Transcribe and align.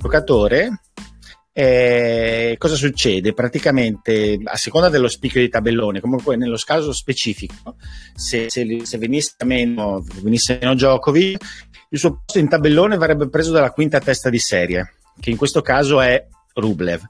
giocatore, 0.00 0.80
eh, 1.52 2.54
cosa 2.58 2.74
succede? 2.74 3.34
Praticamente 3.34 4.38
a 4.42 4.56
seconda 4.56 4.88
dello 4.88 5.08
spicchio 5.08 5.40
di 5.40 5.48
tabellone, 5.48 6.00
comunque 6.00 6.36
nello 6.36 6.58
caso 6.64 6.92
specifico, 6.92 7.76
se, 8.14 8.46
se, 8.48 8.80
se 8.84 8.98
venisse, 8.98 9.36
meno, 9.44 10.04
venisse 10.22 10.58
meno 10.60 10.74
Djokovic, 10.74 11.44
il 11.90 11.98
suo 11.98 12.22
posto 12.24 12.38
in 12.38 12.48
tabellone 12.48 12.96
verrebbe 12.96 13.28
preso 13.28 13.52
dalla 13.52 13.72
quinta 13.72 14.00
testa 14.00 14.30
di 14.30 14.38
serie, 14.38 14.94
che 15.20 15.30
in 15.30 15.36
questo 15.36 15.60
caso 15.60 16.00
è 16.00 16.26
Rublev 16.54 17.02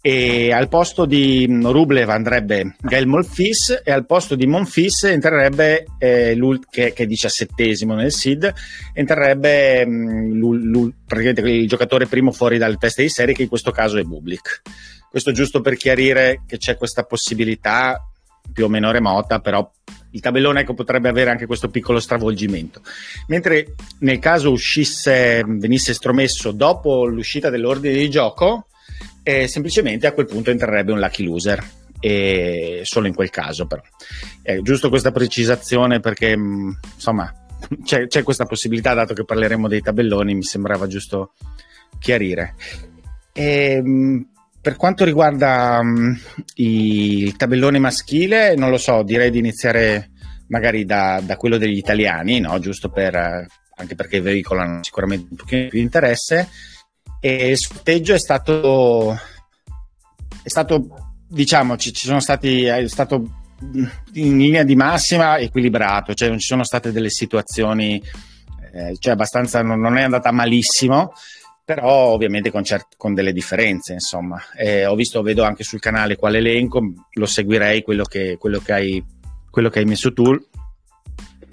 e 0.00 0.52
al 0.52 0.68
posto 0.68 1.06
di 1.06 1.44
mm, 1.48 1.66
Rublev 1.66 2.08
andrebbe 2.08 2.76
Gael 2.80 3.06
Monfils 3.06 3.82
e 3.84 3.90
al 3.90 4.06
posto 4.06 4.36
di 4.36 4.46
Monfils 4.46 5.04
entrerebbe 5.04 5.86
eh, 5.98 6.38
che, 6.70 6.92
che, 6.92 7.02
è 7.02 7.06
diciassettesimo 7.06 7.94
nel 7.94 8.12
SID 8.12 8.52
entrerebbe 8.92 9.84
mh, 9.84 10.92
praticamente 11.04 11.50
il 11.50 11.68
giocatore 11.68 12.06
primo 12.06 12.30
fuori 12.30 12.58
dal 12.58 12.78
test 12.78 13.00
di 13.00 13.08
serie 13.08 13.34
che 13.34 13.42
in 13.42 13.48
questo 13.48 13.72
caso 13.72 13.98
è 13.98 14.02
Bublik. 14.02 14.62
Questo 15.10 15.32
giusto 15.32 15.60
per 15.60 15.76
chiarire 15.76 16.42
che 16.46 16.58
c'è 16.58 16.76
questa 16.76 17.02
possibilità 17.02 18.00
più 18.52 18.64
o 18.64 18.68
meno 18.68 18.90
remota 18.92 19.40
però 19.40 19.68
il 20.12 20.20
tabellone 20.20 20.60
ecco, 20.60 20.74
potrebbe 20.74 21.08
avere 21.08 21.30
anche 21.30 21.46
questo 21.46 21.68
piccolo 21.68 21.98
stravolgimento. 21.98 22.82
Mentre 23.26 23.74
nel 24.00 24.20
caso 24.20 24.50
uscisse 24.52 25.42
venisse 25.44 25.90
estromesso 25.90 26.52
dopo 26.52 27.04
l'uscita 27.04 27.50
dell'ordine 27.50 27.94
di 27.94 28.08
gioco 28.08 28.68
e 29.22 29.46
semplicemente 29.48 30.06
a 30.06 30.12
quel 30.12 30.26
punto 30.26 30.50
entrerebbe 30.50 30.92
un 30.92 31.00
lucky 31.00 31.24
loser. 31.24 31.62
E 32.00 32.82
solo 32.84 33.08
in 33.08 33.14
quel 33.14 33.30
caso, 33.30 33.66
però. 33.66 33.82
È 34.40 34.58
giusto 34.60 34.88
questa 34.88 35.10
precisazione 35.10 36.00
perché 36.00 36.36
mm, 36.36 36.70
insomma 36.94 37.32
c'è, 37.84 38.06
c'è 38.06 38.22
questa 38.22 38.46
possibilità, 38.46 38.94
dato 38.94 39.14
che 39.14 39.24
parleremo 39.24 39.68
dei 39.68 39.80
tabelloni, 39.80 40.34
mi 40.34 40.44
sembrava 40.44 40.86
giusto 40.86 41.32
chiarire. 41.98 42.54
E, 43.32 43.80
mm, 43.82 44.20
per 44.60 44.76
quanto 44.76 45.04
riguarda 45.04 45.78
um, 45.80 46.18
il 46.54 47.36
tabellone 47.36 47.78
maschile, 47.78 48.54
non 48.54 48.70
lo 48.70 48.78
so, 48.78 49.02
direi 49.02 49.30
di 49.30 49.38
iniziare 49.38 50.10
magari 50.48 50.84
da, 50.84 51.20
da 51.24 51.36
quello 51.36 51.58
degli 51.58 51.76
italiani, 51.76 52.40
no? 52.40 52.58
giusto 52.58 52.90
per, 52.90 53.14
anche 53.14 53.94
perché 53.94 54.20
veicolano 54.20 54.82
sicuramente 54.82 55.28
un 55.30 55.36
pochino 55.36 55.68
più 55.68 55.78
di 55.78 55.84
interesse 55.84 56.48
e 57.20 57.50
il 57.50 57.58
sorteggio 57.58 58.14
è 58.14 58.18
stato, 58.18 59.12
è 60.42 60.48
stato 60.48 61.08
diciamo, 61.28 61.76
ci, 61.76 61.92
ci 61.92 62.06
sono 62.06 62.20
stati, 62.20 62.64
è 62.64 62.86
stato 62.88 63.22
in 64.14 64.36
linea 64.36 64.62
di 64.62 64.76
massima 64.76 65.38
equilibrato, 65.38 66.14
cioè 66.14 66.28
non 66.28 66.38
ci 66.38 66.46
sono 66.46 66.64
state 66.64 66.92
delle 66.92 67.10
situazioni, 67.10 68.02
eh, 68.72 68.96
cioè 68.98 69.12
abbastanza, 69.12 69.62
non, 69.62 69.80
non, 69.80 69.96
è 69.96 70.02
andata 70.02 70.30
malissimo, 70.30 71.12
però 71.64 72.12
ovviamente 72.12 72.50
con, 72.50 72.62
cert- 72.62 72.96
con 72.96 73.14
delle 73.14 73.32
differenze, 73.32 73.92
insomma. 73.92 74.40
Eh, 74.56 74.86
ho 74.86 74.94
visto, 74.94 75.22
vedo 75.22 75.42
anche 75.42 75.64
sul 75.64 75.80
canale 75.80 76.16
quale 76.16 76.38
elenco, 76.38 76.80
lo 77.12 77.26
seguirei 77.26 77.82
quello 77.82 78.04
che, 78.04 78.36
quello 78.38 78.60
che, 78.60 78.72
hai, 78.72 79.04
quello 79.50 79.68
che 79.68 79.80
hai 79.80 79.84
messo 79.84 80.12
tu. 80.12 80.30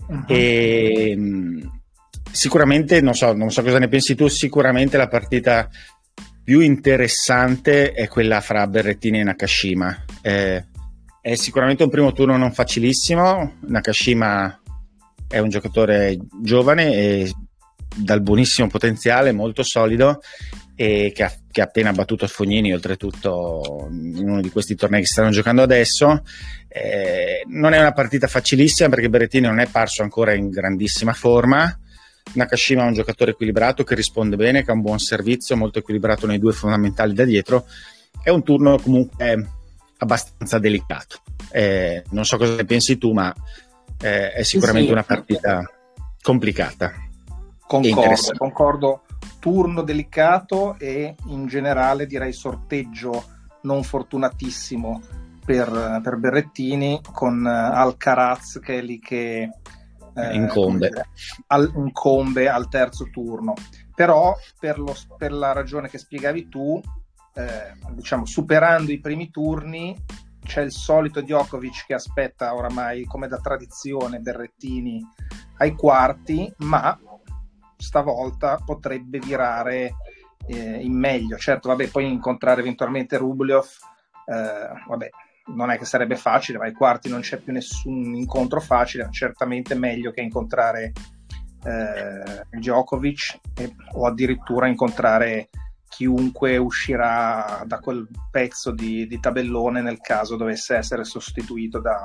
Uh-huh. 0.08 0.24
E, 0.28 1.18
sicuramente, 2.36 3.02
non 3.02 3.16
so, 3.16 3.34
non 3.34 3.50
so 3.50 3.64
cosa 3.64 3.80
ne 3.80 3.88
pensi 3.88 4.14
tu, 4.14 4.28
sicuramente 4.28 4.98
la 4.98 5.08
partita 5.08 5.70
più 6.44 6.60
interessante 6.60 7.92
è 7.92 8.08
quella 8.08 8.42
fra 8.42 8.68
Berrettini 8.68 9.20
e 9.20 9.24
Nakashima. 9.24 10.06
Eh, 10.22 10.64
è 11.22 11.36
sicuramente 11.36 11.84
un 11.84 11.90
primo 11.90 12.12
turno 12.12 12.38
non 12.38 12.52
facilissimo. 12.52 13.56
Nakashima 13.62 14.62
è 15.28 15.40
un 15.40 15.50
giocatore 15.50 16.18
giovane 16.44 16.94
e 16.94 17.34
dal 17.96 18.22
buonissimo 18.22 18.68
potenziale, 18.68 19.32
molto 19.32 19.64
solido 19.64 20.22
e 20.76 21.14
che 21.16 21.24
ha, 21.24 21.32
che 21.50 21.62
ha 21.62 21.64
appena 21.64 21.94
battuto 21.94 22.28
Fognini, 22.28 22.74
oltretutto 22.74 23.88
in 23.90 24.28
uno 24.28 24.42
di 24.42 24.50
questi 24.52 24.76
tornei 24.76 25.00
che 25.00 25.08
stanno 25.08 25.32
giocando 25.32 25.64
adesso. 25.64 26.22
Eh, 26.68 27.44
non 27.48 27.74
è 27.74 27.80
una 27.80 27.94
partita 27.94 28.28
facilissima 28.28 28.90
perché 28.90 29.10
Berrettini 29.10 29.48
non 29.48 29.60
è 29.60 29.68
parso 29.68 30.04
ancora 30.04 30.34
in 30.34 30.50
grandissima 30.50 31.14
forma 31.14 31.80
Nakashima 32.34 32.84
è 32.84 32.88
un 32.88 32.94
giocatore 32.94 33.32
equilibrato 33.32 33.84
che 33.84 33.96
risponde 33.96 34.36
bene, 34.36 34.64
che 34.64 34.72
ha 34.72 34.74
un 34.74 34.82
buon 34.82 35.00
servizio, 35.00 35.56
molto 35.56 35.80
equilibrato 35.80 36.28
nei 36.28 36.40
due 36.40 36.54
fondamentali 36.54 37.14
da 37.14 37.24
dietro. 37.24 37.66
È 38.22 38.30
un 38.30 38.44
turno 38.44 38.78
comunque 38.78 39.50
abbastanza 39.98 40.60
delicato. 40.60 41.20
Eh, 41.52 42.04
non 42.12 42.26
so 42.26 42.38
cosa 42.38 42.56
ne 42.56 42.66
pensi 42.66 42.98
tu, 42.98 43.14
ma 43.14 43.34
eh, 44.02 44.32
è 44.32 44.44
sicuramente 44.44 44.88
sì, 44.88 44.94
una 44.94 45.04
partita 45.04 45.72
complicata. 46.22 46.92
Concordo, 47.66 48.32
concordo. 48.38 49.02
Turno 49.40 49.82
delicato 49.84 50.78
e 50.80 51.16
in 51.28 51.48
generale 51.48 52.06
direi 52.06 52.34
sorteggio 52.34 53.24
non 53.62 53.84
fortunatissimo 53.84 55.02
per, 55.46 56.02
per 56.04 56.18
Berrettini 56.18 57.00
con 57.12 57.46
Alcaraz 57.46 58.60
che 58.60 58.80
è 58.80 58.82
lì 58.82 59.00
che 59.00 59.50
eh, 60.16 60.36
incombe. 60.36 60.92
Al, 61.48 61.72
incombe 61.76 62.50
al 62.50 62.68
terzo 62.70 63.10
turno. 63.12 63.54
Però 63.94 64.36
per, 64.60 64.80
lo, 64.80 64.96
per 65.18 65.32
la 65.32 65.52
ragione 65.52 65.90
che 65.90 65.98
spiegavi 65.98 66.50
tu, 66.50 66.82
eh, 67.34 67.74
diciamo, 67.92 68.26
superando 68.26 68.92
i 68.92 69.00
primi 69.00 69.30
turni, 69.30 69.96
c'è 70.46 70.62
il 70.62 70.72
solito 70.72 71.22
Djokovic 71.22 71.86
che 71.88 71.96
aspetta 71.96 72.54
oramai 72.54 73.06
come 73.06 73.28
da 73.28 73.40
tradizione 73.40 74.20
Berrettini 74.20 75.02
ai 75.58 75.74
quarti, 75.74 76.54
ma 76.58 76.98
stavolta 77.78 78.60
potrebbe 78.64 79.20
virare 79.20 79.96
eh, 80.48 80.80
in 80.82 80.98
meglio. 80.98 81.38
Certo, 81.38 81.70
vabbè, 81.70 81.88
poi 81.90 82.12
incontrare 82.12 82.62
eventualmente 82.62 83.18
Rublev, 83.18 83.66
eh, 84.26 84.88
vabbè, 84.88 85.10
non 85.48 85.70
è 85.72 85.78
che 85.78 85.86
sarebbe 85.86 86.16
facile, 86.16 86.58
ma 86.58 86.66
ai 86.66 86.74
quarti 86.74 87.10
non 87.10 87.22
c'è 87.22 87.38
più 87.38 87.54
nessun 87.54 88.16
incontro 88.16 88.60
facile, 88.60 89.10
certamente 89.12 89.76
meglio 89.76 90.12
che 90.12 90.22
incontrare 90.22 90.92
eh, 91.64 92.46
Djokovic 92.52 93.40
e, 93.56 93.76
o 93.94 94.08
addirittura 94.08 94.68
incontrare 94.68 95.50
chiunque 95.88 96.58
uscirà 96.58 97.64
da 97.66 97.80
quel 97.80 98.08
pezzo 98.30 98.72
di, 98.72 99.08
di 99.08 99.20
tabellone 99.20 99.82
nel 99.82 100.00
caso 100.00 100.36
dovesse 100.36 100.76
essere 100.76 101.04
sostituito 101.06 101.80
da, 101.80 102.04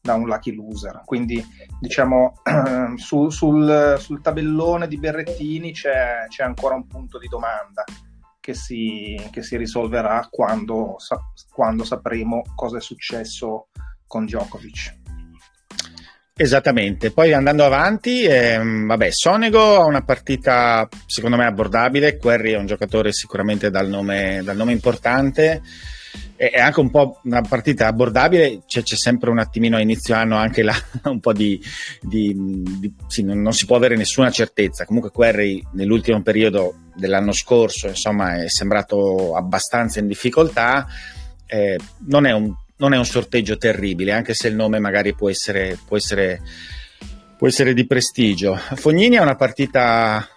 da 0.00 0.14
un 0.14 0.26
lucky 0.26 0.54
loser. 0.54 1.02
Quindi 1.04 1.44
diciamo 1.78 2.40
su, 2.96 3.28
sul, 3.28 3.96
sul, 3.98 4.20
tabellone 4.20 4.88
di 4.88 4.98
Berrettini 4.98 5.72
c'è, 5.72 6.26
c'è 6.28 6.42
ancora 6.42 6.74
un 6.74 6.86
punto 6.86 7.18
di 7.18 7.28
domanda 7.28 7.84
che 8.40 8.54
si, 8.54 9.16
che 9.30 9.42
si 9.42 9.56
risolverà 9.56 10.26
quando, 10.30 10.96
quando 11.52 11.84
sapremo 11.84 12.42
cosa 12.54 12.78
è 12.78 12.80
successo 12.80 13.68
con 14.06 14.24
Djokovic. 14.24 14.98
Esattamente, 16.34 17.10
poi 17.10 17.34
andando 17.34 17.66
avanti, 17.66 18.24
ehm, 18.24 18.86
vabbè, 18.86 19.10
Sonego 19.10 19.76
ha 19.76 19.84
una 19.84 20.02
partita 20.02 20.88
secondo 21.04 21.36
me 21.36 21.44
abbordabile, 21.44 22.16
Querry 22.16 22.52
è 22.52 22.56
un 22.56 22.64
giocatore 22.64 23.12
sicuramente 23.12 23.68
dal 23.68 23.88
nome, 23.88 24.40
dal 24.42 24.56
nome 24.56 24.72
importante, 24.72 25.60
è 26.36 26.58
anche 26.58 26.80
un 26.80 26.88
po' 26.88 27.20
una 27.24 27.42
partita 27.42 27.86
abbordabile, 27.86 28.62
cioè 28.64 28.82
c'è 28.82 28.96
sempre 28.96 29.28
un 29.28 29.38
attimino 29.38 29.76
a 29.76 29.80
inizio 29.82 30.14
anno 30.14 30.36
anche 30.36 30.62
là, 30.62 30.74
un 31.04 31.20
po' 31.20 31.34
di, 31.34 31.60
di, 32.00 32.34
di 32.34 32.94
sì, 33.06 33.22
non, 33.22 33.42
non, 33.42 33.52
si 33.52 33.66
può 33.66 33.76
avere 33.76 33.94
nessuna 33.94 34.30
certezza. 34.30 34.86
Comunque 34.86 35.10
Querry 35.10 35.62
nell'ultimo 35.72 36.22
periodo 36.22 36.74
dell'anno 37.00 37.32
scorso, 37.32 37.88
insomma, 37.88 38.42
è 38.42 38.48
sembrato 38.48 39.34
abbastanza 39.34 39.98
in 39.98 40.06
difficoltà. 40.06 40.86
Eh, 41.46 41.76
non, 42.06 42.26
è 42.26 42.32
un, 42.32 42.54
non, 42.76 42.94
è 42.94 42.96
un, 42.96 43.04
sorteggio 43.04 43.56
terribile, 43.56 44.12
anche 44.12 44.34
se 44.34 44.46
il 44.46 44.54
nome 44.54 44.78
magari 44.78 45.14
può 45.14 45.28
essere, 45.28 45.76
può 45.84 45.96
essere, 45.96 46.40
può 47.36 47.48
essere 47.48 47.74
di 47.74 47.86
prestigio. 47.86 48.54
Fognini 48.54 49.16
è 49.16 49.20
una 49.20 49.34
partita 49.34 50.28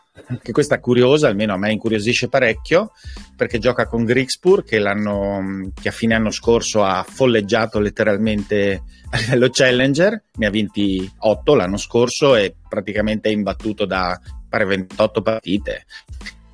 che 0.42 0.52
questa 0.52 0.80
curiosa, 0.80 1.28
almeno 1.28 1.54
a 1.54 1.58
me 1.58 1.72
incuriosisce 1.72 2.30
parecchio, 2.30 2.92
perché 3.36 3.58
gioca 3.58 3.88
con 3.88 4.06
Grigspur 4.06 4.64
che, 4.64 4.80
che 4.80 5.88
a 5.90 5.92
fine 5.92 6.16
anno 6.16 6.32
scorso 6.32 6.84
ha 6.84 7.04
folleggiato 7.08 7.80
letteralmente 7.80 8.84
a 9.10 9.18
livello 9.18 9.50
challenger, 9.52 10.24
ne 10.36 10.46
ha 10.46 10.50
vinti 10.50 11.12
8 11.18 11.56
l'anno 11.56 11.78
scorso 11.78 12.36
e 12.36 12.56
praticamente 12.68 13.30
è 13.30 13.32
imbattuto 13.32 13.86
da 13.86 14.20
pare 14.48 14.66
28 14.66 15.22
partite. 15.22 15.86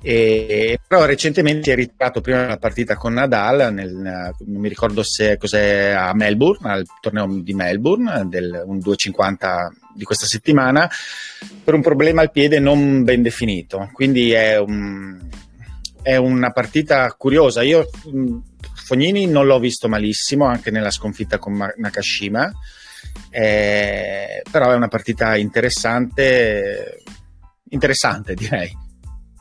E, 0.02 0.80
però 0.86 1.04
recentemente 1.04 1.64
si 1.64 1.70
è 1.70 1.74
ritirato 1.74 2.22
prima 2.22 2.40
della 2.40 2.56
partita 2.56 2.96
con 2.96 3.12
Nadal, 3.12 3.72
nel, 3.72 3.92
non 3.92 4.60
mi 4.60 4.68
ricordo 4.68 5.02
se 5.02 5.36
cos'è 5.36 5.90
a 5.90 6.14
Melbourne, 6.14 6.70
al 6.70 6.86
torneo 7.00 7.26
di 7.42 7.52
Melbourne, 7.52 8.26
del 8.26 8.62
un 8.64 8.78
250 8.78 9.72
di 9.94 10.04
questa 10.04 10.26
settimana, 10.26 10.90
per 11.62 11.74
un 11.74 11.82
problema 11.82 12.22
al 12.22 12.30
piede 12.30 12.58
non 12.60 13.04
ben 13.04 13.20
definito. 13.20 13.90
Quindi 13.92 14.30
è, 14.30 14.58
un, 14.58 15.18
è 16.00 16.16
una 16.16 16.50
partita 16.50 17.12
curiosa. 17.12 17.62
Io 17.62 17.86
Fognini 18.74 19.26
non 19.26 19.44
l'ho 19.44 19.58
visto 19.58 19.86
malissimo, 19.88 20.46
anche 20.46 20.70
nella 20.70 20.90
sconfitta 20.90 21.38
con 21.38 21.58
Nakashima, 21.76 22.50
eh, 23.28 24.42
però 24.50 24.70
è 24.72 24.74
una 24.74 24.88
partita 24.88 25.36
interessante, 25.36 27.02
interessante 27.68 28.32
direi 28.34 28.88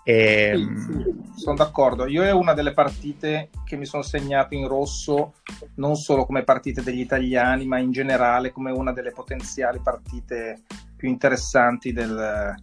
E... 0.09 0.53
Sì, 0.55 0.81
sì, 0.81 1.39
sono 1.39 1.55
d'accordo. 1.55 2.07
Io 2.07 2.23
è 2.23 2.31
una 2.31 2.53
delle 2.53 2.73
partite 2.73 3.51
che 3.63 3.75
mi 3.75 3.85
sono 3.85 4.01
segnato 4.01 4.55
in 4.55 4.67
rosso, 4.67 5.35
non 5.75 5.95
solo 5.97 6.25
come 6.25 6.43
partite 6.43 6.81
degli 6.81 6.99
italiani, 6.99 7.67
ma 7.67 7.77
in 7.77 7.91
generale 7.91 8.51
come 8.51 8.71
una 8.71 8.91
delle 8.91 9.11
potenziali 9.11 9.79
partite 9.83 10.63
più 10.95 11.09
interessanti 11.09 11.93
del, 11.93 12.55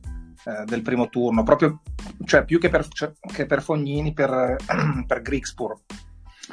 eh, 0.44 0.64
del 0.64 0.82
primo 0.82 1.08
turno, 1.08 1.44
proprio 1.44 1.82
cioè, 2.24 2.44
più 2.44 2.58
che 2.58 2.68
per, 2.68 2.88
cioè, 2.88 3.12
che 3.20 3.46
per 3.46 3.62
Fognini, 3.62 4.12
per, 4.12 4.56
per 5.06 5.22
Grigspur, 5.22 5.78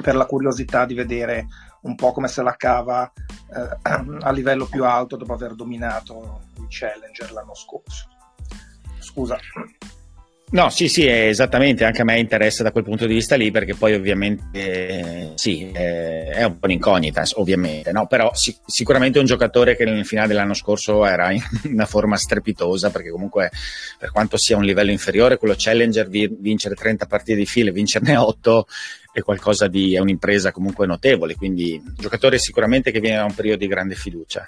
per 0.00 0.14
la 0.14 0.26
curiosità 0.26 0.86
di 0.86 0.94
vedere 0.94 1.46
un 1.82 1.96
po' 1.96 2.12
come 2.12 2.28
se 2.28 2.42
la 2.44 2.54
cava 2.54 3.12
eh, 3.52 3.78
a 4.22 4.30
livello 4.30 4.66
più 4.66 4.84
alto 4.84 5.16
dopo 5.16 5.32
aver 5.32 5.56
dominato 5.56 6.42
il 6.58 6.66
Challenger 6.68 7.32
l'anno 7.32 7.54
scorso. 7.56 8.06
Scusa. 9.00 9.36
No, 10.54 10.70
sì, 10.70 10.86
sì, 10.86 11.04
esattamente, 11.04 11.84
anche 11.84 12.02
a 12.02 12.04
me 12.04 12.20
interessa 12.20 12.62
da 12.62 12.70
quel 12.70 12.84
punto 12.84 13.06
di 13.06 13.14
vista 13.14 13.34
lì, 13.34 13.50
perché 13.50 13.74
poi 13.74 13.92
ovviamente 13.94 14.44
eh, 14.52 15.32
sì, 15.34 15.68
eh, 15.72 16.26
è 16.26 16.44
un 16.44 16.60
po' 16.60 16.66
un'incognita, 16.66 17.24
ovviamente, 17.34 17.90
no? 17.90 18.06
però 18.06 18.32
sì, 18.34 18.56
sicuramente 18.64 19.18
è 19.18 19.20
un 19.20 19.26
giocatore 19.26 19.74
che 19.74 19.84
nel 19.84 20.06
finale 20.06 20.28
dell'anno 20.28 20.54
scorso 20.54 21.04
era 21.04 21.32
in 21.32 21.42
una 21.72 21.86
forma 21.86 22.16
strepitosa, 22.16 22.90
perché 22.90 23.10
comunque 23.10 23.50
per 23.98 24.12
quanto 24.12 24.36
sia 24.36 24.56
un 24.56 24.62
livello 24.62 24.92
inferiore, 24.92 25.38
quello 25.38 25.56
Challenger, 25.58 26.08
vincere 26.08 26.76
30 26.76 27.06
partite 27.06 27.36
di 27.36 27.46
fila 27.46 27.70
e 27.70 27.72
vincerne 27.72 28.16
8 28.16 28.66
è 29.14 29.20
qualcosa 29.22 29.68
di, 29.68 29.94
è 29.94 30.00
un'impresa 30.00 30.50
comunque 30.50 30.86
notevole, 30.86 31.36
quindi 31.36 31.80
giocatore 31.96 32.36
sicuramente 32.38 32.90
che 32.90 32.98
viene 32.98 33.18
da 33.18 33.24
un 33.24 33.34
periodo 33.34 33.58
di 33.58 33.68
grande 33.68 33.94
fiducia. 33.94 34.44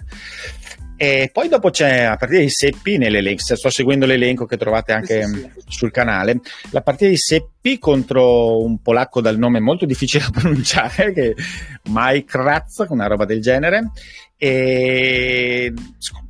E 0.98 1.30
poi 1.32 1.48
dopo 1.48 1.70
c'è 1.70 2.08
la 2.08 2.16
partita 2.16 2.40
di 2.40 2.48
Seppi 2.48 2.98
nell'elenco, 2.98 3.42
sto 3.54 3.70
seguendo 3.70 4.06
l'elenco 4.06 4.44
che 4.44 4.56
trovate 4.56 4.92
anche 4.92 5.24
sì, 5.24 5.34
sì. 5.34 5.50
sul 5.68 5.92
canale, 5.92 6.40
la 6.70 6.80
partita 6.80 7.10
di 7.10 7.16
Seppi 7.16 7.78
contro 7.78 8.60
un 8.60 8.82
polacco 8.82 9.20
dal 9.20 9.38
nome 9.38 9.60
molto 9.60 9.86
difficile 9.86 10.24
da 10.24 10.40
pronunciare, 10.40 11.12
che 11.12 11.36
Mike 11.84 12.38
Ratz, 12.38 12.86
una 12.88 13.06
roba 13.06 13.24
del 13.24 13.40
genere, 13.40 13.90
e 14.36 15.72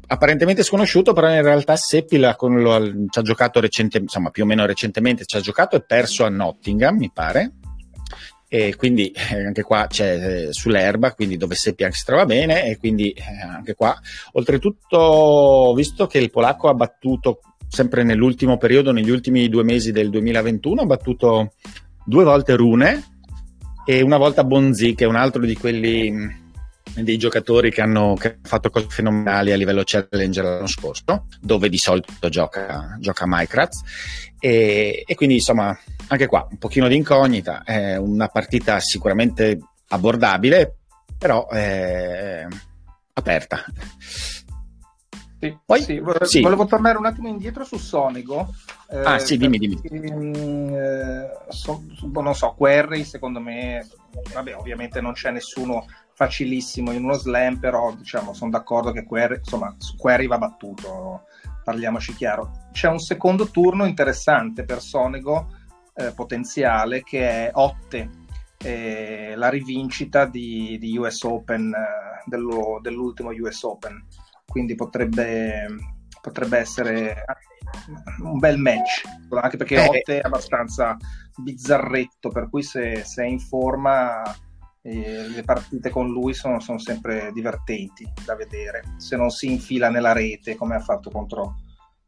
apparentemente 0.09 0.63
sconosciuto, 0.63 1.15
però 1.15 1.33
in 1.33 1.43
realtà 1.43 1.75
Seppi 1.77 2.19
la, 2.19 2.37
lo, 2.39 2.93
ci 3.09 3.19
ha 3.19 3.23
giocato 3.23 3.61
recentemente, 3.61 3.99
insomma 3.99 4.31
più 4.31 4.43
o 4.43 4.47
meno 4.47 4.67
recentemente 4.67 5.25
ci 5.25 5.37
ha 5.37 5.41
giocato 5.41 5.77
e 5.77 5.83
perso 5.83 6.25
a 6.25 6.29
Nottingham, 6.29 6.97
mi 6.97 7.11
pare, 7.15 7.53
e 8.57 8.75
quindi 8.75 9.11
eh, 9.11 9.45
anche 9.45 9.63
qua 9.63 9.87
c'è 9.87 10.47
eh, 10.47 10.53
sull'erba, 10.53 11.13
quindi 11.13 11.37
dove 11.37 11.55
Seppi 11.55 11.85
anche 11.85 11.97
si 11.97 12.07
trova 12.07 12.25
bene 12.25 12.65
e 12.65 12.79
quindi 12.79 13.11
eh, 13.11 13.23
anche 13.47 13.75
qua. 13.75 13.95
Oltretutto, 14.33 15.75
visto 15.77 16.07
che 16.07 16.19
il 16.19 16.31
polacco 16.31 16.69
ha 16.69 16.75
battuto 16.75 17.41
sempre 17.69 18.03
nell'ultimo 18.03 18.57
periodo, 18.57 18.93
negli 18.93 19.11
ultimi 19.11 19.51
due 19.51 19.63
mesi 19.63 19.93
del 19.93 20.09
2021, 20.09 20.81
ha 20.81 20.87
battuto 20.87 21.53
due 22.03 22.25
volte 22.25 22.57
Rune 22.57 23.05
e 23.85 24.01
una 24.01 24.17
volta 24.17 24.43
Bonzi, 24.43 24.95
che 24.95 25.05
è 25.05 25.09
un 25.09 25.17
altro 25.17 25.45
di 25.45 25.55
quelli 25.55 26.45
dei 27.03 27.17
giocatori 27.19 27.71
che 27.71 27.81
hanno, 27.81 28.15
che 28.15 28.29
hanno, 28.29 28.39
fatto 28.43 28.71
cose 28.71 28.87
fenomenali 28.89 29.53
a 29.53 29.57
livello 29.57 29.83
challenger 29.85 30.45
l'anno 30.45 30.67
scorso, 30.67 31.27
dove 31.41 31.69
di 31.69 31.79
solito 31.79 32.29
gioca, 32.29 32.97
gioca 33.01 33.25
Minecraft. 33.27 33.75
E, 34.39 35.03
e 35.07 35.15
quindi 35.15 35.37
insomma 35.37 35.77
anche 36.09 36.27
qua 36.27 36.47
un 36.51 36.59
pochino 36.59 36.89
di 36.89 36.97
incognita, 36.97 37.63
è 37.65 37.97
una 37.97 38.29
partita 38.29 38.79
sicuramente 38.81 39.59
abbordabile, 39.89 40.77
però 41.19 41.49
è 41.49 42.47
aperta. 43.15 43.65
Sì, 45.39 45.59
Poi, 45.65 45.83
sì, 45.83 45.99
volevo, 45.99 46.25
sì. 46.25 46.41
volevo 46.41 46.65
tornare 46.65 46.97
un 46.97 47.07
attimo 47.07 47.29
indietro 47.29 47.65
su 47.65 47.77
Sonego. 47.77 48.55
Eh, 48.89 48.99
ah, 48.99 49.19
sì, 49.19 49.37
dimmi, 49.37 49.59
dimmi. 49.59 49.81
Eh, 49.83 51.29
so, 51.49 51.83
non 52.11 52.35
so, 52.35 52.55
Query 52.57 53.05
secondo 53.05 53.41
me, 53.41 53.87
vabbè, 54.33 54.57
ovviamente 54.57 55.01
non 55.01 55.13
c'è 55.13 55.31
nessuno 55.31 55.85
facilissimo 56.17 56.93
in 56.93 57.05
uno 57.05 57.13
slam, 57.13 57.59
però 57.59 57.95
diciamo, 57.95 58.33
sono 58.33 58.51
d'accordo 58.51 58.91
che 58.91 59.05
Query, 59.05 59.37
insomma, 59.37 59.75
su 59.77 59.97
Query 59.97 60.27
va 60.27 60.39
battuto, 60.39 61.25
parliamoci 61.63 62.15
chiaro. 62.15 62.69
C'è 62.73 62.89
un 62.89 62.99
secondo 62.99 63.51
turno 63.51 63.85
interessante 63.85 64.65
per 64.65 64.81
Sonego 64.81 65.49
eh, 65.95 66.13
potenziale 66.13 67.03
che 67.03 67.21
è 67.29 67.51
Otte, 67.53 68.09
eh, 68.57 69.35
la 69.37 69.51
rivincita 69.51 70.25
di, 70.25 70.79
di 70.81 70.97
US 70.97 71.23
Open, 71.25 71.71
eh, 71.71 72.23
dello, 72.25 72.79
dell'ultimo 72.81 73.29
US 73.33 73.63
Open. 73.65 74.03
Quindi 74.47 74.75
potrebbe, 74.75 75.67
potrebbe 76.23 76.57
essere 76.57 77.27
un 78.21 78.39
bel 78.39 78.57
match, 78.57 79.03
anche 79.33 79.59
perché 79.59 79.75
eh. 79.75 79.87
Otte 79.87 80.21
è 80.21 80.25
abbastanza 80.25 80.97
bizzarretto, 81.37 82.31
per 82.31 82.49
cui 82.49 82.63
se, 82.63 83.05
se 83.05 83.23
è 83.23 83.27
in 83.27 83.39
forma 83.39 84.23
eh, 84.87 85.29
le 85.29 85.43
partite 85.43 85.91
con 85.91 86.09
lui 86.09 86.33
sono, 86.33 86.61
sono, 86.61 86.79
sempre 86.79 87.33
divertenti 87.33 88.09
da 88.25 88.37
vedere, 88.37 88.95
se 88.99 89.17
non 89.17 89.31
si 89.31 89.51
infila 89.51 89.91
nella 89.91 90.13
rete 90.13 90.55
come 90.55 90.77
ha 90.77 90.81
fatto 90.81 91.11
contro, 91.11 91.57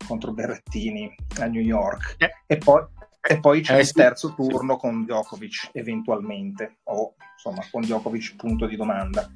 contro 0.07 0.33
Berrettini 0.33 1.13
a 1.41 1.47
New 1.47 1.63
York. 1.63 2.15
Eh. 2.19 2.31
E 2.47 2.57
poi, 2.59 2.85
e 3.21 3.41
poi 3.41 3.63
c'è 3.63 3.79
eh, 3.79 3.81
il 3.81 3.93
terzo 3.93 4.33
turno 4.33 4.77
con 4.77 5.03
Djokovic, 5.03 5.71
eventualmente, 5.73 6.79
o 6.85 7.15
insomma 7.33 7.67
con 7.69 7.81
Djokovic 7.81 8.37
punto 8.37 8.67
di 8.67 8.77
domanda. 8.77 9.29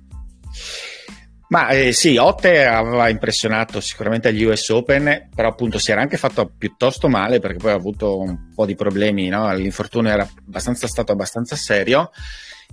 Ma 1.48 1.68
eh, 1.68 1.92
sì, 1.92 2.16
Otte 2.16 2.64
aveva 2.64 3.08
impressionato 3.08 3.80
sicuramente 3.80 4.28
agli 4.28 4.44
US 4.44 4.68
Open, 4.68 5.28
però 5.34 5.48
appunto 5.48 5.78
si 5.78 5.90
era 5.90 6.00
anche 6.00 6.16
fatto 6.16 6.50
piuttosto 6.56 7.08
male 7.08 7.40
perché 7.40 7.58
poi 7.58 7.72
ha 7.72 7.74
avuto 7.74 8.20
un 8.20 8.52
po' 8.54 8.64
di 8.64 8.74
problemi, 8.74 9.28
no? 9.28 9.52
l'infortunio 9.52 10.10
era 10.12 10.26
abbastanza, 10.46 10.86
stato 10.86 11.10
abbastanza 11.12 11.56
serio. 11.56 12.10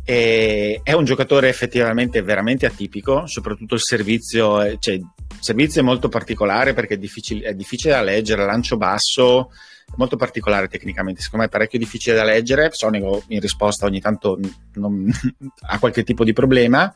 E 0.03 0.79
è 0.83 0.93
un 0.93 1.03
giocatore 1.03 1.49
effettivamente 1.49 2.21
veramente 2.21 2.65
atipico, 2.65 3.27
soprattutto 3.27 3.75
il 3.75 3.81
servizio, 3.81 4.77
cioè, 4.79 4.95
il 4.95 5.05
servizio 5.39 5.81
è 5.81 5.83
molto 5.83 6.09
particolare 6.09 6.73
perché 6.73 6.95
è 6.95 6.97
difficile, 6.97 7.49
è 7.49 7.53
difficile 7.53 7.93
da 7.93 8.01
leggere, 8.01 8.45
lancio 8.45 8.77
basso, 8.77 9.51
molto 9.95 10.15
particolare 10.15 10.67
tecnicamente, 10.67 11.21
secondo 11.21 11.45
me 11.45 11.51
è 11.51 11.53
parecchio 11.53 11.79
difficile 11.79 12.15
da 12.15 12.23
leggere, 12.23 12.69
Sonego 12.71 13.23
in 13.27 13.39
risposta 13.39 13.85
ogni 13.85 13.99
tanto 13.99 14.39
non, 14.73 15.11
ha 15.67 15.79
qualche 15.79 16.03
tipo 16.03 16.23
di 16.23 16.33
problema, 16.33 16.93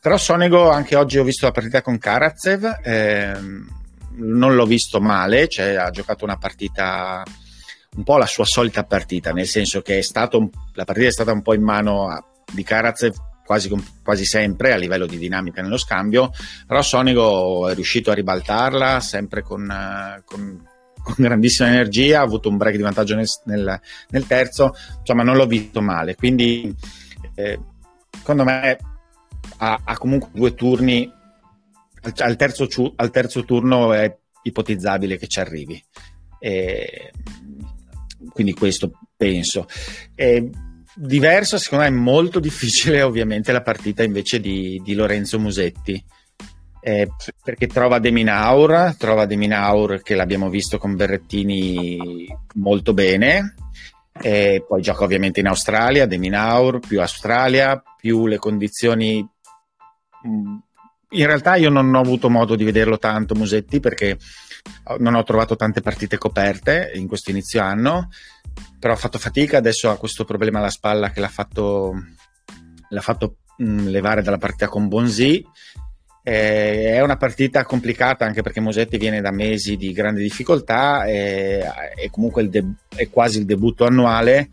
però 0.00 0.16
Sonego 0.16 0.70
anche 0.70 0.96
oggi 0.96 1.18
ho 1.18 1.24
visto 1.24 1.46
la 1.46 1.52
partita 1.52 1.82
con 1.82 1.98
Karatsev, 1.98 2.80
ehm, 2.82 3.66
non 4.16 4.54
l'ho 4.54 4.66
visto 4.66 5.00
male, 5.00 5.48
cioè 5.48 5.74
ha 5.74 5.90
giocato 5.90 6.24
una 6.24 6.36
partita 6.36 7.22
un 7.98 8.04
po' 8.04 8.16
la 8.16 8.26
sua 8.26 8.44
solita 8.44 8.84
partita, 8.84 9.32
nel 9.32 9.46
senso 9.46 9.82
che 9.82 9.98
è 9.98 10.02
stato, 10.02 10.50
la 10.74 10.84
partita 10.84 11.08
è 11.08 11.12
stata 11.12 11.32
un 11.32 11.42
po' 11.42 11.54
in 11.54 11.62
mano 11.62 12.08
a, 12.08 12.24
di 12.52 12.62
Karatsev 12.62 13.14
quasi, 13.44 13.70
quasi, 14.02 14.24
sempre 14.24 14.72
a 14.72 14.76
livello 14.76 15.06
di 15.06 15.18
dinamica 15.18 15.62
nello 15.62 15.78
scambio, 15.78 16.30
però 16.66 16.80
Sonego 16.80 17.68
è 17.68 17.74
riuscito 17.74 18.10
a 18.10 18.14
ribaltarla 18.14 19.00
sempre 19.00 19.42
con, 19.42 19.66
con 20.24 20.66
con 21.08 21.24
grandissima 21.24 21.68
energia, 21.68 22.20
ha 22.20 22.24
avuto 22.24 22.48
un 22.48 22.58
break 22.58 22.76
di 22.76 22.82
vantaggio 22.82 23.14
nel, 23.14 23.26
nel, 23.44 23.80
nel 24.10 24.26
terzo, 24.26 24.74
insomma 24.98 25.22
non 25.22 25.36
l'ho 25.36 25.46
visto 25.46 25.80
male, 25.80 26.14
quindi 26.14 26.74
eh, 27.34 27.58
secondo 28.10 28.44
me 28.44 28.76
ha, 29.58 29.80
ha, 29.84 29.96
comunque 29.96 30.28
due 30.32 30.54
turni, 30.54 31.10
al, 32.02 32.12
al, 32.16 32.36
terzo, 32.36 32.68
al, 32.96 33.10
terzo, 33.10 33.44
turno 33.44 33.92
è 33.94 34.14
ipotizzabile 34.42 35.16
che 35.16 35.28
ci 35.28 35.40
arrivi, 35.40 35.82
e, 36.38 37.12
quindi 38.30 38.52
questo 38.54 38.92
penso. 39.16 39.66
E, 40.14 40.50
diverso, 40.94 41.58
secondo 41.58 41.84
me 41.84 41.90
è 41.90 41.94
molto 41.94 42.40
difficile 42.40 43.02
ovviamente 43.02 43.52
la 43.52 43.62
partita 43.62 44.02
invece 44.02 44.40
di, 44.40 44.80
di 44.84 44.94
Lorenzo 44.94 45.38
Musetti. 45.38 46.02
Eh, 46.80 47.08
perché 47.42 47.66
trova 47.66 47.98
Deminaur, 47.98 48.94
trova 48.96 49.26
Deminaur 49.26 50.00
che 50.00 50.14
l'abbiamo 50.14 50.48
visto 50.48 50.78
con 50.78 50.96
Berrettini 50.96 52.26
molto 52.54 52.94
bene, 52.94 53.54
e 54.20 54.64
poi 54.66 54.82
gioca 54.82 55.04
ovviamente 55.04 55.40
in 55.40 55.46
Australia, 55.46 56.06
Deminaur 56.06 56.80
più 56.80 57.00
Australia, 57.00 57.82
più 57.96 58.26
le 58.26 58.38
condizioni... 58.38 59.26
Mm, 60.26 60.56
in 61.10 61.26
realtà 61.26 61.56
io 61.56 61.70
non 61.70 61.94
ho 61.94 62.00
avuto 62.00 62.28
modo 62.28 62.54
di 62.54 62.64
vederlo 62.64 62.98
tanto 62.98 63.34
Musetti 63.34 63.80
perché 63.80 64.18
non 64.98 65.14
ho 65.14 65.22
trovato 65.22 65.56
tante 65.56 65.80
partite 65.80 66.18
coperte 66.18 66.92
in 66.94 67.06
questo 67.06 67.30
inizio 67.30 67.62
anno, 67.62 68.08
però 68.78 68.92
ha 68.92 68.96
fatto 68.96 69.18
fatica, 69.18 69.58
adesso 69.58 69.90
ha 69.90 69.96
questo 69.96 70.24
problema 70.24 70.58
alla 70.58 70.70
spalla 70.70 71.10
che 71.10 71.20
l'ha 71.20 71.28
fatto, 71.28 71.94
l'ha 72.88 73.00
fatto 73.00 73.36
mh, 73.56 73.64
mm, 73.64 73.86
levare 73.88 74.22
dalla 74.22 74.38
partita 74.38 74.68
con 74.68 74.88
Bonzi 74.88 75.44
eh, 76.28 76.92
è 76.92 77.00
una 77.00 77.16
partita 77.16 77.64
complicata 77.64 78.26
anche 78.26 78.42
perché 78.42 78.60
Mosetti 78.60 78.98
viene 78.98 79.22
da 79.22 79.30
mesi 79.30 79.76
di 79.76 79.92
grande 79.92 80.20
difficoltà 80.20 81.06
e, 81.06 81.64
e 81.96 82.10
comunque 82.10 82.46
de- 82.50 82.74
è 82.94 83.08
quasi 83.08 83.38
il 83.38 83.46
debutto 83.46 83.86
annuale. 83.86 84.50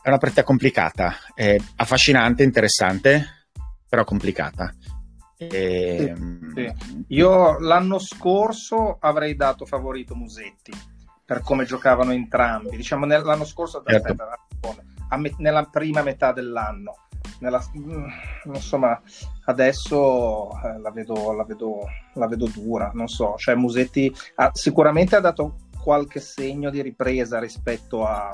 È 0.00 0.08
una 0.08 0.16
partita 0.16 0.42
complicata, 0.44 1.14
è 1.34 1.58
affascinante, 1.76 2.42
interessante, 2.42 3.46
però 3.86 4.04
complicata. 4.04 4.74
E... 5.36 6.14
Sì, 6.16 6.52
sì. 6.54 7.04
Io 7.08 7.58
l'anno 7.58 7.98
scorso 7.98 8.96
avrei 9.00 9.34
dato 9.34 9.66
favorito 9.66 10.14
Musetti, 10.14 10.72
per 11.24 11.40
come 11.42 11.64
giocavano 11.64 12.12
entrambi. 12.12 12.76
Diciamo 12.76 13.06
l'anno 13.06 13.44
scorso, 13.44 13.82
certo. 13.84 14.12
aspetta, 14.12 15.16
me, 15.16 15.34
nella 15.38 15.64
prima 15.64 16.02
metà 16.02 16.32
dell'anno. 16.32 16.98
Nella, 17.40 17.62
mm, 17.76 18.06
insomma, 18.54 19.00
adesso 19.46 20.50
eh, 20.62 20.78
la, 20.78 20.90
vedo, 20.90 21.32
la, 21.32 21.44
vedo, 21.44 21.80
la, 22.14 22.26
vedo, 22.26 22.46
dura, 22.46 22.90
non 22.94 23.08
so. 23.08 23.34
Cioè, 23.36 23.54
Musetti 23.54 24.14
ha, 24.36 24.50
sicuramente 24.52 25.16
ha 25.16 25.20
dato 25.20 25.56
qualche 25.82 26.20
segno 26.20 26.70
di 26.70 26.82
ripresa 26.82 27.38
rispetto 27.38 28.06
a, 28.06 28.30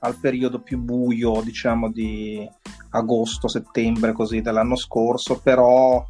al 0.00 0.18
periodo 0.18 0.60
più 0.60 0.78
buio, 0.78 1.42
diciamo, 1.42 1.90
di 1.90 2.48
agosto-settembre 2.90 4.12
così 4.12 4.40
dell'anno 4.40 4.76
scorso, 4.76 5.40
però 5.40 6.04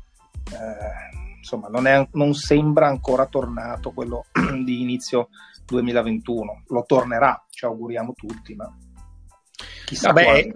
eh, 0.52 1.36
insomma 1.38 1.68
non, 1.68 1.86
è, 1.86 2.08
non, 2.12 2.34
sembra 2.34 2.86
ancora 2.86 3.26
tornato 3.26 3.92
quello 3.92 4.26
di 4.64 4.80
inizio 4.80 5.28
2021. 5.66 6.64
Lo 6.68 6.84
tornerà, 6.86 7.44
ci 7.50 7.64
auguriamo 7.64 8.12
tutti, 8.12 8.54
ma 8.54 8.72
chissà 9.84 10.12
Vabbè, 10.12 10.52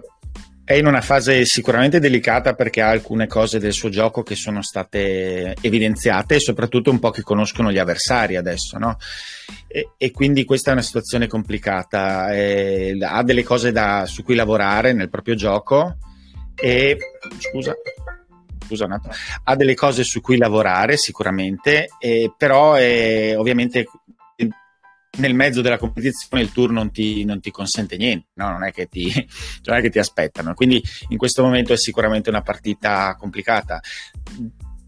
è 0.65 0.73
in 0.73 0.87
una 0.87 1.01
fase 1.01 1.45
sicuramente 1.45 1.99
delicata 1.99 2.55
perché 2.55 2.81
ha 2.81 2.89
alcune 2.89 3.27
cose 3.27 3.59
del 3.59 3.71
suo 3.71 3.89
gioco 3.89 4.23
che 4.23 4.33
sono 4.33 4.63
state 4.63 5.55
evidenziate 5.61 6.35
e 6.35 6.39
soprattutto 6.39 6.89
un 6.89 6.97
po' 6.97 7.11
che 7.11 7.21
conoscono 7.21 7.71
gli 7.71 7.77
avversari 7.77 8.35
adesso, 8.35 8.79
no? 8.79 8.97
E, 9.67 9.91
e 9.95 10.09
quindi 10.09 10.43
questa 10.43 10.71
è 10.71 10.73
una 10.73 10.81
situazione 10.81 11.27
complicata. 11.27 12.33
Eh, 12.33 12.97
ha 12.99 13.21
delle 13.21 13.43
cose 13.43 13.71
da, 13.71 14.05
su 14.07 14.23
cui 14.23 14.33
lavorare 14.33 14.93
nel 14.93 15.11
proprio 15.11 15.35
gioco 15.35 15.97
e 16.55 16.97
scusa. 17.37 17.75
Scusa 18.65 18.85
un 18.85 18.93
attimo. 18.93 19.13
Ha 19.43 19.55
delle 19.55 19.75
cose 19.75 20.03
su 20.03 20.21
cui 20.21 20.37
lavorare 20.37 20.97
sicuramente, 20.97 21.87
eh, 21.99 22.33
però 22.37 22.77
eh, 22.77 23.35
ovviamente 23.35 23.85
nel 25.17 25.33
mezzo 25.33 25.61
della 25.61 25.77
competizione 25.77 26.43
il 26.43 26.51
tour 26.51 26.71
non 26.71 26.91
ti, 26.91 27.23
non 27.23 27.39
ti 27.39 27.51
consente 27.51 27.97
niente, 27.97 28.27
no? 28.35 28.49
non, 28.49 28.63
è 28.63 28.71
che 28.71 28.87
ti, 28.87 29.11
non 29.65 29.77
è 29.77 29.81
che 29.81 29.89
ti 29.89 29.99
aspettano. 29.99 30.53
Quindi 30.53 30.81
in 31.09 31.17
questo 31.17 31.43
momento 31.43 31.73
è 31.73 31.77
sicuramente 31.77 32.29
una 32.29 32.41
partita 32.41 33.15
complicata. 33.17 33.81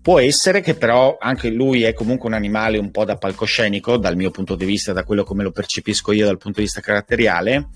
Può 0.02 0.20
essere 0.20 0.62
che 0.62 0.76
però 0.76 1.18
anche 1.20 1.50
lui 1.50 1.84
è 1.84 1.94
comunque 1.94 2.30
un 2.30 2.36
animale 2.36 2.78
un 2.78 2.92
po' 2.92 3.04
da 3.04 3.18
palcoscenico, 3.18 3.98
dal 3.98 4.16
mio 4.16 4.32
punto 4.32 4.56
di 4.56 4.64
vista, 4.64 4.94
da 4.94 5.04
quello 5.04 5.24
come 5.24 5.44
lo 5.44 5.52
percepisco 5.52 6.14
io 6.14 6.26
dal 6.26 6.38
punto 6.38 6.60
di 6.60 6.66
vista 6.66 6.80
caratteriale. 6.80 7.68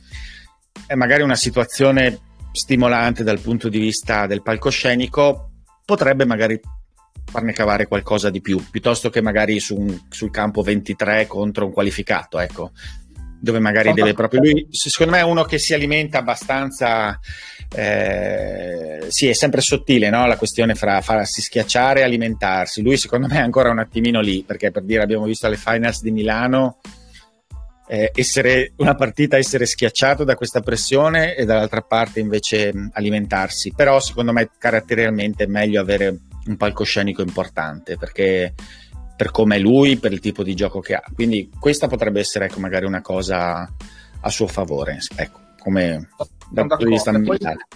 È 0.86 0.96
magari 0.96 1.24
una 1.24 1.36
situazione 1.36 2.20
stimolante 2.54 3.24
dal 3.24 3.40
punto 3.40 3.68
di 3.68 3.80
vista 3.80 4.28
del 4.28 4.42
palcoscenico, 4.42 5.51
potrebbe 5.86 6.26
magari 6.26 6.60
farne 7.26 7.54
cavare 7.54 7.88
qualcosa 7.88 8.30
di 8.30 8.42
più, 8.42 8.64
piuttosto 8.70 9.10
che 9.10 9.22
magari 9.22 9.60
su 9.60 9.76
un, 9.76 10.02
sul 10.10 10.32
campo 10.32 10.62
23 10.62 11.28
contro 11.28 11.66
un 11.66 11.72
qualificato, 11.72 12.40
ecco, 12.40 12.72
dove 13.40 13.60
magari 13.60 13.94
deve 13.94 14.14
proprio 14.14 14.42
lui, 14.42 14.68
secondo 14.70 15.14
me 15.14 15.20
è 15.20 15.24
uno 15.24 15.44
che 15.44 15.58
si 15.58 15.74
alimenta 15.74 16.20
abbastanza, 16.20 17.20
eh, 17.76 19.06
sì, 19.08 19.28
è 19.28 19.34
sempre 19.34 19.62
sottile 19.62 20.10
no? 20.10 20.28
la 20.28 20.38
questione 20.38 20.76
fra 20.76 21.02
farsi 21.02 21.42
schiacciare 21.42 22.02
e 22.02 22.04
alimentarsi, 22.04 22.82
lui 22.82 22.98
secondo 22.98 23.28
me 23.28 23.38
è 23.38 23.42
ancora 23.42 23.72
un 23.72 23.80
attimino 23.80 24.20
lì, 24.20 24.44
perché 24.46 24.70
per 24.70 24.84
dire 24.84 25.02
abbiamo 25.02 25.26
visto 25.26 25.48
alle 25.48 25.58
finals 25.58 26.02
di 26.02 26.12
Milano, 26.12 26.80
eh, 27.92 28.10
essere 28.16 28.72
una 28.78 28.96
partita 28.96 29.36
essere 29.36 29.66
schiacciato 29.66 30.24
da 30.24 30.36
questa 30.36 30.62
pressione 30.62 31.36
e 31.36 31.44
dall'altra 31.44 31.82
parte 31.82 32.22
invece 32.22 32.72
alimentarsi, 32.94 33.74
però 33.76 34.00
secondo 34.00 34.32
me 34.32 34.50
caratterialmente 34.58 35.44
è 35.44 35.48
meglio 35.48 35.82
avere 35.82 36.20
un 36.46 36.56
palcoscenico 36.56 37.22
importante 37.22 37.98
perché 37.98 38.54
per 39.14 39.32
come 39.32 39.58
è 39.58 39.60
lui, 39.60 39.98
per 39.98 40.14
il 40.14 40.22
tipo 40.22 40.42
di 40.42 40.56
gioco 40.56 40.80
che 40.80 40.96
ha. 40.96 41.04
Quindi 41.14 41.52
questa 41.60 41.88
potrebbe 41.88 42.22
essere 42.22 42.46
ecco, 42.46 42.62
magari 42.62 42.86
una 42.86 43.02
cosa 43.02 43.70
a 44.22 44.30
suo 44.30 44.48
favore, 44.48 45.00
ecco, 45.14 45.40
come 45.60 46.08
dal 46.50 46.68
punto 46.68 46.86
di 46.86 46.92
vista 46.92 47.12
mentale. 47.12 47.68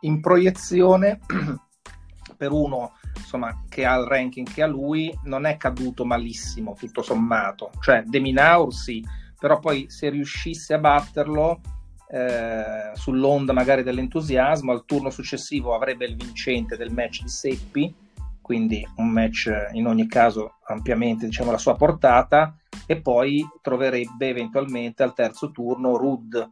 In 0.00 0.22
proiezione, 0.22 1.20
per 2.34 2.50
uno 2.50 2.94
insomma, 3.14 3.64
che 3.68 3.84
ha 3.84 3.94
il 3.96 4.06
ranking 4.06 4.50
che 4.50 4.62
ha 4.62 4.66
lui, 4.66 5.14
non 5.24 5.44
è 5.44 5.58
caduto 5.58 6.06
malissimo, 6.06 6.74
tutto 6.78 7.02
sommato. 7.02 7.70
Cioè, 7.80 8.04
Deminaur 8.06 8.72
sì, 8.72 9.04
però 9.38 9.58
poi 9.58 9.86
se 9.88 10.08
riuscisse 10.08 10.74
a 10.74 10.78
batterlo 10.78 11.60
eh, 12.08 12.92
sull'onda 12.94 13.52
magari 13.52 13.82
dell'entusiasmo, 13.82 14.72
al 14.72 14.84
turno 14.84 15.10
successivo 15.10 15.74
avrebbe 15.74 16.04
il 16.04 16.16
vincente 16.16 16.76
del 16.76 16.92
match 16.92 17.22
di 17.22 17.28
Seppi, 17.28 17.94
quindi 18.40 18.86
un 18.96 19.08
match 19.08 19.50
in 19.72 19.86
ogni 19.86 20.06
caso 20.06 20.56
ampiamente 20.66 21.26
diciamo 21.26 21.50
la 21.50 21.58
sua 21.58 21.76
portata, 21.76 22.56
e 22.86 23.00
poi 23.00 23.44
troverebbe 23.62 24.28
eventualmente 24.28 25.02
al 25.02 25.14
terzo 25.14 25.50
turno 25.50 25.96
Rud 25.96 26.50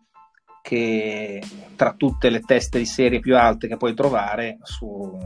che 0.63 1.43
tra 1.77 1.93
tutte 1.93 2.31
le 2.31 2.41
teste 2.41 2.79
di 2.79 2.87
serie 2.87 3.21
più 3.21 3.37
alte 3.37 3.67
che 3.67 3.77
puoi 3.77 3.95
trovare 3.95 4.59
su, 4.63 5.19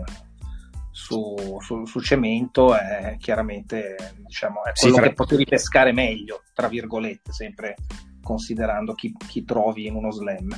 su, 0.97 1.35
su, 1.61 1.85
su 1.85 2.01
cemento 2.01 2.75
è 2.75 3.17
chiaramente 3.19 4.15
diciamo, 4.17 4.65
è 4.65 4.73
quello 4.73 4.95
sì, 4.95 5.03
che 5.03 5.13
potevi 5.13 5.45
pescare 5.45 5.93
meglio, 5.93 6.41
tra 6.55 6.69
virgolette, 6.69 7.33
sempre 7.33 7.75
considerando 8.23 8.95
chi, 8.95 9.15
chi 9.29 9.45
trovi 9.45 9.87
in 9.87 9.95
uno 9.95 10.11
slam. 10.11 10.49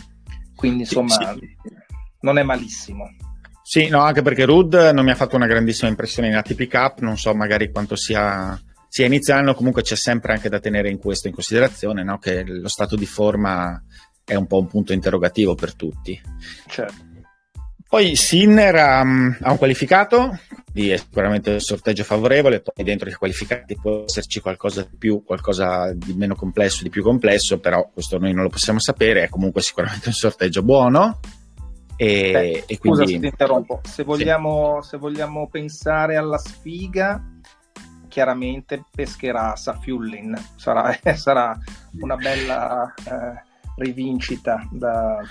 Quindi 0.54 0.83
insomma 0.83 1.35
sì, 1.35 1.40
sì. 1.40 1.75
non 2.21 2.38
è 2.38 2.45
malissimo. 2.45 3.09
Sì, 3.62 3.88
no, 3.88 4.00
anche 4.02 4.23
perché 4.23 4.45
Rud 4.45 4.75
non 4.95 5.04
mi 5.04 5.11
ha 5.11 5.16
fatto 5.16 5.35
una 5.35 5.49
grandissima 5.49 5.90
impressione 5.90 6.28
in 6.28 6.37
ATP 6.37 6.68
Cup, 6.68 7.00
non 7.00 7.18
so 7.18 7.35
magari 7.35 7.73
quanto 7.73 7.97
sia, 7.97 8.57
sia 8.88 9.07
inizio 9.07 9.35
anno, 9.35 9.54
comunque 9.54 9.83
c'è 9.83 9.97
sempre 9.97 10.35
anche 10.35 10.49
da 10.49 10.61
tenere 10.61 10.88
in 10.88 10.99
questo 10.99 11.26
in 11.26 11.35
considerazione, 11.35 12.04
no? 12.04 12.18
che 12.18 12.45
lo 12.47 12.68
stato 12.68 12.95
di 12.95 13.07
forma 13.07 13.83
è 14.25 14.37
un 14.37 14.47
po' 14.47 14.59
un 14.59 14.68
punto 14.68 14.92
interrogativo 14.92 15.57
per 15.57 15.75
tutti. 15.75 16.18
Certo. 16.68 17.07
Poi 17.88 18.16
Sinner 18.16 18.75
ha, 18.75 19.00
ha 19.00 19.50
un 19.50 19.57
qualificato, 19.57 20.38
è 20.75 20.97
sicuramente 20.97 21.52
un 21.52 21.61
sorteggio 21.61 22.04
favorevole, 22.04 22.61
poi 22.61 22.85
dentro 22.85 23.09
i 23.09 23.14
qualificati 23.14 23.76
può 23.80 24.04
esserci 24.07 24.40
qualcosa 24.40 24.83
di 24.83 24.97
più, 24.99 25.25
qualcosa 25.25 25.92
di 25.95 26.12
meno 26.12 26.35
complesso, 26.35 26.83
di 26.83 26.90
più 26.90 27.02
complesso, 27.02 27.59
però 27.59 27.88
questo 27.90 28.18
noi 28.18 28.35
non 28.35 28.42
lo 28.42 28.50
possiamo 28.50 28.78
sapere, 28.78 29.23
è 29.23 29.28
comunque 29.30 29.62
sicuramente 29.62 30.09
un 30.09 30.14
sorteggio 30.14 30.62
buono. 30.62 31.18
E, 31.97 32.30
Beh, 32.30 32.64
e 32.66 32.78
quindi... 32.78 32.99
Scusa 32.99 33.07
se 33.07 33.18
ti 33.21 33.26
interrompo, 33.26 33.80
se 33.83 34.04
vogliamo, 34.04 34.83
sì. 34.83 34.88
se 34.90 34.97
vogliamo 34.99 35.49
pensare 35.49 36.16
alla 36.16 36.38
sfiga, 36.38 37.21
chiaramente 38.09 38.85
pescherà 38.95 39.57
Safiullin, 39.57 40.37
sarà, 40.57 40.95
sarà 41.16 41.59
una 42.00 42.16
bella 42.16 42.92
eh, 42.95 43.42
rivincita 43.76 44.68
da, 44.71 45.23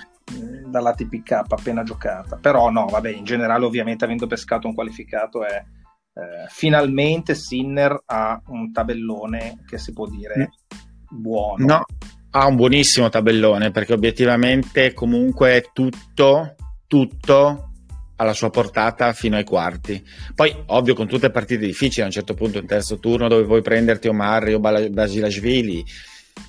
dalla 0.66 0.94
TPK 0.94 1.32
appena 1.48 1.84
giocata. 1.84 2.38
Però 2.38 2.70
no, 2.70 2.86
vabbè, 2.86 3.10
in 3.10 3.24
generale 3.24 3.66
ovviamente 3.66 4.06
avendo 4.06 4.28
pescato 4.28 4.68
un 4.68 4.74
qualificato 4.74 5.46
è 5.46 5.64
eh, 6.18 6.48
finalmente 6.50 7.36
Sinner 7.36 8.02
ha 8.06 8.42
un 8.48 8.72
tabellone 8.72 9.64
che 9.66 9.78
si 9.78 9.94
può 9.94 10.08
dire 10.08 10.50
buono. 11.10 11.66
No, 11.66 11.86
ha 12.32 12.48
un 12.48 12.56
buonissimo 12.56 13.10
tabellone 13.10 13.72
perché 13.72 13.94
obiettivamente 13.94 14.94
comunque 14.94 15.70
tutto, 15.74 16.56
tutto 16.88 17.72
alla 18.18 18.34
sua 18.34 18.50
portata 18.50 19.14
fino 19.14 19.36
ai 19.36 19.44
quarti. 19.44 20.04
Poi, 20.34 20.64
ovvio, 20.68 20.96
con 20.96 21.08
tutte 21.08 21.30
partite 21.30 21.66
difficili, 21.66 22.02
a 22.02 22.06
un 22.06 22.12
certo 22.12 22.34
punto 22.34 22.58
in 22.58 22.66
terzo 22.66 22.98
turno 22.98 23.28
dove 23.28 23.46
puoi 23.46 23.62
prenderti 23.62 24.08
Omar 24.08 24.54
o 24.54 24.60
Basilashvili, 24.60 25.86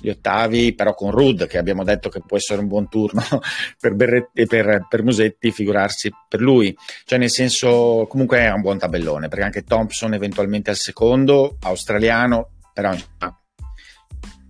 gli 0.01 0.09
ottavi, 0.09 0.73
però 0.73 0.93
con 0.93 1.11
Rud, 1.11 1.47
che 1.47 1.57
abbiamo 1.57 1.83
detto 1.83 2.09
che 2.09 2.21
può 2.25 2.37
essere 2.37 2.61
un 2.61 2.67
buon 2.67 2.87
turno 2.89 3.23
per, 3.79 3.93
Berretti, 3.93 4.45
per, 4.45 4.85
per 4.87 5.03
Musetti, 5.03 5.51
figurarsi 5.51 6.11
per 6.27 6.41
lui. 6.41 6.75
Cioè, 7.05 7.19
nel 7.19 7.29
senso, 7.29 8.05
comunque 8.09 8.39
è 8.39 8.51
un 8.51 8.61
buon 8.61 8.77
tabellone, 8.77 9.27
perché 9.27 9.45
anche 9.45 9.63
Thompson 9.63 10.13
eventualmente 10.13 10.69
al 10.69 10.77
secondo, 10.77 11.57
australiano, 11.61 12.51
però 12.73 12.93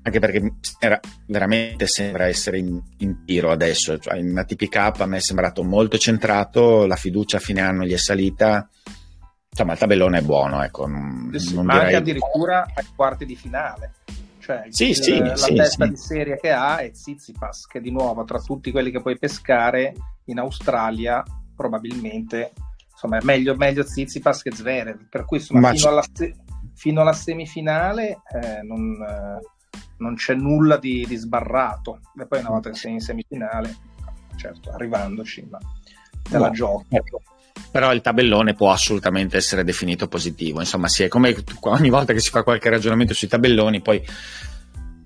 anche 0.02 0.20
perché 0.20 0.54
era, 0.80 1.00
veramente 1.28 1.88
sembra 1.88 2.28
essere 2.28 2.58
in, 2.58 2.82
in 2.98 3.26
tiro 3.26 3.52
adesso, 3.52 3.98
cioè 3.98 4.18
in 4.18 4.38
ATP 4.38 4.70
Cup 4.70 5.02
a 5.02 5.06
me 5.06 5.18
è 5.18 5.22
sembrato 5.22 5.64
molto 5.64 5.98
centrato, 5.98 6.86
la 6.86 6.96
fiducia 6.96 7.38
a 7.38 7.42
fine 7.42 7.62
anno 7.62 7.86
gli 7.86 7.94
è 7.94 7.98
salita, 7.98 8.68
insomma 9.50 9.74
il 9.74 9.80
tabellone 9.80 10.20
è 10.20 10.22
buono, 10.22 10.64
ecco. 10.64 10.88
Non, 10.88 11.32
sì, 11.36 11.54
non 11.54 11.66
ma 11.66 11.74
direi... 11.74 11.88
anche 11.88 11.98
addirittura 11.98 12.66
ai 12.74 12.86
quarti 12.96 13.26
di 13.26 13.36
finale 13.36 13.94
cioè 14.50 14.66
sì, 14.70 14.90
il, 14.90 14.96
sì, 14.96 15.20
la 15.20 15.36
sì, 15.36 15.54
testa 15.54 15.86
di 15.86 15.96
serie 15.96 16.38
che 16.38 16.50
ha 16.50 16.78
è 16.78 16.90
Zizipas, 16.92 17.68
che 17.68 17.80
di 17.80 17.92
nuovo 17.92 18.24
tra 18.24 18.40
tutti 18.40 18.72
quelli 18.72 18.90
che 18.90 19.00
puoi 19.00 19.20
pescare 19.20 19.94
in 20.26 20.40
Australia 20.40 21.24
probabilmente 21.56 22.54
insomma 22.92 23.20
è 23.20 23.24
meglio, 23.24 23.56
meglio 23.56 23.84
Zizipas 23.84 24.42
che 24.42 24.52
Zverev, 24.52 25.08
per 25.08 25.26
cui 25.26 25.38
insomma, 25.38 25.72
fino, 25.72 25.90
alla, 25.90 26.04
fino, 26.74 27.02
alla, 27.02 27.14
semifinale 27.14 28.22
eh, 28.42 28.62
non, 28.64 29.06
eh, 29.08 29.40
non, 29.98 30.16
c'è 30.16 30.34
nulla 30.34 30.78
di, 30.78 31.06
di, 31.08 31.16
sbarrato. 31.16 32.00
E 32.20 32.26
poi 32.26 32.40
una 32.40 32.50
volta 32.50 32.72
che 32.72 32.76
sei 32.76 32.94
in 32.94 33.02
semifinale 33.02 33.76
certo 34.36 34.72
arrivandoci 34.72 35.46
ma 35.50 35.60
te 36.22 36.38
la 36.38 36.48
no. 36.48 36.54
giochi 36.54 36.96
ecco 36.96 37.22
però 37.72 37.94
il 37.94 38.02
tabellone 38.02 38.54
può 38.54 38.72
assolutamente 38.72 39.38
essere 39.38 39.64
definito 39.64 40.08
positivo. 40.08 40.60
Insomma, 40.60 40.88
sì, 40.88 41.04
è 41.04 41.08
come 41.08 41.36
ogni 41.62 41.90
volta 41.90 42.14
che 42.14 42.20
si 42.20 42.30
fa 42.30 42.44
qualche 42.44 42.70
ragionamento 42.70 43.14
sui 43.14 43.28
tabelloni, 43.28 43.82
poi 43.82 44.04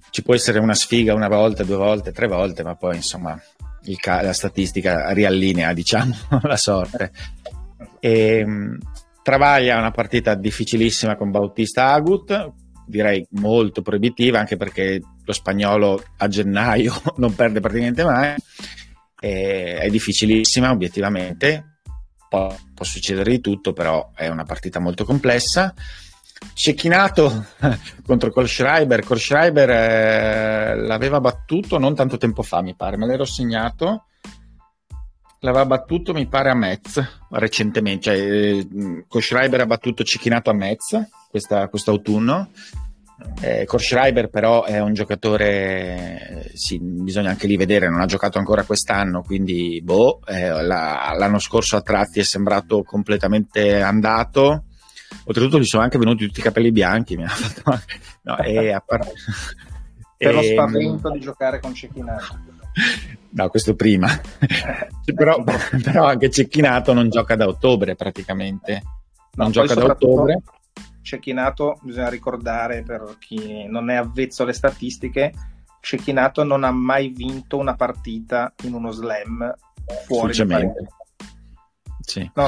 ci 0.10 0.22
può 0.22 0.36
essere 0.36 0.60
una 0.60 0.76
sfiga 0.76 1.14
una 1.14 1.28
volta, 1.28 1.64
due 1.64 1.78
volte, 1.78 2.12
tre 2.12 2.28
volte, 2.28 2.64
ma 2.64 2.76
poi 2.76 2.98
insomma 2.98 3.40
ca- 4.00 4.22
la 4.22 4.34
statistica 4.34 5.12
riallinea 5.12 5.74
diciamo 5.74 6.16
la 6.44 6.58
sorte. 6.58 7.12
E, 8.00 8.38
ehm, 8.38 8.78
Travaglia 9.24 9.78
una 9.78 9.92
partita 9.92 10.36
difficilissima 10.36 11.16
con 11.16 11.32
Bautista 11.32 11.94
Agut, 11.94 12.52
direi 12.86 13.26
molto 13.32 13.82
proibitiva 13.82 14.38
anche 14.38 14.58
perché 14.58 15.00
lo 15.24 15.32
spagnolo 15.32 16.04
a 16.18 16.28
gennaio 16.28 16.94
non 17.16 17.34
perde 17.34 17.62
praticamente 17.62 18.04
mai, 18.04 18.36
e 19.22 19.78
è 19.78 19.90
difficilissima 19.90 20.72
obiettivamente, 20.72 21.73
può, 22.34 22.56
può 22.74 22.84
succedere 22.84 23.30
di 23.30 23.42
tutto 23.42 23.74
però 23.74 24.10
è 24.16 24.28
una 24.28 24.44
partita 24.44 24.80
molto 24.80 25.06
complessa. 25.06 25.72
Cecchinato 26.56 27.46
contro 28.06 28.32
Kolschreiber. 28.32 29.04
Kolschreiber 29.04 29.70
eh, 29.70 30.76
l'aveva 30.78 31.20
battuto 31.20 31.78
non 31.78 31.94
tanto 31.94 32.18
tempo 32.18 32.42
fa, 32.42 32.62
mi 32.62 32.76
pare, 32.76 32.98
me 32.98 33.06
l'ero 33.06 33.26
segnato. 33.26 34.06
L'aveva 35.42 35.66
battuto, 35.66 36.14
mi 36.14 36.28
pare, 36.28 36.50
a 36.50 36.56
Metz 36.56 37.02
recentemente. 37.30 38.02
Cioè, 38.02 38.16
eh, 38.16 39.06
Kolschreiber 39.08 39.62
ha 39.62 39.66
battuto 39.66 40.04
Cecchinato 40.04 40.50
a 40.50 40.54
Metz 40.54 41.00
questa, 41.30 41.68
quest'autunno. 41.68 42.50
Eh, 43.42 43.66
Korschreiber 43.66 44.30
però 44.30 44.64
è 44.64 44.80
un 44.80 44.94
giocatore, 44.94 46.50
sì, 46.54 46.80
bisogna 46.80 47.30
anche 47.30 47.48
lì 47.48 47.58
vedere, 47.58 47.90
non 47.90 48.02
ha 48.02 48.06
giocato 48.06 48.38
ancora 48.38 48.64
quest'anno, 48.64 49.22
quindi 49.22 49.82
boh, 49.84 50.20
eh, 50.26 50.50
la, 50.50 51.14
l'anno 51.18 51.40
scorso 51.40 51.78
a 51.78 51.82
tratti 51.82 52.20
è 52.20 52.24
sembrato 52.24 52.84
completamente 52.84 53.82
andato 53.82 54.66
Oltretutto 55.26 55.60
gli 55.60 55.66
sono 55.66 55.84
anche 55.84 55.98
venuti 55.98 56.26
tutti 56.26 56.40
i 56.40 56.44
capelli 56.44 56.72
bianchi. 56.72 57.16
Mi 57.16 57.24
ha 57.24 57.30
fatto... 57.30 57.80
no, 58.24 58.38
e 58.40 58.82
par... 58.86 59.08
per 60.18 60.34
lo 60.34 60.42
spavento 60.42 61.10
di 61.12 61.20
giocare 61.20 61.60
con 61.60 61.74
Cecchinato. 61.74 62.40
No, 63.30 63.50
questo 63.50 63.76
prima. 63.76 64.10
però, 65.16 65.44
però, 65.44 66.06
anche 66.06 66.30
Cecchinato 66.30 66.94
non 66.94 67.10
gioca 67.10 67.36
da 67.36 67.48
ottobre 67.48 67.96
praticamente. 67.96 68.82
Non 69.36 69.48
no, 69.48 69.54
gioca 69.54 69.74
da 69.74 69.86
ottobre. 69.86 70.42
Cecchinato, 71.04 71.80
bisogna 71.84 72.10
ricordare 72.10 72.82
per 72.82 73.18
chi 73.20 73.68
non 73.68 73.92
è 73.92 73.96
avvezzo 73.96 74.44
alle 74.44 74.54
statistiche, 74.54 75.34
Cecchinato 75.80 76.44
non 76.44 76.64
ha 76.64 76.72
mai 76.72 77.10
vinto 77.10 77.58
una 77.58 77.76
partita 77.76 78.54
in 78.64 78.74
uno 78.74 78.90
slam 78.92 79.54
fuori 80.06 80.34
da 80.34 80.60
sì. 82.06 82.30
No, 82.34 82.48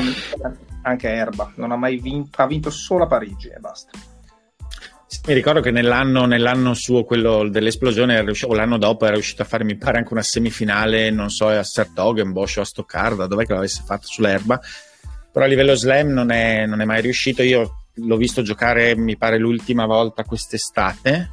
anche 0.81 1.09
Erba, 1.09 1.51
non 1.55 1.71
ha 1.71 1.75
mai 1.75 1.97
vinto, 1.97 2.41
ha 2.41 2.47
vinto 2.47 2.69
solo 2.69 3.05
a 3.05 3.07
Parigi 3.07 3.47
e 3.49 3.59
basta. 3.59 3.91
Mi 5.27 5.33
ricordo 5.33 5.61
che 5.61 5.71
nell'anno, 5.71 6.25
nell'anno 6.25 6.73
suo, 6.73 7.03
quello 7.03 7.47
dell'esplosione, 7.47 8.21
riuscito, 8.21 8.51
o 8.51 8.55
l'anno 8.55 8.77
dopo, 8.77 9.05
era 9.05 9.13
riuscito 9.13 9.41
a 9.41 9.45
fare, 9.45 9.63
mi 9.63 9.77
pare, 9.77 9.97
anche 9.97 10.11
una 10.11 10.21
semifinale, 10.21 11.09
non 11.09 11.29
so, 11.29 11.47
a 11.47 11.63
Sertogenbosch 11.63 12.57
o 12.57 12.61
a 12.61 12.65
Stoccarda, 12.65 13.27
dov'è 13.27 13.45
che 13.45 13.53
l'avesse 13.53 13.81
fatta 13.85 14.05
sull'erba. 14.05 14.59
Però 15.31 15.45
a 15.45 15.47
livello 15.47 15.75
slam 15.75 16.09
non 16.09 16.31
è, 16.31 16.65
non 16.65 16.81
è 16.81 16.85
mai 16.85 17.01
riuscito. 17.01 17.41
Io 17.43 17.84
l'ho 17.95 18.17
visto 18.17 18.41
giocare, 18.41 18.95
mi 18.95 19.17
pare, 19.17 19.37
l'ultima 19.37 19.85
volta 19.85 20.23
quest'estate. 20.23 21.31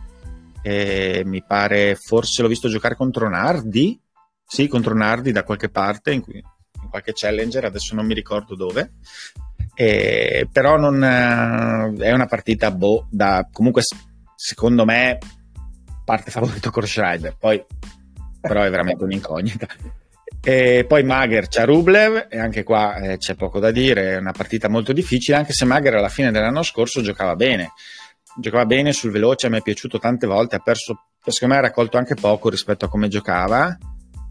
E 0.63 1.23
mi 1.25 1.43
pare, 1.45 1.97
forse 1.97 2.43
l'ho 2.43 2.49
visto 2.49 2.69
giocare 2.69 2.97
contro 2.97 3.29
Nardi. 3.29 4.01
Sì, 4.45 4.69
contro 4.69 4.95
Nardi 4.95 5.33
da 5.33 5.45
qualche 5.45 5.71
parte, 5.71 6.13
in, 6.13 6.21
cui, 6.21 6.37
in 6.37 6.89
qualche 6.89 7.13
challenger, 7.15 7.65
adesso 7.65 7.95
non 7.95 8.07
mi 8.07 8.15
ricordo 8.15 8.55
dove. 8.55 8.93
Eh, 9.75 10.47
però 10.53 10.77
non, 10.77 11.03
eh, 11.03 12.05
è 12.05 12.13
una 12.13 12.27
partita 12.27 12.71
boh, 12.71 13.07
da 13.11 13.49
comunque 13.51 13.83
secondo 14.37 14.85
me 14.85 15.19
parte 16.05 16.31
favorito 16.31 16.71
con 16.71 16.87
Schreiber, 16.87 17.37
poi 17.39 17.65
però 18.41 18.63
è 18.63 18.71
veramente 18.71 19.05
un'incognita. 19.05 19.67
E 20.45 20.85
poi 20.89 21.05
Mager 21.05 21.47
c'ha 21.47 21.65
Rublev 21.65 22.27
e 22.29 22.37
anche 22.37 22.65
qua 22.65 22.97
eh, 22.97 23.17
c'è 23.17 23.37
poco 23.37 23.61
da 23.61 23.71
dire, 23.71 24.15
è 24.15 24.17
una 24.17 24.33
partita 24.33 24.69
molto 24.69 24.93
difficile, 24.93 25.37
anche 25.37 25.53
se 25.53 25.65
Mager 25.65 25.95
alla 25.95 26.09
fine 26.09 26.33
dell'anno 26.33 26.65
scorso 26.65 27.01
giocava 27.01 27.37
bene, 27.37 27.71
giocava 28.37 28.67
bene 28.67 28.93
sul 28.93 29.13
veloce, 29.13 29.49
mi 29.49 29.59
è 29.59 29.63
piaciuto 29.63 30.01
tante 30.01 30.27
volte, 30.27 30.57
ha 30.57 30.59
perso, 30.59 31.11
secondo 31.25 31.55
me 31.55 31.61
ha 31.61 31.63
raccolto 31.63 31.97
anche 31.97 32.17
poco 32.17 32.49
rispetto 32.49 32.87
a 32.87 32.89
come 32.89 33.07
giocava. 33.07 33.79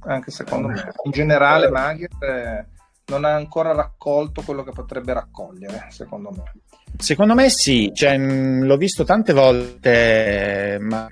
Anche 0.02 0.32
secondo 0.32 0.68
me. 0.68 0.92
In 1.06 1.12
generale 1.12 1.70
Mager 1.70 2.10
eh, 2.20 2.68
non 3.06 3.24
ha 3.24 3.34
ancora 3.34 3.72
raccolto 3.72 4.42
quello 4.42 4.64
che 4.64 4.72
potrebbe 4.72 5.14
raccogliere, 5.14 5.88
secondo 5.92 6.30
me. 6.32 6.44
Secondo 6.98 7.36
me 7.36 7.50
sì, 7.50 7.90
cioè, 7.94 8.18
l'ho 8.18 8.76
visto 8.76 9.06
tante 9.06 9.32
volte, 9.32 10.78
ma 10.82 11.08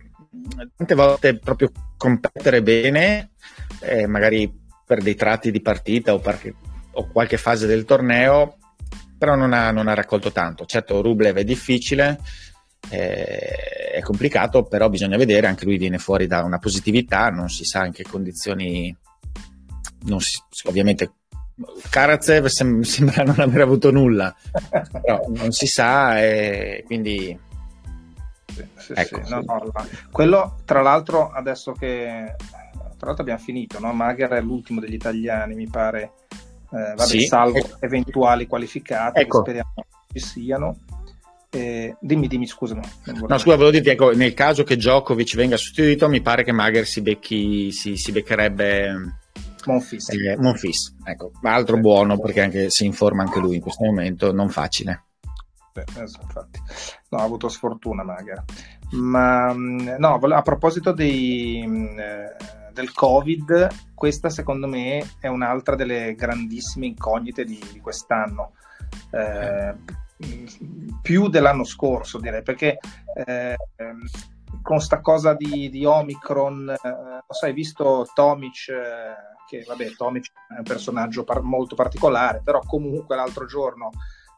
tante 0.76 0.96
volte 0.96 1.40
proprio 1.40 1.72
competere 1.96 2.62
bene, 2.62 3.32
eh, 3.80 4.06
magari 4.06 4.59
per 4.90 5.04
dei 5.04 5.14
tratti 5.14 5.52
di 5.52 5.62
partita 5.62 6.16
o, 6.16 6.20
perché, 6.20 6.52
o 6.94 7.08
qualche 7.12 7.38
fase 7.38 7.68
del 7.68 7.86
torneo, 7.86 8.58
però 9.20 9.36
non 9.36 9.54
ha, 9.54 9.70
non 9.70 9.88
ha 9.88 9.94
raccolto 9.94 10.32
tanto. 10.32 10.66
Certo, 10.66 11.00
Rublev 11.04 11.38
è 11.38 11.44
difficile, 11.44 12.20
eh, 12.90 13.92
è 13.94 14.02
complicato, 14.02 14.64
però 14.64 14.90
bisogna 14.90 15.16
vedere, 15.16 15.46
anche 15.46 15.66
lui 15.66 15.78
viene 15.78 16.00
fuori 16.00 16.26
da 16.26 16.42
una 16.42 16.58
positività, 16.58 17.30
non 17.30 17.50
si 17.50 17.66
sa 17.66 17.86
in 17.86 17.92
che 17.92 18.02
condizioni, 18.02 18.98
si, 20.18 20.42
ovviamente 20.64 21.12
Karatsev 21.92 22.48
sem- 22.48 22.82
sembra 22.82 23.22
non 23.22 23.40
aver 23.40 23.62
avuto 23.62 23.92
nulla, 23.92 24.36
però 24.92 25.24
non 25.28 25.52
si 25.52 25.68
sa 25.68 26.20
e 26.20 26.82
quindi... 26.88 27.38
Sì, 28.48 28.66
sì, 28.76 28.94
ecco, 28.96 29.24
sì. 29.24 29.32
No, 29.32 29.44
no, 29.46 29.72
quello 30.12 30.62
tra 30.66 30.82
l'altro 30.82 31.30
adesso 31.30 31.74
che 31.74 32.34
tra 33.00 33.08
l'altro 33.08 33.24
abbiamo 33.24 33.40
finito, 33.40 33.80
no? 33.80 33.94
Magher 33.94 34.32
è 34.32 34.42
l'ultimo 34.42 34.82
degli 34.82 34.94
italiani 34.94 35.56
mi 35.56 35.70
pare, 35.70 36.12
eh, 36.72 36.94
vabbè, 36.96 37.22
salvo 37.22 37.58
ecco. 37.58 37.78
eventuali 37.80 38.46
qualificati 38.46 39.22
ecco. 39.22 39.42
che 39.42 39.52
speriamo 39.52 39.74
ci 40.12 40.20
siano. 40.20 40.78
Eh, 41.52 41.96
dimmi, 42.00 42.28
dimmi, 42.28 42.46
scusa. 42.46 42.76
No, 42.76 42.84
scusa, 43.38 43.56
volevo 43.56 43.72
dirti, 43.72 43.90
ecco, 43.90 44.12
nel 44.12 44.34
caso 44.34 44.64
che 44.64 44.76
Djokovic 44.76 45.36
venga 45.36 45.58
sostituito, 45.58 46.10
mi 46.10 46.22
pare 46.22 46.44
che 46.44 46.52
Magher 46.52 46.86
si, 46.86 47.02
becchi, 47.02 47.72
si, 47.72 47.96
si 47.96 48.12
beccherebbe 48.12 49.16
Monfis. 49.66 50.10
Eh, 50.10 50.38
Monfis, 50.38 50.96
ecco, 51.04 51.32
altro 51.42 51.78
eh, 51.78 51.80
buono 51.80 52.20
perché 52.20 52.42
anche, 52.42 52.70
si 52.70 52.86
informa 52.86 53.24
anche 53.24 53.40
lui 53.40 53.56
in 53.56 53.62
questo 53.62 53.86
momento, 53.86 54.32
non 54.34 54.50
facile. 54.50 55.06
Eh, 55.74 55.84
infatti, 56.02 56.60
no, 57.10 57.18
ha 57.18 57.24
avuto 57.24 57.48
sfortuna 57.48 58.04
magari. 58.04 58.42
Ma 58.92 59.54
mm, 59.54 59.96
no, 59.98 60.16
a 60.16 60.42
proposito 60.42 60.92
dei, 60.92 61.64
mm, 61.66 62.00
eh, 62.00 62.36
del 62.80 62.94
Covid, 62.94 63.68
questa 63.94 64.30
secondo 64.30 64.66
me 64.66 65.16
è 65.20 65.28
un'altra 65.28 65.76
delle 65.76 66.16
grandissime 66.16 66.86
incognite 66.86 67.44
di, 67.44 67.62
di 67.74 67.82
quest'anno. 67.82 68.54
Eh, 69.12 69.76
più 71.02 71.28
dell'anno 71.28 71.64
scorso 71.64 72.20
direi 72.20 72.42
perché 72.42 72.78
eh, 73.26 73.56
con 74.62 74.82
sta 74.82 75.00
cosa 75.00 75.34
di, 75.34 75.70
di 75.70 75.86
Omicron 75.86 76.70
eh, 76.70 76.90
non 76.90 77.24
so, 77.30 77.46
hai 77.46 77.54
visto 77.54 78.06
Tomic 78.14 78.68
eh, 78.70 79.30
che 79.48 79.64
vabbè, 79.68 79.96
Tomic 79.96 80.32
è 80.50 80.58
un 80.58 80.64
personaggio 80.64 81.24
par- 81.24 81.42
molto 81.42 81.76
particolare, 81.76 82.42
però 82.44 82.62
comunque 82.66 83.16
l'altro 83.16 83.46
giorno, 83.46 83.90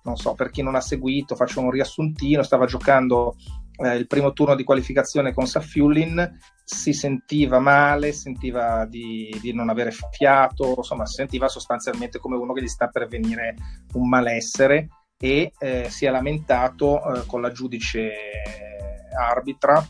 non 0.04 0.16
so, 0.16 0.34
per 0.34 0.50
chi 0.50 0.62
non 0.62 0.76
ha 0.76 0.82
seguito, 0.82 1.36
faccio 1.36 1.62
un 1.62 1.72
riassuntino, 1.72 2.44
stava 2.44 2.66
giocando 2.66 3.36
eh, 3.78 3.96
il 3.96 4.08
primo 4.08 4.34
turno 4.34 4.56
di 4.56 4.64
qualificazione 4.64 5.34
con 5.34 5.48
Safiullin, 5.48 6.38
si 6.64 6.94
sentiva 6.94 7.60
male, 7.60 8.12
sentiva 8.12 8.86
di, 8.86 9.36
di, 9.42 9.54
non 9.54 9.70
avere 9.70 9.92
fiato, 10.12 10.76
insomma, 10.78 11.06
si 11.06 11.16
sentiva 11.16 11.48
sostanzialmente 11.48 12.20
come 12.20 12.36
uno 12.36 12.54
che 12.54 12.62
gli 12.62 12.68
sta 12.68 12.88
per 12.88 13.08
venire 13.08 13.56
un 13.94 14.08
malessere 14.08 14.88
e 15.18 15.52
eh, 15.60 15.90
si 15.90 16.06
è 16.06 16.10
lamentato 16.10 17.04
eh, 17.04 17.26
con 17.26 17.42
la 17.42 17.52
giudice 17.52 18.12
arbitra 19.18 19.86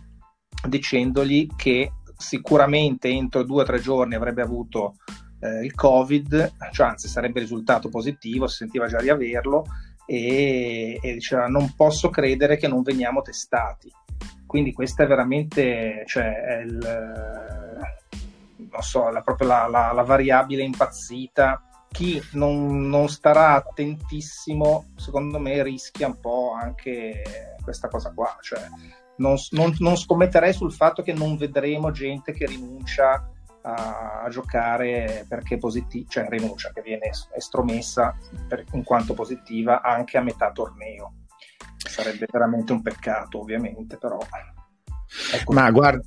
dicendogli 0.68 1.48
che 1.56 1.92
sicuramente 2.18 3.08
entro 3.08 3.44
due 3.44 3.64
o 3.64 3.66
tre 3.66 3.80
giorni 3.80 4.16
avrebbe 4.16 4.42
avuto 4.42 4.96
eh, 5.40 5.64
il 5.64 5.74
Covid, 5.74 6.54
cioè 6.72 6.88
anzi 6.88 7.08
sarebbe 7.08 7.40
risultato 7.40 7.90
positivo, 7.90 8.48
si 8.48 8.58
sentiva 8.58 8.88
già 8.88 9.02
di 9.02 9.10
averlo 9.10 9.66
e, 10.06 11.00
e 11.02 11.14
diceva 11.14 11.48
non 11.48 11.74
posso 11.76 12.10
credere 12.10 12.58
che 12.58 12.68
non 12.68 12.82
veniamo 12.82 13.22
testati. 13.22 13.92
Quindi 14.46 14.74
questa 14.74 15.04
è 15.04 15.08
veramente 15.08 16.04
cioè, 16.06 16.32
è 16.34 16.58
il, 16.62 16.78
non 18.72 18.82
so, 18.82 19.10
la, 19.10 19.22
proprio 19.22 19.48
la, 19.48 19.68
la, 19.68 19.92
la 19.94 20.04
variabile 20.04 20.64
impazzita 20.64 21.64
chi 21.92 22.22
non, 22.34 22.88
non, 22.88 23.10
starà 23.10 23.56
attentissimo, 23.56 24.92
secondo 24.96 25.40
me, 25.40 25.62
rischia 25.62 26.08
un 26.08 26.20
po' 26.20 26.54
anche 26.54 27.22
questa 27.62 27.90
cosa 27.90 28.12
qua. 28.14 28.38
Cioè, 28.40 28.62
non, 29.18 29.36
non, 29.52 29.76
non, 29.80 29.98
scommetterei 29.98 30.54
sul 30.54 30.72
fatto 30.72 31.04
che 31.04 31.14
non 31.14 31.36
vedremo 31.36 31.92
gente 31.92 32.32
che 32.32 32.46
rinuncia 32.46 33.30
a, 33.62 34.22
a 34.24 34.30
giocare 34.30 35.26
perché 35.28 35.58
positiva, 35.58 36.06
cioè 36.10 36.28
rinuncia, 36.30 36.72
che 36.74 36.82
viene 36.82 37.10
estromessa 37.36 38.16
per, 38.48 38.66
in 38.74 38.84
quanto 38.84 39.14
positiva 39.14 39.82
anche 39.82 40.18
a 40.18 40.22
metà 40.22 40.52
torneo. 40.52 41.14
Sarebbe 41.78 42.28
veramente 42.32 42.72
un 42.72 42.82
peccato, 42.82 43.40
ovviamente, 43.40 43.98
però. 43.98 44.20
Ma 45.48 45.70
guarda, 45.72 46.02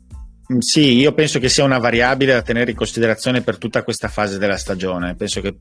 Mm, 0.53 0.59
sì, 0.59 0.97
io 0.97 1.15
penso 1.15 1.39
che 1.39 1.49
sia 1.49 1.65
una 1.65 1.79
variabile 1.79 2.35
da 2.35 2.43
tenere 2.43 2.73
in 2.73 2.77
considerazione 2.77 3.41
per 3.41 3.57
tutta 3.57 3.83
questa 3.83 4.09
fase 4.09 4.39
della 4.39 4.59
stagione. 4.59 5.15
Penso 5.15 5.41
che 5.41 5.61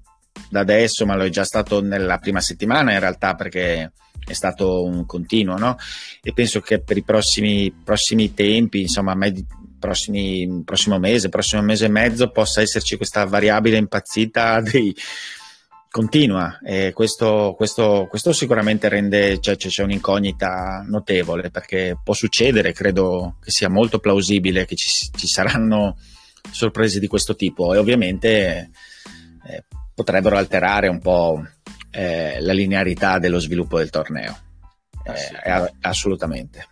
da 0.50 0.60
adesso, 0.60 1.06
ma 1.06 1.16
lo 1.16 1.24
è 1.24 1.30
già 1.30 1.46
stato 1.46 1.82
nella 1.82 2.18
prima 2.18 2.42
settimana 2.42 2.92
in 2.92 3.00
realtà 3.00 3.36
perché 3.36 3.94
è 4.26 4.34
stato 4.34 4.84
un 4.84 5.06
continuo, 5.06 5.58
no? 5.58 5.78
E 6.22 6.34
penso 6.34 6.60
che 6.60 6.82
per 6.82 6.98
i 6.98 7.04
prossimi, 7.04 7.72
prossimi 7.72 8.34
tempi, 8.34 8.82
insomma, 8.82 9.16
med- 9.16 9.46
prossimi, 9.84 10.62
prossimo 10.64 10.98
mese, 10.98 11.28
prossimo 11.28 11.62
mese 11.62 11.86
e 11.86 11.90
mezzo 11.90 12.32
possa 12.32 12.62
esserci 12.62 12.96
questa 12.96 13.26
variabile 13.26 13.76
impazzita 13.76 14.62
dei, 14.62 14.96
continua 15.90 16.60
e 16.64 16.94
questo, 16.94 17.54
questo, 17.58 18.08
questo 18.10 18.32
sicuramente 18.32 18.88
rende, 18.88 19.42
cioè, 19.42 19.58
c'è 19.58 19.84
un'incognita 19.84 20.86
notevole 20.88 21.50
perché 21.50 22.00
può 22.02 22.14
succedere, 22.14 22.72
credo 22.72 23.36
che 23.42 23.52
sia 23.52 23.70
molto 23.70 24.00
plausibile 24.00 24.64
che 24.64 24.76
ci, 24.76 24.90
ci 25.14 25.28
saranno 25.28 25.98
sorprese 26.50 27.00
di 27.02 27.08
questo 27.08 27.36
tipo 27.36 27.74
e 27.74 27.78
ovviamente 27.78 28.72
eh, 29.46 29.66
potrebbero 29.94 30.38
alterare 30.38 30.88
un 30.88 31.00
po' 31.00 31.44
eh, 31.92 32.40
la 32.40 32.54
linearità 32.54 33.20
dello 33.20 33.40
sviluppo 33.40 33.80
del 33.80 33.90
torneo. 33.90 34.38
Eh, 35.04 35.74
assolutamente. 35.82 36.70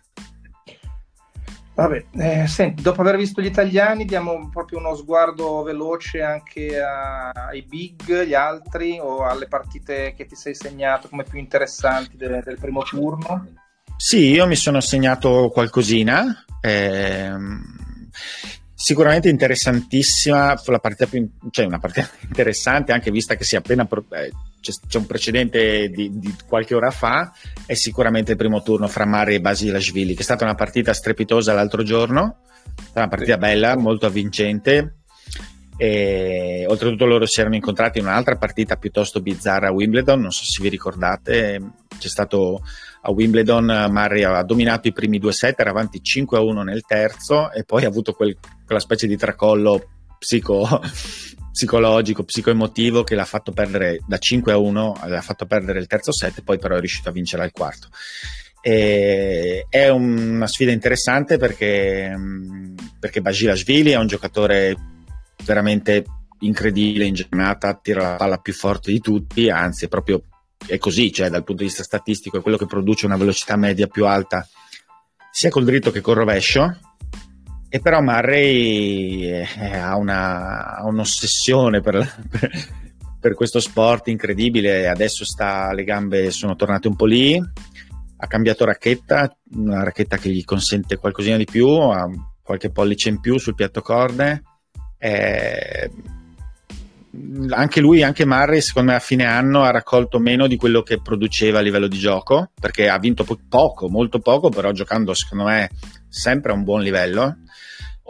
Vabbè, 1.74 2.04
eh, 2.18 2.46
senti, 2.46 2.82
dopo 2.82 3.00
aver 3.00 3.16
visto 3.16 3.40
gli 3.40 3.46
italiani 3.46 4.04
diamo 4.04 4.50
proprio 4.50 4.78
uno 4.78 4.94
sguardo 4.94 5.62
veloce 5.62 6.20
anche 6.20 6.78
a, 6.78 7.30
ai 7.30 7.62
big, 7.62 8.24
gli 8.24 8.34
altri 8.34 8.98
o 9.00 9.24
alle 9.24 9.48
partite 9.48 10.12
che 10.14 10.26
ti 10.26 10.36
sei 10.36 10.54
segnato 10.54 11.08
come 11.08 11.24
più 11.24 11.38
interessanti 11.38 12.18
de, 12.18 12.42
del 12.44 12.58
primo 12.58 12.82
turno? 12.82 13.46
Sì, 13.96 14.32
io 14.32 14.46
mi 14.46 14.56
sono 14.56 14.80
segnato 14.80 15.48
qualcosina. 15.48 16.44
Ehm, 16.60 17.62
sicuramente 18.74 19.30
interessantissima, 19.30 20.60
la 20.66 20.78
partita 20.78 21.06
più, 21.06 21.26
cioè 21.50 21.64
una 21.64 21.78
partita 21.78 22.10
interessante 22.28 22.92
anche 22.92 23.10
vista 23.10 23.34
che 23.34 23.44
si 23.44 23.54
è 23.54 23.58
appena... 23.58 23.88
Eh, 24.10 24.30
c'è, 24.62 24.72
c'è 24.88 24.98
un 24.98 25.06
precedente 25.06 25.88
di, 25.88 26.18
di, 26.18 26.34
qualche 26.46 26.74
ora 26.74 26.90
fa, 26.90 27.32
è 27.66 27.74
sicuramente 27.74 28.30
il 28.30 28.36
primo 28.38 28.62
turno 28.62 28.86
fra 28.86 29.04
Mari 29.04 29.34
e 29.34 29.40
Basilashvili, 29.40 30.14
che 30.14 30.20
è 30.20 30.24
stata 30.24 30.44
una 30.44 30.54
partita 30.54 30.94
strepitosa 30.94 31.52
l'altro 31.52 31.82
giorno, 31.82 32.38
una 32.94 33.08
partita 33.08 33.36
bella, 33.36 33.76
molto 33.76 34.06
avvincente. 34.06 34.98
E, 35.76 36.64
oltretutto 36.68 37.06
loro 37.06 37.26
si 37.26 37.40
erano 37.40 37.56
incontrati 37.56 37.98
in 37.98 38.04
un'altra 38.04 38.36
partita 38.36 38.76
piuttosto 38.76 39.20
bizzarra 39.20 39.68
a 39.68 39.72
Wimbledon, 39.72 40.20
non 40.20 40.30
so 40.30 40.44
se 40.44 40.62
vi 40.62 40.68
ricordate, 40.68 41.60
c'è 41.98 42.08
stato 42.08 42.62
a 43.04 43.10
Wimbledon 43.10 43.88
Murray 43.90 44.22
ha 44.22 44.42
dominato 44.42 44.86
i 44.86 44.92
primi 44.92 45.18
due 45.18 45.32
set, 45.32 45.58
era 45.58 45.70
avanti 45.70 46.00
5 46.00 46.38
a 46.38 46.40
1 46.40 46.62
nel 46.62 46.82
terzo 46.82 47.50
e 47.50 47.64
poi 47.64 47.84
ha 47.84 47.88
avuto 47.88 48.12
quel, 48.12 48.36
quella 48.64 48.80
specie 48.80 49.08
di 49.08 49.16
tracollo 49.16 50.01
psico, 50.22 50.80
psicologico, 51.50 52.22
psicoemotivo 52.22 53.02
che 53.02 53.16
l'ha 53.16 53.24
fatto 53.24 53.50
perdere 53.50 53.98
da 54.06 54.18
5 54.18 54.52
a 54.52 54.56
1, 54.56 55.00
l'ha 55.06 55.20
fatto 55.20 55.46
perdere 55.46 55.80
il 55.80 55.88
terzo 55.88 56.12
set, 56.12 56.42
poi 56.42 56.58
però 56.58 56.76
è 56.76 56.78
riuscito 56.78 57.08
a 57.08 57.12
vincere 57.12 57.42
al 57.42 57.50
quarto. 57.50 57.88
E 58.60 59.66
è 59.68 59.88
una 59.88 60.46
sfida 60.46 60.70
interessante 60.70 61.36
perché, 61.36 62.16
perché 63.00 63.20
Basilashvili 63.20 63.90
è 63.90 63.98
un 63.98 64.06
giocatore 64.06 64.76
veramente 65.44 66.04
incredibile 66.40 67.06
in 67.06 67.14
giornata, 67.14 67.74
tira 67.74 68.10
la 68.10 68.16
palla 68.16 68.38
più 68.38 68.52
forte 68.52 68.92
di 68.92 69.00
tutti, 69.00 69.50
anzi 69.50 69.86
è 69.86 69.88
proprio 69.88 70.22
è 70.64 70.78
così, 70.78 71.12
cioè 71.12 71.28
dal 71.28 71.42
punto 71.42 71.62
di 71.62 71.68
vista 71.68 71.82
statistico 71.82 72.38
è 72.38 72.42
quello 72.42 72.56
che 72.56 72.66
produce 72.66 73.06
una 73.06 73.16
velocità 73.16 73.56
media 73.56 73.88
più 73.88 74.06
alta 74.06 74.46
sia 75.32 75.48
col 75.48 75.64
dritto 75.64 75.90
che 75.90 76.02
col 76.02 76.16
rovescio 76.16 76.78
e 77.74 77.80
però 77.80 78.02
Murray 78.02 79.22
eh, 79.30 79.78
ha, 79.78 79.96
una, 79.96 80.76
ha, 80.76 80.84
un'ossessione 80.84 81.80
per, 81.80 82.06
per, 82.28 82.50
per, 83.18 83.34
questo 83.34 83.60
sport 83.60 84.08
incredibile. 84.08 84.88
Adesso 84.88 85.24
sta, 85.24 85.72
le 85.72 85.82
gambe 85.82 86.30
sono 86.32 86.54
tornate 86.54 86.88
un 86.88 86.96
po' 86.96 87.06
lì. 87.06 87.34
Ha 87.34 88.26
cambiato 88.26 88.66
racchetta, 88.66 89.34
una 89.54 89.84
racchetta 89.84 90.18
che 90.18 90.28
gli 90.28 90.44
consente 90.44 90.98
qualcosina 90.98 91.38
di 91.38 91.46
più, 91.46 91.66
ha 91.66 92.06
qualche 92.42 92.68
pollice 92.68 93.08
in 93.08 93.20
più 93.20 93.38
sul 93.38 93.54
piatto 93.54 93.80
corde. 93.80 94.42
Eh, 94.98 95.90
anche 97.52 97.80
lui, 97.80 98.02
anche 98.02 98.26
Murray, 98.26 98.60
secondo 98.60 98.90
me 98.90 98.98
a 98.98 99.00
fine 99.00 99.24
anno 99.24 99.62
ha 99.62 99.70
raccolto 99.70 100.18
meno 100.18 100.46
di 100.46 100.56
quello 100.56 100.82
che 100.82 101.00
produceva 101.00 101.60
a 101.60 101.62
livello 101.62 101.88
di 101.88 101.98
gioco, 101.98 102.50
perché 102.60 102.90
ha 102.90 102.98
vinto 102.98 103.24
po- 103.24 103.40
poco, 103.48 103.88
molto 103.88 104.18
poco, 104.18 104.50
però 104.50 104.72
giocando 104.72 105.14
secondo 105.14 105.44
me 105.44 105.70
sempre 106.06 106.52
a 106.52 106.54
un 106.54 106.64
buon 106.64 106.82
livello 106.82 107.38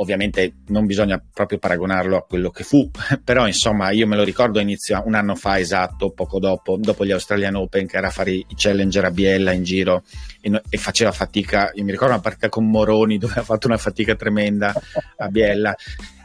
ovviamente 0.02 0.56
non 0.66 0.86
bisogna 0.86 1.22
proprio 1.32 1.58
paragonarlo 1.58 2.16
a 2.16 2.24
quello 2.24 2.50
che 2.50 2.64
fu, 2.64 2.90
però 3.24 3.46
insomma 3.46 3.90
io 3.90 4.06
me 4.06 4.16
lo 4.16 4.24
ricordo 4.24 4.60
inizio 4.60 5.02
un 5.06 5.14
anno 5.14 5.34
fa 5.34 5.58
esatto, 5.58 6.10
poco 6.10 6.38
dopo, 6.38 6.76
dopo 6.78 7.04
gli 7.04 7.12
Australian 7.12 7.54
Open 7.54 7.86
che 7.86 7.96
era 7.96 8.08
a 8.08 8.10
fare 8.10 8.32
i 8.32 8.46
challenger 8.54 9.04
a 9.04 9.10
Biella 9.10 9.52
in 9.52 9.62
giro 9.62 10.02
e, 10.40 10.48
no, 10.50 10.60
e, 10.68 10.76
faceva 10.76 11.12
fatica, 11.12 11.70
io 11.74 11.84
mi 11.84 11.92
ricordo 11.92 12.14
una 12.14 12.22
partita 12.22 12.48
con 12.48 12.68
Moroni 12.68 13.16
dove 13.18 13.34
ha 13.36 13.42
fatto 13.42 13.66
una 13.66 13.78
fatica 13.78 14.14
tremenda 14.14 14.74
a 15.16 15.28
Biella, 15.28 15.74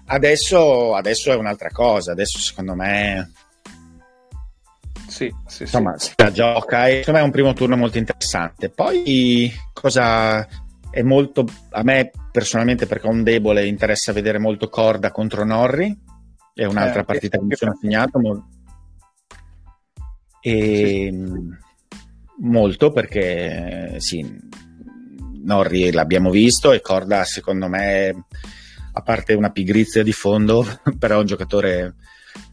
adesso, 0.08 0.96
adesso 0.96 1.32
è 1.32 1.36
un'altra 1.36 1.70
cosa, 1.70 2.12
adesso 2.12 2.40
secondo 2.40 2.76
me... 2.76 3.32
Sì, 5.08 5.34
sì, 5.48 5.64
insomma, 5.64 5.98
sì. 5.98 6.12
si 6.16 6.34
gioca 6.34 6.88
e 6.88 6.98
secondo 6.98 7.14
me 7.14 7.20
è 7.20 7.28
un 7.28 7.32
primo 7.32 7.54
turno 7.54 7.78
molto 7.78 7.98
interessante. 7.98 8.70
Poi 8.70 9.52
cosa 9.74 10.46
è 10.90 11.02
molto 11.02 11.46
a 11.72 11.84
me 11.84 12.12
personalmente 12.32 12.86
perché 12.86 13.08
ho 13.08 13.12
un 13.12 13.24
debole 13.24 13.66
interessa 13.66 14.14
vedere 14.14 14.40
molto 14.40 14.70
Corda 14.70 15.12
contro 15.12 15.44
Norri. 15.44 15.96
È 16.54 16.66
un'altra 16.66 17.02
eh, 17.02 17.06
partita 17.06 17.38
che 17.38 17.44
mi 17.44 17.56
sono 17.56 17.78
segnato 17.80 18.20
mo- 18.20 18.50
e 20.42 21.10
sì. 21.12 21.50
molto 22.40 22.92
perché 22.92 23.96
sì 23.98 24.26
Norri 25.44 25.92
l'abbiamo 25.92 26.30
visto 26.30 26.72
e 26.72 26.82
Corda 26.82 27.24
secondo 27.24 27.68
me 27.68 28.26
a 28.94 29.02
parte 29.02 29.34
una 29.34 29.52
pigrizia 29.52 30.04
di 30.04 30.14
fondo 30.14 30.66
però 30.98 31.18
è 31.18 31.20
un 31.20 31.26
giocatore 31.26 31.96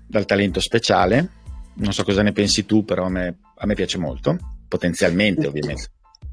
dal 0.06 0.26
talento 0.26 0.60
speciale. 0.60 1.42
Non 1.76 1.92
so 1.92 2.04
cosa 2.04 2.22
ne 2.22 2.32
pensi 2.32 2.66
tu 2.66 2.84
però 2.84 3.06
a 3.06 3.10
me, 3.10 3.38
a 3.56 3.66
me 3.66 3.74
piace 3.74 3.98
molto 3.98 4.36
potenzialmente 4.68 5.46
ovviamente 5.46 5.88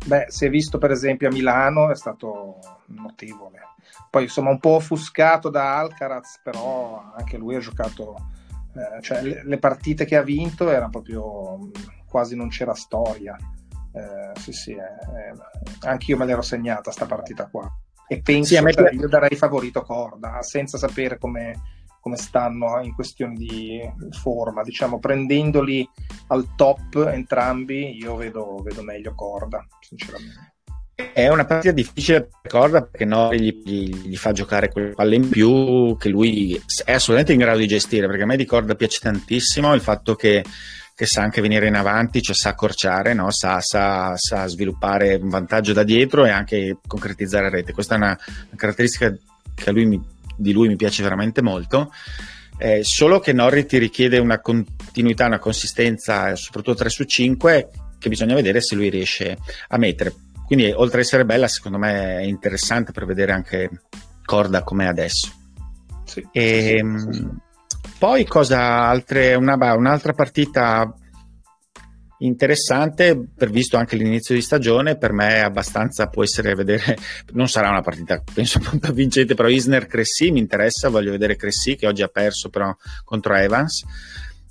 Beh, 0.05 0.25
si 0.29 0.45
è 0.45 0.49
visto 0.49 0.77
per 0.77 0.91
esempio 0.91 1.27
a 1.27 1.31
Milano, 1.31 1.91
è 1.91 1.95
stato 1.95 2.59
notevole. 2.87 3.59
Poi 4.09 4.23
insomma 4.23 4.49
un 4.49 4.59
po' 4.59 4.75
offuscato 4.75 5.49
da 5.49 5.77
Alcaraz, 5.77 6.39
però 6.43 7.13
anche 7.15 7.37
lui 7.37 7.55
ha 7.55 7.59
giocato, 7.59 8.15
eh, 8.75 9.01
cioè 9.01 9.21
le, 9.21 9.41
le, 9.43 9.57
partite 9.57 10.05
che 10.05 10.17
ha 10.17 10.21
vinto 10.21 10.69
erano 10.69 10.89
proprio 10.89 11.69
quasi 12.07 12.35
non 12.35 12.49
c'era 12.49 12.73
storia. 12.73 13.37
Eh, 13.93 14.39
sì, 14.39 14.51
sì, 14.51 14.71
eh, 14.71 14.77
eh 14.77 15.87
anche 15.87 16.11
io 16.11 16.17
me 16.17 16.25
l'ero 16.25 16.41
segnata 16.41 16.91
sta 16.91 17.05
partita 17.05 17.47
qua. 17.47 17.71
E 18.07 18.21
penso, 18.21 18.55
sì, 18.55 18.71
cioè, 18.73 18.93
io 18.93 19.07
darei 19.07 19.37
favorito 19.37 19.83
Corda, 19.83 20.41
senza 20.41 20.77
sapere 20.77 21.17
come 21.17 21.80
come 22.01 22.17
stanno 22.17 22.81
in 22.81 22.93
questioni 22.93 23.37
di 23.37 23.79
forma, 24.09 24.63
diciamo 24.63 24.99
prendendoli 24.99 25.87
al 26.27 26.55
top 26.55 27.09
entrambi, 27.13 27.95
io 27.95 28.15
vedo, 28.15 28.57
vedo 28.63 28.81
meglio 28.81 29.13
Corda, 29.13 29.65
sinceramente. 29.79 30.49
È 31.13 31.27
una 31.27 31.45
partita 31.45 31.73
difficile 31.73 32.29
per 32.41 32.51
Corda 32.51 32.81
perché 32.81 33.05
Nori 33.05 33.39
gli, 33.39 33.61
gli, 33.63 33.95
gli, 34.07 34.15
fa 34.15 34.31
giocare 34.31 34.69
quelle 34.69 34.93
palle 34.93 35.15
in 35.15 35.29
più 35.29 35.95
che 35.97 36.09
lui 36.09 36.61
è 36.85 36.93
assolutamente 36.93 37.33
in 37.33 37.39
grado 37.39 37.57
di 37.59 37.67
gestire 37.67 38.07
perché 38.07 38.23
a 38.23 38.25
me 38.25 38.37
di 38.37 38.45
Corda 38.45 38.75
piace 38.75 38.99
tantissimo 39.01 39.73
il 39.73 39.81
fatto 39.81 40.15
che, 40.15 40.43
che 40.95 41.05
sa 41.05 41.21
anche 41.21 41.41
venire 41.41 41.67
in 41.67 41.75
avanti, 41.75 42.21
cioè 42.21 42.35
sa 42.35 42.49
accorciare, 42.49 43.13
no? 43.13 43.29
sa, 43.31 43.61
sa, 43.61 44.15
sa, 44.15 44.47
sviluppare 44.47 45.15
un 45.15 45.29
vantaggio 45.29 45.73
da 45.73 45.83
dietro 45.83 46.25
e 46.25 46.29
anche 46.29 46.77
concretizzare 46.85 47.49
rete. 47.49 47.73
Questa 47.73 47.95
è 47.95 47.97
una, 47.97 48.17
una 48.17 48.55
caratteristica 48.55 49.13
che 49.53 49.69
a 49.69 49.73
lui 49.73 49.85
mi, 49.85 50.01
di 50.41 50.51
lui 50.51 50.67
mi 50.67 50.75
piace 50.75 51.03
veramente 51.03 51.41
molto. 51.41 51.91
Eh, 52.57 52.83
solo 52.83 53.19
che 53.19 53.33
Norri 53.33 53.65
ti 53.65 53.77
richiede 53.77 54.19
una 54.19 54.39
continuità, 54.39 55.25
una 55.25 55.39
consistenza, 55.39 56.35
soprattutto 56.35 56.77
3 56.77 56.89
su 56.89 57.03
5, 57.05 57.69
che 57.97 58.09
bisogna 58.09 58.35
vedere 58.35 58.61
se 58.61 58.75
lui 58.75 58.89
riesce 58.89 59.37
a 59.69 59.77
mettere. 59.77 60.13
Quindi, 60.45 60.71
oltre 60.71 60.99
ad 60.99 61.05
essere 61.05 61.25
bella, 61.25 61.47
secondo 61.47 61.77
me 61.77 62.17
è 62.17 62.23
interessante 62.23 62.91
per 62.91 63.05
vedere 63.05 63.31
anche 63.31 63.69
Corda 64.25 64.63
com'è 64.63 64.85
adesso. 64.85 65.31
Sì, 66.03 66.27
e, 66.31 66.83
sì, 66.83 67.05
sì, 67.05 67.13
sì. 67.13 67.27
Poi, 67.97 68.25
cosa 68.25 68.87
altre, 68.87 69.33
una, 69.35 69.55
un'altra 69.73 70.13
partita 70.13 70.93
interessante 72.23 73.19
per 73.35 73.49
visto 73.49 73.77
anche 73.77 73.95
l'inizio 73.95 74.35
di 74.35 74.41
stagione 74.41 74.97
per 74.97 75.11
me 75.11 75.35
è 75.35 75.39
abbastanza 75.39 76.07
può 76.07 76.23
essere 76.23 76.53
vedere 76.55 76.97
non 77.33 77.47
sarà 77.47 77.69
una 77.69 77.81
partita 77.81 78.21
penso 78.33 78.59
molto 78.69 78.91
vincente 78.91 79.33
però 79.33 79.47
Isner 79.47 79.87
Cressy 79.87 80.31
mi 80.31 80.39
interessa 80.39 80.89
voglio 80.89 81.11
vedere 81.11 81.35
Cressy 81.35 81.75
che 81.75 81.87
oggi 81.87 82.03
ha 82.03 82.07
perso 82.07 82.49
però 82.49 82.75
contro 83.03 83.35
Evans 83.35 83.83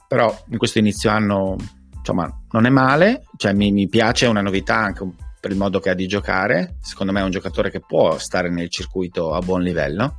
però 0.09 0.45
in 0.51 0.59
questo 0.59 0.79
inizio 0.79 1.11
anno 1.11 1.57
insomma 1.97 2.29
non 2.51 2.67
è 2.67 2.71
male 2.71 3.25
cioè 3.37 3.53
mi, 3.53 3.71
mi 3.71 3.89
piace 3.89 4.27
è 4.27 4.29
una 4.29 4.43
novità 4.43 4.77
anche 4.77 5.03
un, 5.03 5.13
per 5.41 5.51
il 5.51 5.57
modo 5.57 5.81
che 5.81 5.89
ha 5.89 5.95
di 5.95 6.07
giocare. 6.07 6.77
Secondo 6.81 7.13
me 7.13 7.21
è 7.21 7.25
un 7.25 7.31
giocatore 7.31 7.71
che 7.71 7.81
può 7.81 8.19
stare 8.19 8.51
nel 8.51 8.69
circuito 8.69 9.33
a 9.33 9.41
buon 9.41 9.63
livello. 9.63 10.19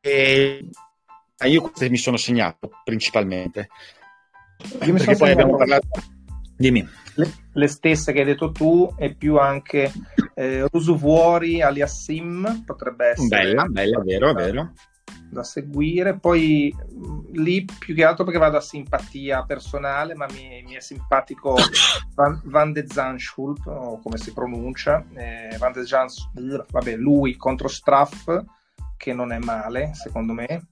E 0.00 0.66
io 1.46 1.60
queste 1.62 1.88
mi 1.88 1.96
sono 1.96 2.16
segnato 2.16 2.70
principalmente. 2.84 3.68
Io 4.82 4.92
mi 4.92 4.98
sono 4.98 5.30
abbiamo 5.30 5.56
parlato. 5.56 5.88
Dimmi. 6.60 6.86
Le, 7.14 7.32
le, 7.54 7.66
stesse 7.68 8.12
che 8.12 8.18
hai 8.18 8.26
detto 8.26 8.52
tu 8.52 8.92
e 8.98 9.14
più 9.14 9.38
anche 9.38 9.90
eh, 10.34 10.66
Rusuvuori 10.70 11.62
alias 11.62 12.02
Sim 12.02 12.64
potrebbe 12.66 13.06
essere. 13.06 13.28
Bella, 13.28 13.64
bella, 13.64 14.02
vero, 14.02 14.34
vero 14.34 14.72
da 15.30 15.42
seguire. 15.42 16.18
Poi 16.18 16.74
lì 17.32 17.64
più 17.64 17.94
che 17.94 18.04
altro 18.04 18.24
perché 18.24 18.38
vado 18.38 18.58
a 18.58 18.60
simpatia 18.60 19.42
personale, 19.44 20.14
ma 20.14 20.26
mi, 20.32 20.62
mi 20.66 20.74
è 20.74 20.80
simpatico 20.80 21.56
Van, 22.14 22.38
Van 22.44 22.72
de 22.72 22.84
Zandschulp, 22.86 23.66
o 23.66 23.98
come 24.00 24.18
si 24.18 24.34
pronuncia, 24.34 25.02
eh, 25.14 25.56
Van 25.56 25.72
de 25.72 25.86
Zandschulp, 25.86 26.70
vabbè, 26.70 26.96
lui 26.96 27.36
contro 27.36 27.68
Straff, 27.68 28.28
che 28.98 29.14
non 29.14 29.32
è 29.32 29.38
male, 29.38 29.92
secondo 29.94 30.34
me. 30.34 30.66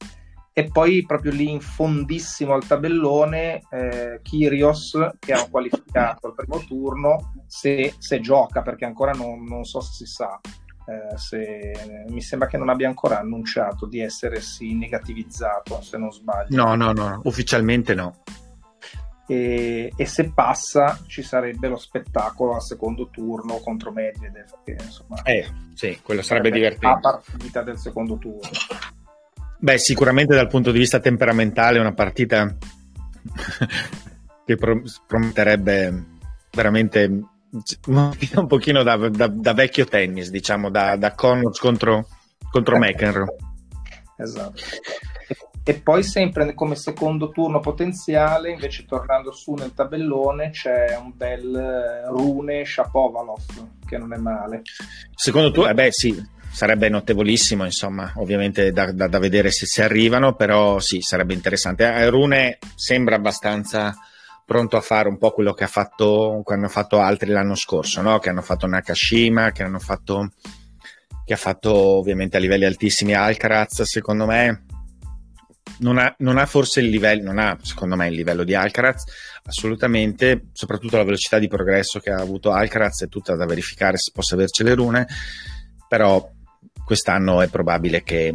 E 0.59 0.69
poi 0.73 1.07
proprio 1.07 1.31
lì 1.31 1.53
in 1.53 1.61
fondissimo 1.61 2.53
al 2.53 2.67
tabellone 2.67 3.63
eh, 3.71 4.19
Kyrios 4.23 4.99
che 5.21 5.33
ha 5.33 5.49
qualificato 5.49 6.27
al 6.27 6.35
primo 6.35 6.59
turno 6.67 7.45
se, 7.47 7.95
se 7.99 8.19
gioca 8.19 8.63
perché 8.63 8.85
ancora 8.85 9.13
non, 9.13 9.45
non 9.45 9.63
so 9.63 9.81
se 9.81 9.93
si 9.93 10.07
sa 10.07 10.41
eh, 10.43 11.17
se, 11.17 12.07
mi 12.09 12.21
sembra 12.21 12.49
che 12.49 12.57
non 12.57 12.71
abbia 12.71 12.89
ancora 12.89 13.21
annunciato 13.21 13.87
di 13.87 14.01
essersi 14.01 14.75
negativizzato, 14.75 15.81
se 15.81 15.97
non 15.97 16.11
sbaglio. 16.11 16.57
No, 16.57 16.75
no, 16.75 16.91
no, 16.91 17.21
ufficialmente 17.23 17.95
no. 17.95 18.23
E, 19.29 19.93
e, 19.95 20.07
se 20.07 20.33
passa 20.33 20.99
ci 21.07 21.23
sarebbe 21.23 21.69
lo 21.69 21.77
spettacolo 21.77 22.55
al 22.55 22.63
secondo 22.63 23.11
turno 23.11 23.59
contro 23.59 23.93
Medvedev 23.93 24.65
che 24.65 24.73
insomma 24.81 25.21
eh, 25.23 25.47
sì, 25.75 26.01
quello 26.03 26.23
sarebbe, 26.23 26.49
sarebbe 26.49 26.51
divertente 26.51 27.01
la 27.03 27.23
partita 27.23 27.63
del 27.63 27.77
secondo 27.77 28.17
turno 28.17 28.49
beh 29.59 29.79
sicuramente 29.79 30.35
dal 30.35 30.49
punto 30.49 30.71
di 30.71 30.79
vista 30.79 31.01
temperamentale 31.01 31.79
una 31.79 31.95
partita 31.95 32.55
che 34.45 34.57
prometterebbe 35.07 36.05
veramente 36.53 37.23
un 37.87 38.47
pochino 38.47 38.83
da, 38.83 38.97
da, 39.09 39.27
da, 39.29 39.53
vecchio 39.55 39.87
tennis, 39.87 40.31
diciamo, 40.31 40.71
da, 40.71 40.97
da 40.97 41.15
Connors 41.15 41.59
contro, 41.59 42.07
contro 42.51 42.77
eh. 42.77 42.79
McEnroe. 42.79 43.37
Esatto. 44.17 44.63
E 45.65 45.75
poi 45.75 46.03
sempre 46.03 46.55
come 46.55 46.77
secondo 46.77 47.29
turno 47.29 47.61
potenziale, 47.61 48.51
invece 48.51 48.87
tornando 48.87 49.33
su 49.33 49.53
nel 49.53 49.75
tabellone, 49.75 50.51
c'è 50.51 50.97
un 50.97 51.13
bel 51.15 51.55
eh, 51.55 52.07
Rune 52.09 52.65
Shapovalov, 52.65 53.85
che 53.87 53.99
non 53.99 54.15
è 54.15 54.17
male. 54.17 54.63
Secondo 55.15 55.51
tu, 55.51 55.65
eh 55.65 55.75
beh 55.75 55.93
sì, 55.93 56.17
sarebbe 56.59 56.89
notevolissimo, 56.89 57.65
insomma, 57.65 58.11
ovviamente 58.17 58.73
da, 58.73 58.91
da, 58.91 59.07
da 59.07 59.21
vedere 59.21 59.53
se 59.53 59.65
si 59.65 59.81
arrivano, 59.81 60.35
però 60.35 60.81
sì, 60.81 61.01
sarebbe 61.01 61.33
interessante. 61.33 61.85
Eh, 61.85 62.11
Rune 62.11 62.59
sembra 62.75 63.15
abbastanza 63.15 63.97
pronto 64.45 64.77
a 64.77 64.81
fare 64.81 65.09
un 65.09 65.19
po' 65.19 65.31
quello 65.31 65.53
che, 65.53 65.69
fatto, 65.69 66.43
che 66.45 66.55
hanno 66.55 66.67
fatto 66.67 66.99
altri 66.99 67.31
l'anno 67.31 67.55
scorso, 67.55 68.03
no? 68.03 68.19
che 68.19 68.31
hanno 68.31 68.43
fatto 68.43 68.67
Nakashima, 68.67 69.53
che 69.53 69.63
hanno 69.63 69.79
fatto 69.79 70.33
che 71.25 71.35
ha 71.35 71.37
fatto 71.37 71.73
ovviamente 71.73 72.39
a 72.39 72.41
livelli 72.41 72.65
altissimi 72.65 73.15
Alcaraz, 73.15 73.83
secondo 73.83 74.27
me 74.27 74.65
non 75.79 75.99
ha, 75.99 76.13
non 76.19 76.39
ha, 76.39 76.47
forse 76.47 76.81
il 76.81 76.89
livello, 76.89 77.23
non 77.23 77.39
ha 77.39 77.57
secondo 77.63 77.95
me 77.95 78.09
il 78.09 78.15
livello 78.15 78.43
di 78.43 78.57
Alcaraz, 78.57 79.05
assolutamente, 79.45 80.49
soprattutto 80.53 80.97
la 80.97 81.05
velocità 81.05 81.39
di 81.39 81.47
progresso 81.47 82.01
che 82.01 82.11
ha 82.11 82.19
avuto 82.19 82.51
Alcaraz 82.51 83.03
è 83.03 83.09
tutta 83.09 83.37
da 83.37 83.47
verificare 83.47 83.97
se 83.97 84.11
possa 84.13 84.35
averci 84.35 84.65
le 84.65 84.75
rune, 84.75 85.07
però 85.87 86.37
quest'anno 86.89 87.43
è 87.43 87.49
probabile 87.49 88.03
che 88.03 88.35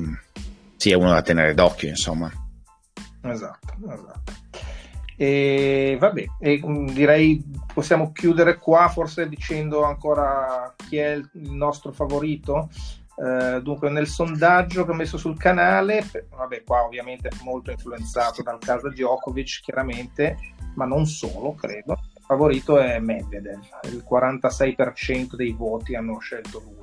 sia 0.75 0.95
uno 0.95 1.09
da 1.09 1.23
tenere 1.23 1.55
d'occhio, 1.55 1.89
insomma. 1.89 2.31
Esatto, 3.23 3.73
esatto. 3.91 4.31
E 5.17 5.97
vabbè, 5.99 6.25
e 6.39 6.61
mm, 6.63 6.89
direi 6.89 7.43
possiamo 7.73 8.11
chiudere 8.11 8.59
qua, 8.59 8.89
forse 8.89 9.27
dicendo 9.27 9.83
ancora 9.83 10.71
chi 10.87 10.97
è 10.97 11.13
il 11.13 11.29
nostro 11.33 11.91
favorito. 11.93 12.69
Uh, 13.15 13.59
dunque, 13.59 13.89
nel 13.89 14.05
sondaggio 14.05 14.85
che 14.85 14.91
ho 14.91 14.95
messo 14.95 15.17
sul 15.17 15.35
canale, 15.35 16.05
vabbè, 16.29 16.63
qua 16.63 16.83
ovviamente 16.83 17.29
molto 17.41 17.71
influenzato 17.71 18.43
dal 18.43 18.59
caso 18.59 18.89
Djokovic, 18.89 19.61
chiaramente, 19.63 20.37
ma 20.75 20.85
non 20.85 21.07
solo, 21.07 21.55
credo. 21.55 21.93
Il 22.15 22.23
favorito 22.23 22.77
è 22.77 22.99
Medvedev, 22.99 23.63
il 23.85 24.05
46% 24.07 25.33
dei 25.35 25.53
voti 25.53 25.95
hanno 25.95 26.19
scelto 26.19 26.61
lui. 26.63 26.82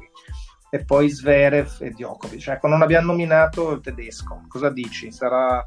E 0.71 0.85
poi 0.85 1.11
Zverev 1.11 1.79
e 1.81 1.91
Djokovic. 1.91 2.49
Ecco, 2.49 2.69
non 2.69 2.83
abbiamo 2.83 3.09
nominato 3.09 3.73
il 3.73 3.81
tedesco. 3.81 4.45
Cosa 4.49 4.71
dici? 4.71 5.11
Sarà 5.11 5.65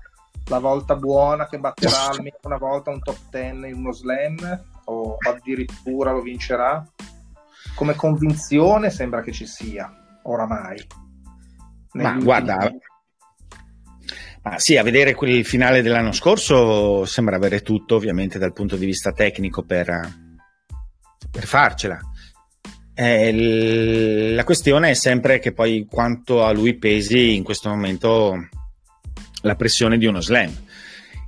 la 0.48 0.60
volta 0.60 0.96
buona 0.96 1.48
che 1.48 1.60
batterà 1.60 2.10
almeno 2.10 2.38
una 2.44 2.58
volta 2.58 2.90
un 2.90 3.02
top 3.02 3.18
10 3.30 3.68
in 3.68 3.76
uno 3.76 3.92
slam 3.92 4.64
o 4.86 5.18
addirittura 5.20 6.12
lo 6.12 6.22
vincerà? 6.22 6.86
Come 7.76 7.96
convinzione 7.96 8.90
sembra 8.90 9.22
che 9.22 9.32
ci 9.32 9.46
sia 9.46 10.20
oramai. 10.24 10.88
Ma 11.94 12.14
guarda, 12.14 12.72
ma 14.44 14.60
sì, 14.60 14.76
a 14.76 14.84
vedere 14.84 15.16
il 15.18 15.46
finale 15.46 15.82
dell'anno 15.82 16.12
scorso 16.12 17.06
sembra 17.06 17.38
avere 17.38 17.62
tutto, 17.62 17.96
ovviamente, 17.96 18.38
dal 18.38 18.52
punto 18.52 18.76
di 18.76 18.86
vista 18.86 19.14
tecnico 19.14 19.64
per, 19.64 19.86
per 21.32 21.46
farcela. 21.46 21.98
Eh, 22.96 24.34
la 24.34 24.44
questione 24.44 24.92
è 24.92 24.94
sempre 24.94 25.40
che 25.40 25.52
poi 25.52 25.88
quanto 25.90 26.44
a 26.44 26.52
lui 26.52 26.76
pesi 26.76 27.36
in 27.36 27.44
questo 27.44 27.70
momento 27.70 28.50
la 29.42 29.56
pressione 29.56 29.98
di 29.98 30.06
uno 30.06 30.22
slam. 30.22 30.52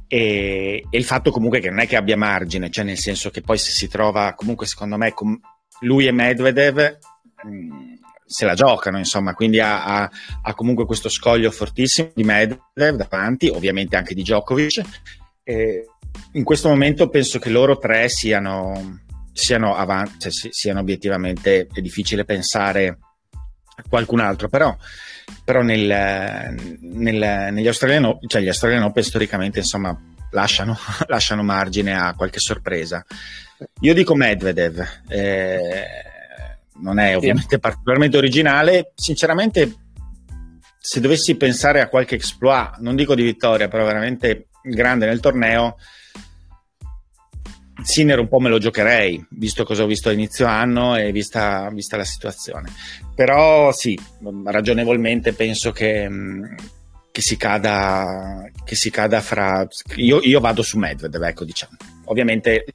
E, 0.07 0.83
e, 0.89 0.97
il 0.97 1.03
fatto 1.03 1.31
comunque 1.31 1.59
che 1.59 1.69
non 1.69 1.79
è 1.79 1.87
che 1.87 1.95
abbia 1.95 2.17
margine, 2.17 2.69
cioè 2.69 2.85
nel 2.85 2.97
senso 2.97 3.29
che 3.29 3.41
poi 3.41 3.57
se 3.57 3.71
si 3.71 3.87
trova 3.87 4.33
comunque 4.33 4.67
secondo 4.67 4.97
me 4.97 5.13
com- 5.13 5.39
lui 5.81 6.05
e 6.05 6.11
Medvedev 6.11 6.97
mh, 7.43 7.49
mm, 7.49 7.93
se 8.25 8.45
la 8.45 8.55
giocano, 8.55 8.97
insomma, 8.97 9.33
quindi 9.33 9.59
ha, 9.59 9.85
ha, 9.85 10.11
ha, 10.41 10.53
comunque 10.55 10.85
questo 10.85 11.09
scoglio 11.09 11.51
fortissimo 11.51 12.11
di 12.13 12.23
Medvedev 12.23 12.95
davanti, 12.95 13.49
ovviamente 13.49 13.95
anche 13.95 14.15
di 14.15 14.23
Djokovic. 14.23 14.81
E 15.43 15.85
in 16.33 16.43
questo 16.43 16.69
momento 16.69 17.07
penso 17.09 17.37
che 17.37 17.49
loro 17.49 17.77
tre 17.77 18.09
siano, 18.09 19.01
siano 19.35 19.75
avanti, 19.75 20.29
cioè, 20.29 20.51
siano 20.51 20.79
obiettivamente, 20.79 21.67
è 21.71 21.81
difficile 21.81 22.23
pensare 22.23 22.87
a 23.77 23.83
qualcun 23.87 24.21
altro, 24.21 24.47
però 24.47 24.75
però 25.43 25.61
nel, 25.61 26.55
nel, 26.81 27.53
negli 27.53 27.67
Australian 27.67 28.19
cioè 28.27 28.41
gli 28.41 28.47
Australian 28.47 28.83
Open 28.83 29.03
storicamente 29.03 29.59
insomma 29.59 29.99
lasciano, 30.31 30.77
lasciano, 31.07 31.43
margine 31.43 31.97
a 31.97 32.13
qualche 32.15 32.39
sorpresa. 32.39 33.05
Io 33.81 33.93
dico 33.93 34.15
Medvedev, 34.15 34.85
eh, 35.07 35.87
non 36.79 36.99
è 36.99 37.15
ovviamente 37.15 37.59
particolarmente 37.59 38.17
originale, 38.17 38.91
sinceramente 38.95 39.73
se 40.77 40.99
dovessi 40.99 41.35
pensare 41.35 41.81
a 41.81 41.89
qualche 41.89 42.15
exploit, 42.15 42.77
non 42.77 42.95
dico 42.95 43.15
di 43.15 43.23
vittoria, 43.23 43.67
però 43.67 43.83
veramente 43.85 44.47
grande 44.61 45.05
nel 45.05 45.19
torneo, 45.19 45.77
Sinner 47.81 48.19
un 48.19 48.27
po' 48.27 48.39
me 48.39 48.49
lo 48.49 48.57
giocherei, 48.57 49.25
visto 49.31 49.63
cosa 49.63 49.83
ho 49.83 49.87
visto 49.87 50.09
a 50.09 50.13
inizio 50.13 50.45
anno 50.45 50.95
e 50.95 51.11
vista, 51.11 51.69
vista 51.71 51.97
la 51.97 52.05
situazione. 52.05 52.71
Però 53.13 53.71
sì, 53.71 53.99
ragionevolmente 54.45 55.33
penso 55.33 55.71
che, 55.71 56.09
che, 57.11 57.21
si, 57.21 57.37
cada, 57.37 58.49
che 58.63 58.75
si 58.75 58.89
cada 58.89 59.21
fra... 59.21 59.67
Io, 59.95 60.19
io, 60.21 60.39
vado 60.39 60.61
su 60.61 60.77
Medvedev, 60.77 61.23
ecco 61.23 61.43
diciamo. 61.43 61.75
Ovviamente 62.05 62.65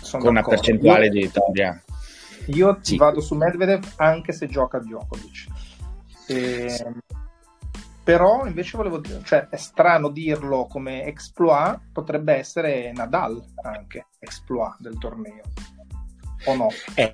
Sono 0.00 0.22
con 0.22 0.34
d'accordo. 0.34 0.38
una 0.38 0.42
percentuale 0.42 1.06
io, 1.06 1.10
di 1.12 1.20
vittoria. 1.20 1.82
Io 2.46 2.78
sì. 2.80 2.96
vado 2.96 3.20
su 3.20 3.34
Medvedev 3.34 3.84
anche 3.96 4.32
se 4.32 4.46
gioca 4.46 4.78
Djokovic. 4.78 5.46
E 6.28 6.82
però 8.06 8.46
invece 8.46 8.76
volevo 8.76 8.98
dire, 8.98 9.20
cioè 9.24 9.48
è 9.48 9.56
strano 9.56 10.10
dirlo 10.10 10.68
come 10.68 11.02
exploit, 11.06 11.80
potrebbe 11.92 12.34
essere 12.34 12.92
Nadal 12.92 13.42
anche 13.64 14.06
exploit 14.20 14.76
del 14.78 14.96
torneo, 14.96 15.42
o 16.44 16.54
no? 16.54 16.68
Eh, 16.94 17.10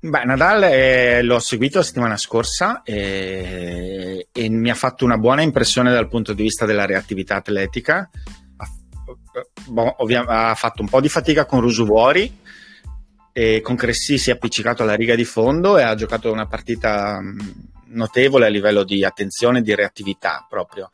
beh, 0.00 0.24
Nadal 0.24 0.62
eh, 0.62 1.22
l'ho 1.22 1.38
seguito 1.38 1.76
la 1.76 1.84
settimana 1.84 2.16
scorsa 2.16 2.80
e, 2.82 4.28
e, 4.32 4.48
mi 4.48 4.70
ha 4.70 4.74
fatto 4.74 5.04
una 5.04 5.18
buona 5.18 5.42
impressione 5.42 5.92
dal 5.92 6.08
punto 6.08 6.32
di 6.32 6.44
vista 6.44 6.64
della 6.64 6.86
reattività 6.86 7.36
atletica. 7.36 8.08
Ha, 8.56 8.66
boh, 9.66 9.96
ovvia, 9.98 10.24
ha 10.24 10.54
fatto 10.54 10.80
un 10.80 10.88
po' 10.88 11.02
di 11.02 11.10
fatica 11.10 11.44
con 11.44 11.60
Rusuvuori 11.60 12.40
con 13.62 13.76
Cressi 13.76 14.18
si 14.18 14.30
è 14.30 14.34
appiccicato 14.34 14.82
alla 14.82 14.94
riga 14.94 15.14
di 15.14 15.24
fondo 15.24 15.78
e 15.78 15.82
ha 15.82 15.94
giocato 15.94 16.30
una 16.30 16.46
partita 16.46 17.18
notevole 17.92 18.46
a 18.46 18.48
livello 18.48 18.84
di 18.84 19.04
attenzione 19.04 19.58
e 19.58 19.62
di 19.62 19.74
reattività 19.74 20.46
proprio. 20.48 20.90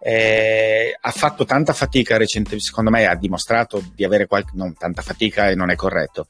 Eh, 0.00 0.96
ha 1.00 1.10
fatto 1.10 1.44
tanta 1.44 1.72
fatica 1.72 2.16
recentemente, 2.16 2.64
secondo 2.64 2.90
me 2.90 3.06
ha 3.06 3.14
dimostrato 3.14 3.82
di 3.94 4.04
avere 4.04 4.26
qualche, 4.26 4.52
non 4.54 4.74
tanta 4.74 5.02
fatica 5.02 5.48
e 5.48 5.54
non 5.54 5.70
è 5.70 5.76
corretto, 5.76 6.26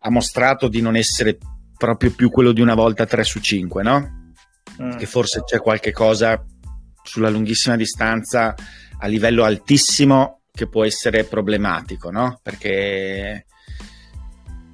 ha 0.00 0.10
mostrato 0.10 0.68
di 0.68 0.80
non 0.80 0.96
essere 0.96 1.38
proprio 1.76 2.12
più 2.12 2.30
quello 2.30 2.52
di 2.52 2.60
una 2.60 2.74
volta 2.74 3.06
3 3.06 3.24
su 3.24 3.40
5, 3.40 3.82
no? 3.82 4.32
Mm. 4.82 4.96
Che 4.96 5.06
forse 5.06 5.42
c'è 5.44 5.58
qualche 5.58 5.92
cosa 5.92 6.44
sulla 7.02 7.28
lunghissima 7.28 7.76
distanza 7.76 8.54
a 8.98 9.06
livello 9.06 9.44
altissimo 9.44 10.40
che 10.50 10.68
può 10.68 10.84
essere 10.84 11.24
problematico, 11.24 12.10
no? 12.10 12.38
Perché, 12.42 13.46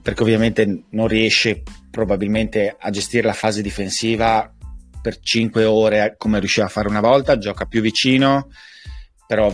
perché 0.02 0.22
ovviamente 0.22 0.84
non 0.90 1.08
riesce 1.08 1.62
probabilmente 1.90 2.76
a 2.78 2.90
gestire 2.90 3.26
la 3.26 3.32
fase 3.32 3.62
difensiva 3.62 4.54
per 5.00 5.18
5 5.20 5.64
ore 5.64 6.14
come 6.18 6.38
riusciva 6.38 6.66
a 6.66 6.70
fare 6.70 6.88
una 6.88 7.00
volta, 7.00 7.38
gioca 7.38 7.66
più 7.66 7.80
vicino, 7.80 8.48
però 9.26 9.52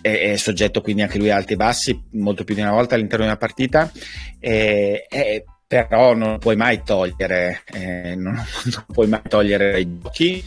è, 0.00 0.32
è, 0.32 0.36
soggetto 0.36 0.80
quindi 0.80 1.02
anche 1.02 1.18
lui 1.18 1.30
a 1.30 1.36
alti 1.36 1.52
e 1.52 1.56
bassi 1.56 2.02
molto 2.12 2.44
più 2.44 2.54
di 2.54 2.62
una 2.62 2.72
volta 2.72 2.94
all'interno 2.94 3.24
di 3.24 3.30
una 3.30 3.38
partita 3.38 3.90
e, 4.38 5.06
e, 5.08 5.44
però 5.66 6.14
non 6.14 6.38
puoi 6.38 6.56
mai 6.56 6.82
togliere 6.82 7.62
eh, 7.72 8.14
non, 8.16 8.32
non, 8.34 8.84
puoi 8.92 9.08
mai 9.08 9.20
togliere 9.28 9.78
i 9.78 9.98
giochi 10.00 10.42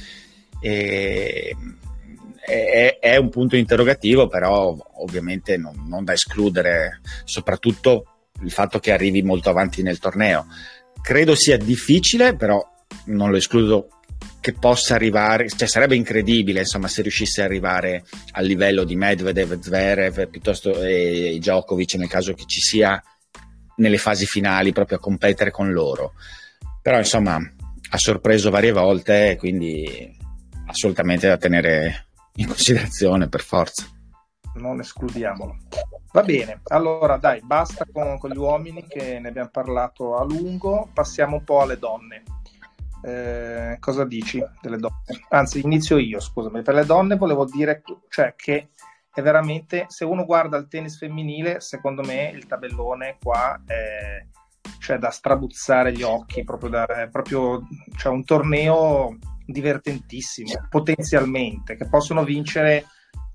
e, 0.60 1.56
è, 2.45 2.97
è, 2.99 3.15
un 3.17 3.30
punto 3.30 3.56
interrogativo 3.56 4.28
però 4.28 4.76
ovviamente 4.95 5.56
non, 5.58 5.86
non 5.88 6.04
da 6.04 6.13
escludere 6.13 7.02
soprattutto 7.23 8.13
il 8.41 8.52
fatto 8.52 8.80
che 8.80 8.91
arrivi 8.91 9.21
molto 9.21 9.49
avanti 9.49 9.82
nel 9.82 9.99
torneo. 9.99 10.47
Credo 11.02 11.36
sia 11.36 11.58
difficile 11.58 12.36
però 12.36 12.65
non 13.06 13.32
lo 13.32 13.38
escludo 13.38 13.88
che 14.39 14.54
possa 14.54 14.96
arrivare, 14.96 15.48
cioè 15.50 15.68
sarebbe 15.68 15.96
incredibile 15.96 16.60
insomma 16.60 16.88
se 16.88 17.02
riuscisse 17.02 17.42
ad 17.42 17.48
arrivare 17.48 18.04
al 18.32 18.46
livello 18.46 18.84
di 18.84 18.96
Medvedev, 18.96 19.60
Zverev 19.60 20.28
piuttosto 20.28 20.82
e 20.82 21.38
Djokovic 21.39 21.96
nel 21.96 22.10
caso 22.10 22.34
che 22.34 22.44
ci 22.46 22.60
sia 22.60 23.02
nelle 23.78 23.98
fasi 23.98 24.26
finali 24.26 24.72
proprio 24.72 24.98
a 24.98 25.02
competere 25.02 25.50
con 25.50 25.72
loro. 25.72 26.13
Però 26.82 26.98
insomma 26.98 27.38
ha 27.38 27.98
sorpreso 27.98 28.50
varie 28.50 28.72
volte 28.72 29.38
quindi 29.38 30.13
assolutamente 30.68 31.28
da 31.28 31.38
tenere 31.38 32.08
in 32.36 32.48
considerazione 32.48 33.30
per 33.30 33.42
forza. 33.42 33.88
Non 34.56 34.80
escludiamolo. 34.80 35.58
Va 36.12 36.22
bene 36.22 36.60
allora 36.66 37.16
dai 37.18 37.42
basta 37.42 37.86
con, 37.92 38.18
con 38.20 38.30
gli 38.30 38.38
uomini 38.38 38.86
che 38.88 39.20
ne 39.20 39.30
abbiamo 39.30 39.50
parlato 39.50 40.18
a 40.18 40.24
lungo 40.26 40.89
passiamo 40.94 41.38
un 41.38 41.44
po' 41.44 41.62
alle 41.62 41.80
donne 41.80 42.24
eh, 43.04 43.78
cosa 43.80 44.06
dici 44.06 44.44
delle 44.62 44.78
donne? 44.78 44.96
Anzi, 45.30 45.62
inizio 45.63 45.98
io, 45.98 46.20
scusami. 46.20 46.62
Per 46.62 46.74
le 46.74 46.86
donne 46.86 47.16
volevo 47.18 47.46
dire 47.46 47.84
cioè, 48.10 48.34
che 48.36 48.70
è 49.13 49.22
veramente, 49.22 49.86
se 49.89 50.06
uno 50.06 50.26
guarda 50.26 50.58
il 50.58 50.68
tennis 50.68 50.98
femminile, 50.98 51.60
secondo 51.60 52.02
me 52.04 52.32
il 52.34 52.48
tabellone 52.48 53.18
qua 53.22 53.62
è 53.66 54.26
cioè, 54.80 54.98
da 54.98 55.10
strabuzzare 55.10 55.92
gli 55.92 56.04
occhi, 56.04 56.44
proprio, 56.44 56.70
da, 56.70 56.86
proprio 57.12 57.68
cioè, 57.98 58.12
un 58.12 58.24
torneo 58.24 59.18
divertentissimo, 59.46 60.68
potenzialmente, 60.70 61.76
che 61.76 61.88
possono 61.88 62.24
vincere 62.24 62.86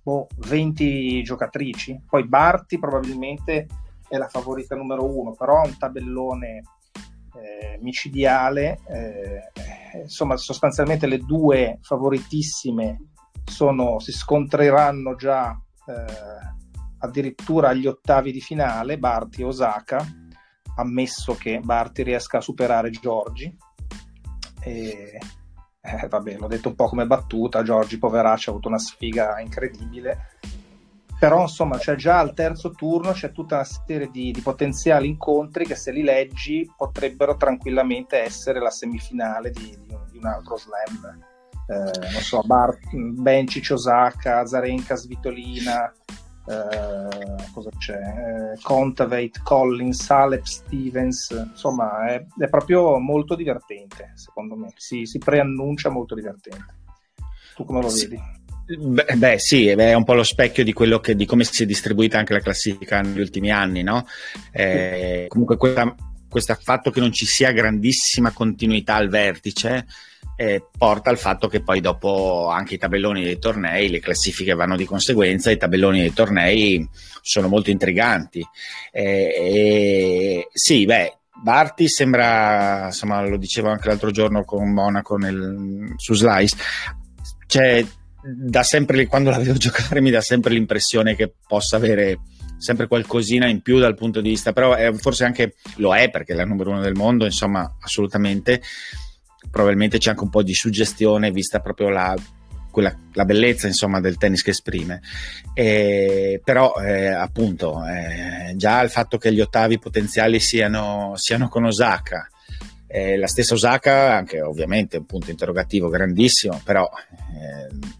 boh, 0.02 0.26
20 0.36 1.22
giocatrici. 1.22 2.02
Poi 2.08 2.26
Barti 2.26 2.78
probabilmente 2.78 3.66
è 4.08 4.16
la 4.16 4.28
favorita 4.28 4.74
numero 4.74 5.04
uno, 5.04 5.32
però 5.32 5.60
ha 5.60 5.66
un 5.66 5.76
tabellone 5.76 6.62
eh, 7.34 7.78
micidiale. 7.80 8.78
Eh, 8.88 10.00
insomma, 10.02 10.36
sostanzialmente 10.36 11.06
le 11.06 11.18
due 11.18 11.78
favoritissime 11.82 13.10
sono, 13.44 13.98
si 13.98 14.12
scontreranno 14.12 15.14
già 15.14 15.58
eh, 15.86 16.04
addirittura 16.98 17.68
agli 17.68 17.86
ottavi 17.86 18.32
di 18.32 18.40
finale, 18.40 18.98
Barti 18.98 19.42
e 19.42 19.44
Osaka, 19.44 20.04
ammesso 20.76 21.34
che 21.34 21.60
Barti 21.60 22.02
riesca 22.02 22.38
a 22.38 22.42
superare 22.42 22.90
Giorgi. 22.90 23.56
E, 24.60 25.18
eh, 25.80 26.08
vabbè, 26.08 26.36
l'ho 26.36 26.48
detto 26.48 26.68
un 26.68 26.74
po' 26.74 26.88
come 26.88 27.06
battuta, 27.06 27.62
Giorgi 27.62 27.98
poveraccio 27.98 28.50
ha 28.50 28.52
avuto 28.52 28.68
una 28.68 28.78
sfiga 28.78 29.40
incredibile 29.40 30.36
però 31.18 31.42
insomma 31.42 31.78
c'è 31.78 31.96
già 31.96 32.18
al 32.18 32.32
terzo 32.32 32.70
turno 32.70 33.12
c'è 33.12 33.32
tutta 33.32 33.56
una 33.56 33.64
serie 33.64 34.08
di, 34.10 34.30
di, 34.30 34.40
potenziali 34.40 35.08
incontri 35.08 35.66
che 35.66 35.74
se 35.74 35.90
li 35.90 36.02
leggi 36.02 36.70
potrebbero 36.76 37.36
tranquillamente 37.36 38.22
essere 38.22 38.60
la 38.60 38.70
semifinale 38.70 39.50
di, 39.50 39.76
di, 39.84 39.92
un, 39.92 40.06
di 40.10 40.18
un, 40.18 40.26
altro 40.26 40.56
slam. 40.56 41.20
Eh, 41.66 42.10
non 42.12 42.22
so 42.22 42.40
Bar- 42.44 42.78
Bencic 42.92 43.72
Osaka 43.72 44.46
Zarenka 44.46 44.94
Svitolina 44.94 45.92
eh, 46.48 47.50
cosa 47.52 47.70
c'è? 47.76 47.98
Eh, 47.98 48.58
Contavate 48.62 49.40
Collins 49.42 50.08
Alep 50.08 50.44
Stevens 50.44 51.28
insomma 51.50 52.06
è, 52.06 52.24
è, 52.38 52.48
proprio 52.48 52.98
molto 52.98 53.34
divertente 53.34 54.12
secondo 54.14 54.56
me. 54.56 54.72
Si, 54.76 55.04
si 55.04 55.18
preannuncia 55.18 55.90
molto 55.90 56.14
divertente. 56.14 56.76
Tu 57.54 57.64
come 57.64 57.82
lo 57.82 57.88
vedi? 57.88 58.18
Beh, 58.76 59.14
beh, 59.16 59.38
sì, 59.38 59.68
è 59.68 59.94
un 59.94 60.04
po' 60.04 60.12
lo 60.12 60.22
specchio 60.22 60.62
di, 60.62 60.74
quello 60.74 61.00
che, 61.00 61.16
di 61.16 61.24
come 61.24 61.44
si 61.44 61.62
è 61.62 61.66
distribuita 61.66 62.18
anche 62.18 62.34
la 62.34 62.40
classifica 62.40 63.00
negli 63.00 63.20
ultimi 63.20 63.50
anni, 63.50 63.82
no? 63.82 64.06
Eh, 64.52 65.24
comunque 65.28 65.56
questo 65.56 66.58
fatto 66.60 66.90
che 66.90 67.00
non 67.00 67.10
ci 67.10 67.24
sia 67.24 67.50
grandissima 67.52 68.32
continuità 68.32 68.96
al 68.96 69.08
vertice 69.08 69.86
eh, 70.40 70.62
porta 70.76 71.10
al 71.10 71.18
fatto 71.18 71.48
che 71.48 71.62
poi 71.62 71.80
dopo 71.80 72.46
anche 72.48 72.74
i 72.74 72.78
tabelloni 72.78 73.24
dei 73.24 73.40
tornei, 73.40 73.88
le 73.88 73.98
classifiche 73.98 74.54
vanno 74.54 74.76
di 74.76 74.84
conseguenza, 74.84 75.50
i 75.50 75.56
tabelloni 75.56 75.98
dei 75.98 76.12
tornei 76.12 76.88
sono 77.22 77.48
molto 77.48 77.70
intriganti. 77.70 78.46
Eh, 78.92 80.46
sì, 80.52 80.84
beh, 80.84 81.16
Barti 81.42 81.88
sembra, 81.88 82.84
insomma, 82.86 83.20
lo 83.26 83.36
dicevo 83.36 83.68
anche 83.68 83.88
l'altro 83.88 84.12
giorno 84.12 84.44
con 84.44 84.72
Monaco 84.72 85.16
nel, 85.16 85.94
su 85.96 86.14
Slice, 86.14 86.56
cioè 87.48 87.84
dà 88.22 88.62
sempre, 88.62 89.06
quando 89.06 89.30
la 89.30 89.38
vedo 89.38 89.54
giocare 89.58 90.00
mi 90.00 90.10
dà 90.10 90.20
sempre 90.20 90.52
l'impressione 90.52 91.14
che 91.14 91.32
possa 91.46 91.76
avere 91.76 92.18
sempre 92.58 92.88
qualcosina 92.88 93.46
in 93.46 93.62
più 93.62 93.78
dal 93.78 93.94
punto 93.94 94.20
di 94.20 94.30
vista, 94.30 94.52
però 94.52 94.74
è, 94.74 94.92
forse 94.92 95.24
anche 95.24 95.54
lo 95.76 95.94
è 95.94 96.10
perché 96.10 96.32
è 96.32 96.36
la 96.36 96.44
numero 96.44 96.70
uno 96.70 96.80
del 96.80 96.94
mondo, 96.94 97.24
insomma, 97.24 97.76
assolutamente. 97.80 98.60
Probabilmente 99.50 99.98
c'è 99.98 100.10
anche 100.10 100.24
un 100.24 100.30
po' 100.30 100.42
di 100.42 100.52
suggestione 100.52 101.30
vista 101.30 101.60
proprio 101.60 101.88
la, 101.88 102.14
quella, 102.70 102.94
la 103.12 103.24
bellezza 103.24 103.66
insomma, 103.66 104.00
del 104.00 104.18
tennis 104.18 104.42
che 104.42 104.50
esprime. 104.50 105.00
E, 105.54 106.40
però, 106.44 106.74
eh, 106.74 107.06
appunto, 107.06 107.82
eh, 107.86 108.54
già 108.56 108.82
il 108.82 108.90
fatto 108.90 109.16
che 109.16 109.32
gli 109.32 109.40
ottavi 109.40 109.78
potenziali 109.78 110.40
siano, 110.40 111.12
siano 111.14 111.48
con 111.48 111.64
Osaka. 111.64 112.28
Eh, 112.86 113.16
la 113.16 113.26
stessa 113.26 113.54
Osaka, 113.54 114.16
anche 114.16 114.40
ovviamente 114.40 114.96
un 114.96 115.06
punto 115.06 115.30
interrogativo 115.30 115.88
grandissimo, 115.88 116.60
però 116.64 116.88
eh, 116.88 117.96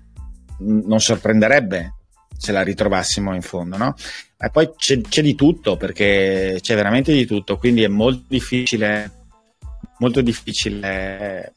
non 0.58 1.00
sorprenderebbe 1.00 1.94
se 2.36 2.52
la 2.52 2.62
ritrovassimo 2.62 3.34
in 3.34 3.42
fondo, 3.42 3.76
no? 3.76 3.94
E 4.38 4.50
poi 4.50 4.70
c'è, 4.76 5.00
c'è, 5.00 5.22
di 5.22 5.34
tutto, 5.34 5.76
perché 5.76 6.58
c'è 6.60 6.74
veramente 6.74 7.12
di 7.12 7.26
tutto, 7.26 7.58
quindi 7.58 7.82
è 7.82 7.88
molto 7.88 8.24
difficile, 8.28 9.10
molto 9.98 10.20
difficile 10.20 11.52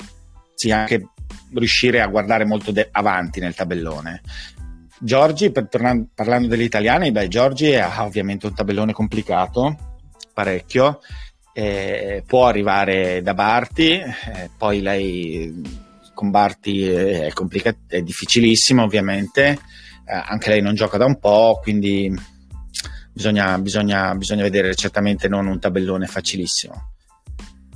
sì, 0.56 0.72
anche 0.72 1.10
riuscire 1.54 2.02
a 2.02 2.08
guardare 2.08 2.46
molto 2.46 2.72
de- 2.72 2.90
avanti 2.92 3.40
nel 3.40 3.56
tabellone. 3.56 4.22
Giorgi, 5.00 5.52
per, 5.52 5.68
tornando, 5.68 6.08
parlando 6.14 6.48
degli 6.48 6.62
italiani, 6.62 7.12
beh, 7.12 7.28
Giorgi 7.28 7.76
ha 7.76 8.04
ovviamente 8.04 8.48
un 8.48 8.54
tabellone 8.54 8.94
complicato, 8.94 10.00
parecchio, 10.34 11.00
eh, 11.54 12.24
può 12.26 12.48
arrivare 12.48 13.22
da 13.22 13.34
Barti, 13.34 13.92
eh, 13.92 14.50
poi 14.58 14.82
lei 14.82 15.81
con 16.14 16.30
Barty 16.30 16.84
è, 16.84 17.32
complicato, 17.34 17.80
è 17.88 18.02
difficilissimo 18.02 18.84
ovviamente, 18.84 19.58
eh, 20.06 20.14
anche 20.14 20.50
lei 20.50 20.62
non 20.62 20.76
gioca 20.76 20.98
da 20.98 21.06
un 21.06 21.20
po', 21.20 21.60
quindi 21.62 22.14
bisogna, 23.12 23.58
bisogna, 23.58 24.16
bisogna 24.16 24.44
vedere 24.44 24.76
certamente 24.76 25.28
non 25.28 25.48
un 25.48 25.60
tabellone 25.60 26.08
facilissimo. 26.08 26.90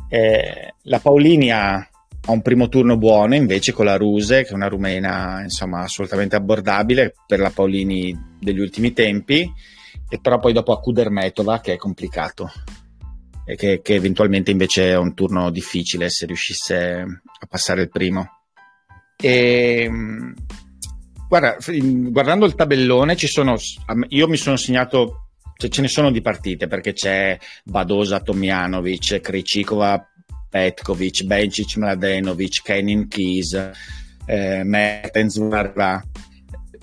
Eh, 0.08 0.74
la 0.84 1.00
Paolini 1.00 1.52
ha, 1.52 1.76
ha, 1.76 2.32
un 2.32 2.42
primo 2.42 2.70
turno 2.70 2.98
buono 2.98 3.36
invece 3.36 3.72
con 3.72 3.86
la 3.86 3.98
Ruse, 3.98 4.44
che 4.44 4.50
è 4.50 4.54
una 4.54 4.68
rumena 4.68 5.42
insomma 5.42 5.82
assolutamente 5.82 6.36
abbordabile 6.36 7.16
per 7.26 7.40
la 7.40 7.50
Paolini 7.50 8.36
degli 8.40 8.60
ultimi 8.60 8.94
tempi, 8.94 9.52
e 10.08 10.20
però 10.20 10.40
poi 10.40 10.54
dopo 10.54 10.72
a 10.72 10.80
Kudermetova 10.80 11.60
che 11.60 11.74
è 11.74 11.78
complicato 11.78 12.52
e 13.46 13.56
che, 13.56 13.82
che, 13.82 13.94
eventualmente 13.94 14.52
invece 14.52 14.90
è 14.90 14.98
un 14.98 15.14
turno 15.14 15.52
difficile 15.52 16.10
se 16.10 16.26
riuscisse 16.26 17.06
a 17.40 17.46
passare 17.48 17.84
il 17.84 17.90
primo. 17.90 18.42
E, 19.16 19.90
guarda, 21.28 21.58
guardando 21.80 22.46
il 22.46 22.56
tabellone, 22.56 23.16
ci 23.16 23.28
sono, 23.28 23.56
io 24.10 24.28
mi 24.28 24.38
sono 24.38 24.56
segnato, 24.58 25.28
cioè 25.58 25.70
ce 25.70 25.82
ne 25.82 25.88
sono 25.88 26.12
di 26.12 26.22
partite 26.22 26.68
perché 26.68 26.94
c'è 26.94 27.38
Badosa, 27.64 28.20
Tomjanovic, 28.20 29.22
Krejcikova, 29.22 30.10
Petkovic, 30.50 31.24
Bencic, 31.24 31.78
Mladenovic, 31.78 32.62
Kenin 32.64 33.08
Keys, 33.08 33.72
eh, 34.26 34.64
Mertens, 34.64 35.38
Varva. 35.38 36.04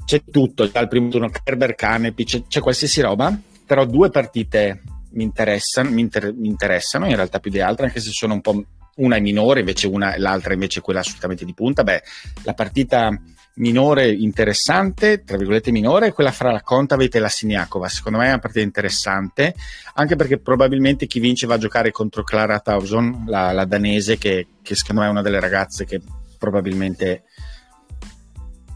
C'è 0.04 0.22
tutto, 0.30 0.66
dal 0.66 0.88
primo 0.88 1.08
turno 1.08 1.30
Kerber, 1.30 1.74
Canepi, 1.74 2.24
c'è, 2.24 2.42
c'è 2.46 2.60
qualsiasi 2.60 3.00
roba, 3.00 3.36
però 3.64 3.84
due 3.84 4.10
partite 4.10 4.82
mi 5.12 5.22
interessano, 5.22 5.90
mi, 5.90 6.00
inter- 6.00 6.34
mi 6.34 6.48
interessano 6.48 7.06
in 7.06 7.16
realtà 7.16 7.38
più 7.38 7.50
di 7.50 7.60
altre, 7.60 7.86
anche 7.86 8.00
se 8.00 8.10
sono 8.10 8.34
un 8.34 8.40
po' 8.40 8.64
una 8.96 9.16
è 9.16 9.20
minore, 9.20 9.60
invece 9.60 9.86
una, 9.86 10.14
l'altra 10.18 10.52
invece 10.52 10.80
quella 10.80 11.00
assolutamente 11.00 11.44
di 11.44 11.54
punta. 11.54 11.82
Beh, 11.82 12.02
la 12.42 12.54
partita 12.54 13.10
minore 13.54 14.10
interessante, 14.10 15.24
tra 15.24 15.36
virgolette 15.36 15.70
minore, 15.70 16.08
è 16.08 16.12
quella 16.12 16.32
fra 16.32 16.52
la 16.52 16.62
Contaveit 16.62 17.14
e 17.14 17.18
la 17.18 17.28
Siniakova. 17.28 17.88
Secondo 17.88 18.18
me 18.18 18.26
è 18.26 18.28
una 18.28 18.38
partita 18.38 18.64
interessante, 18.64 19.54
anche 19.94 20.16
perché 20.16 20.38
probabilmente 20.38 21.06
chi 21.06 21.20
vince 21.20 21.46
va 21.46 21.54
a 21.54 21.58
giocare 21.58 21.90
contro 21.90 22.22
Clara 22.22 22.60
Tauson, 22.60 23.24
la, 23.26 23.52
la 23.52 23.64
danese, 23.64 24.18
che, 24.18 24.46
che, 24.62 24.74
secondo 24.74 25.02
me 25.02 25.08
è 25.08 25.10
una 25.10 25.22
delle 25.22 25.40
ragazze 25.40 25.84
che 25.84 26.00
probabilmente 26.38 27.24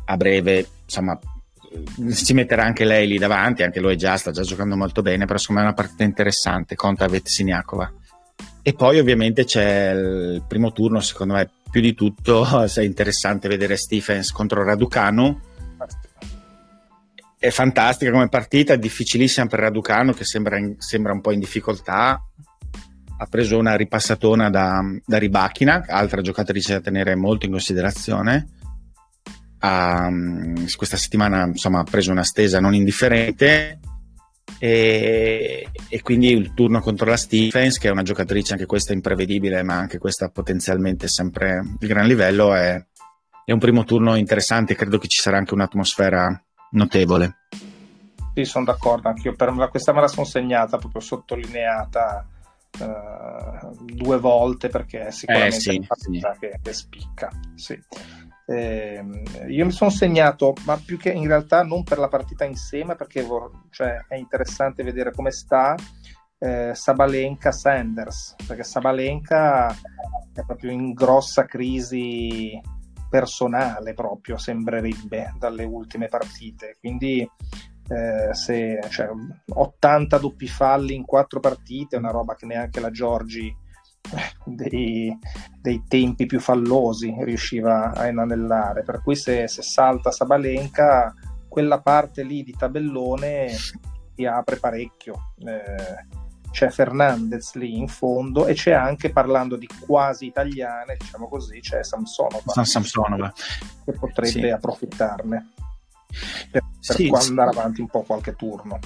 a 0.09 0.17
breve, 0.17 0.67
insomma, 0.85 1.19
si 2.09 2.35
metterà 2.35 2.65
anche 2.65 2.85
lei 2.85 3.07
lì 3.07 3.19
davanti, 3.19 3.63
anche 3.63 3.81
lui 3.81 3.97
già, 3.97 4.17
sta 4.17 4.31
già 4.31 4.43
giocando 4.43 4.77
molto 4.77 5.03
bene, 5.03 5.27
però 5.27 5.39
secondo 5.39 5.63
me 5.63 5.67
è 5.69 5.71
una 5.71 5.81
partita 5.81 6.05
interessante, 6.05 6.75
Contaveit 6.75 7.27
Siniakova. 7.27 7.93
E 8.63 8.73
poi 8.75 8.99
ovviamente 8.99 9.45
c'è 9.45 9.93
il 9.93 10.45
primo 10.47 10.73
turno, 10.73 11.01
secondo 11.01 11.35
me 11.35 11.49
più 11.71 11.81
di 11.81 11.95
tutto 11.95 12.45
è 12.67 12.81
interessante 12.81 13.49
vedere 13.49 13.77
Stephens 13.77 14.33
contro 14.33 14.65
Raducanu. 14.65 15.41
È 17.39 17.51
fantastica 17.51 18.11
come 18.11 18.29
partita, 18.29 18.75
difficilissima 18.77 19.47
per 19.47 19.61
Raducanu 19.61 20.15
che 20.15 20.25
sembra, 20.25 20.59
in, 20.59 20.75
sembra 20.79 21.13
un 21.13 21.21
po' 21.21 21.33
in 21.33 21.39
difficoltà. 21.39 22.21
Ha 23.19 23.27
preso 23.27 23.57
una 23.57 23.77
ripassatona 23.77 24.51
da, 24.51 24.81
da 25.05 25.19
Ribachina, 25.19 25.85
altra 25.87 26.21
giocatrice 26.21 26.73
da 26.73 26.81
tenere 26.81 27.15
molto 27.15 27.47
in 27.47 27.53
considerazione. 27.53 28.49
Ha, 29.69 30.09
questa 30.77 30.97
settimana 30.97 31.47
insomma, 31.47 31.81
ha 31.81 31.85
preso 31.85 32.13
una 32.13 32.23
stesa 32.23 32.61
non 32.61 32.75
indifferente 32.75 33.81
e, 34.59 35.69
e, 35.89 36.03
quindi 36.03 36.31
il 36.31 36.55
turno 36.55 36.81
contro 36.81 37.11
la 37.11 37.17
Stephens, 37.17 37.79
che 37.79 37.89
è 37.89 37.91
una 37.91 38.03
giocatrice 38.03 38.53
anche 38.53 38.67
questa 38.67 38.93
imprevedibile, 38.93 39.63
ma 39.63 39.75
anche 39.75 39.99
questa 39.99 40.29
potenzialmente 40.29 41.09
sempre 41.09 41.63
di 41.79 41.87
gran 41.87 42.07
livello, 42.07 42.55
è, 42.55 42.83
è 43.45 43.53
un 43.53 43.59
primo 43.59 43.85
turno 43.85 44.15
interessante. 44.15 44.75
Credo 44.75 44.99
che 44.99 45.09
ci 45.09 45.21
sarà 45.21 45.37
anche 45.37 45.55
un'atmosfera 45.55 46.43
notevole. 46.71 47.37
Sì, 48.35 48.45
sono 48.45 48.65
d'accordo, 48.65 49.09
anch'io 49.09 49.35
per 49.35 49.53
questa 49.71 49.93
me 49.93 50.01
la 50.01 50.09
sono 50.09 50.27
segnata, 50.27 50.79
proprio 50.79 51.01
sottolineata 51.01 52.27
uh, 52.81 53.85
due 53.85 54.19
volte 54.19 54.69
perché 54.69 55.07
è 55.07 55.11
sicuramente 55.11 55.57
eh, 55.57 55.61
sì, 55.61 55.77
una 55.77 55.87
partita 55.87 56.33
sì. 56.33 56.39
che, 56.41 56.61
che, 56.63 56.73
spicca. 56.73 57.31
Sì. 57.55 57.83
Eh, 58.49 59.05
io 59.49 59.65
mi 59.65 59.73
sono 59.73 59.91
segnato, 59.91 60.55
ma 60.65 60.81
più 60.83 60.97
che 60.99 61.11
in 61.11 61.27
realtà 61.27 61.65
non 61.65 61.83
per 61.83 61.99
la 61.99 62.09
partita 62.09 62.45
insieme, 62.45 62.95
perché 62.95 63.23
vor- 63.23 63.51
cioè, 63.71 64.05
è 64.09 64.15
interessante 64.15 64.85
vedere 64.85 65.13
come 65.13 65.33
sta 65.33 65.75
eh, 66.39 66.73
Sabalenka 66.75 67.51
Sanders, 67.51 68.37
perché 68.47 68.63
Sabalenka 68.63 69.75
è 70.33 70.45
proprio 70.45 70.71
in 70.71 70.93
grossa 70.93 71.45
crisi 71.45 72.61
personale, 73.09 73.95
proprio 73.95 74.37
sembrerebbe 74.37 75.35
dalle 75.39 75.65
ultime 75.65 76.09
partite. 76.09 76.77
Quindi 76.79 77.29
eh, 77.89 78.35
se 78.35 78.81
cioè, 78.91 79.09
80 79.49 80.19
doppi 80.19 80.47
falli 80.47 80.95
in 80.95 81.05
quattro 81.05 81.41
partite, 81.41 81.97
è 81.97 81.99
una 81.99 82.11
roba 82.11 82.35
che 82.35 82.47
neanche 82.47 82.81
la 82.81 82.91
Giorgi 82.91 83.55
dei, 84.45 85.17
dei, 85.61 85.85
tempi 85.87 86.27
più 86.27 86.41
fallosi 86.41 87.15
riusciva 87.21 87.93
a 87.93 88.07
inanellare. 88.07 88.83
Per 88.83 89.03
cui 89.03 89.17
se, 89.17 89.49
se, 89.49 89.63
salta 89.63 90.11
Sabalenka, 90.11 91.15
quella 91.49 91.81
parte 91.81 92.23
lì 92.23 92.43
di 92.43 92.55
tabellone 92.57 93.49
si 94.15 94.25
apre 94.25 94.57
parecchio. 94.57 95.33
Eh, 95.39 96.25
c'è 96.51 96.71
Fernandez 96.71 97.55
lì 97.55 97.77
in 97.77 97.87
fondo 97.87 98.47
e 98.47 98.55
c'è 98.55 98.73
anche, 98.73 99.11
parlando 99.11 99.57
di 99.57 99.69
quasi 99.79 100.25
italiane, 100.27 100.97
diciamo 100.99 101.29
così, 101.29 101.61
c'è 101.61 101.85
Samsonova, 101.85 102.65
Samsonova. 102.65 103.33
che 103.85 103.93
potrebbe 103.93 104.31
sì. 104.31 104.49
approfittarne 104.49 105.51
per, 106.51 106.63
per 106.63 106.63
sì, 106.79 107.11
andare 107.13 107.53
sì. 107.53 107.59
avanti 107.59 107.81
un 107.81 107.89
po' 107.89 108.03
qualche 108.03 108.35
turno. 108.35 108.79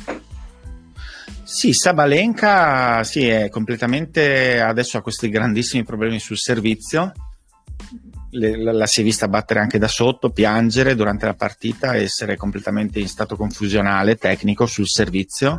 Sì, 1.50 1.72
Sabalenka 1.72 3.02
sì, 3.02 3.26
è 3.26 3.48
completamente 3.48 4.60
adesso 4.60 4.96
ha 4.96 5.02
questi 5.02 5.28
grandissimi 5.28 5.82
problemi 5.82 6.20
sul 6.20 6.38
servizio. 6.38 7.12
Le, 8.30 8.56
la, 8.56 8.70
la, 8.70 8.86
si 8.86 9.00
è 9.00 9.02
vista 9.02 9.26
battere 9.26 9.58
anche 9.58 9.76
da 9.76 9.88
sotto, 9.88 10.30
piangere 10.30 10.94
durante 10.94 11.26
la 11.26 11.34
partita, 11.34 11.96
essere 11.96 12.36
completamente 12.36 13.00
in 13.00 13.08
stato 13.08 13.34
confusionale 13.34 14.14
tecnico 14.14 14.64
sul 14.66 14.86
servizio. 14.86 15.58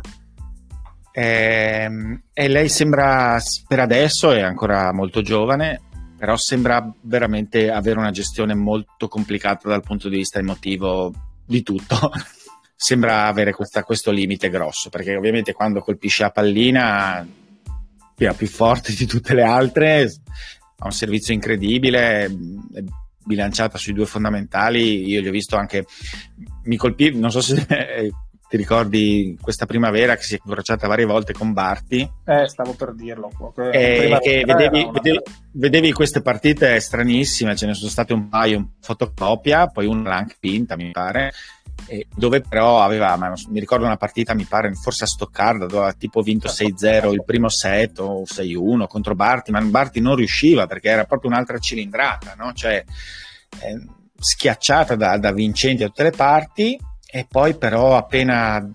E, 1.12 1.82
ehm, 1.82 2.22
e 2.32 2.48
lei 2.48 2.70
sembra, 2.70 3.38
per 3.68 3.80
adesso 3.80 4.32
è 4.32 4.40
ancora 4.40 4.94
molto 4.94 5.20
giovane, 5.20 5.82
però 6.16 6.38
sembra 6.38 6.90
veramente 7.02 7.70
avere 7.70 7.98
una 7.98 8.12
gestione 8.12 8.54
molto 8.54 9.08
complicata 9.08 9.68
dal 9.68 9.82
punto 9.82 10.08
di 10.08 10.16
vista 10.16 10.38
emotivo 10.38 11.12
di 11.44 11.62
tutto 11.62 12.10
sembra 12.82 13.26
avere 13.26 13.52
questa, 13.52 13.84
questo 13.84 14.10
limite 14.10 14.50
grosso, 14.50 14.88
perché 14.88 15.14
ovviamente 15.14 15.52
quando 15.52 15.80
colpisce 15.80 16.24
la 16.24 16.30
pallina 16.30 17.24
è 18.16 18.34
più 18.34 18.48
forte 18.48 18.92
di 18.92 19.06
tutte 19.06 19.34
le 19.34 19.44
altre, 19.44 20.12
ha 20.78 20.84
un 20.84 20.90
servizio 20.90 21.32
incredibile, 21.32 22.24
è 22.24 22.30
bilanciata 23.24 23.78
sui 23.78 23.92
due 23.92 24.06
fondamentali, 24.06 25.06
io 25.08 25.20
gli 25.20 25.28
ho 25.28 25.30
visto 25.30 25.56
anche, 25.56 25.86
mi 26.64 26.76
colpì, 26.76 27.16
non 27.16 27.30
so 27.30 27.40
se 27.40 27.64
ti 28.48 28.56
ricordi 28.56 29.38
questa 29.40 29.64
primavera 29.64 30.16
che 30.16 30.24
si 30.24 30.34
è 30.34 30.40
incrociata 30.44 30.88
varie 30.88 31.04
volte 31.04 31.32
con 31.32 31.52
Barti. 31.52 32.00
Eh, 32.24 32.48
stavo 32.48 32.74
per 32.74 32.94
dirlo. 32.94 33.30
Eh, 33.70 34.18
che 34.20 34.42
vedevi, 34.44 34.88
vedevi, 34.92 35.20
vedevi, 35.52 35.92
queste 35.92 36.20
partite 36.20 36.80
stranissime, 36.80 37.54
ce 37.54 37.66
ne 37.66 37.74
sono 37.74 37.90
state 37.90 38.12
un 38.12 38.28
paio 38.28 38.56
in 38.56 38.68
fotocopia, 38.80 39.68
poi 39.68 39.86
una 39.86 40.08
l'ha 40.08 40.16
anche 40.16 40.36
pinta, 40.40 40.74
mi 40.74 40.90
pare, 40.90 41.32
dove 42.14 42.40
però 42.40 42.82
aveva, 42.82 43.16
mi 43.48 43.60
ricordo 43.60 43.84
una 43.84 43.96
partita, 43.96 44.34
mi 44.34 44.44
pare, 44.44 44.72
forse 44.74 45.04
a 45.04 45.06
Stoccarda, 45.06 45.66
dove 45.66 45.78
aveva 45.78 45.92
tipo 45.92 46.22
vinto 46.22 46.48
6-0 46.48 47.12
il 47.12 47.24
primo 47.24 47.48
set 47.48 47.98
o 47.98 48.22
6-1 48.22 48.86
contro 48.86 49.14
Barti, 49.14 49.50
ma 49.50 49.60
Barti 49.60 50.00
non 50.00 50.16
riusciva 50.16 50.66
perché 50.66 50.88
era 50.88 51.04
proprio 51.04 51.30
un'altra 51.30 51.58
cilindrata, 51.58 52.34
no? 52.36 52.52
cioè 52.52 52.84
eh, 53.60 53.86
schiacciata 54.18 54.94
da, 54.94 55.18
da 55.18 55.32
vincenti 55.32 55.82
da 55.82 55.88
tutte 55.88 56.04
le 56.04 56.10
parti 56.12 56.78
e 57.04 57.26
poi 57.28 57.56
però 57.56 57.96
appena 57.96 58.66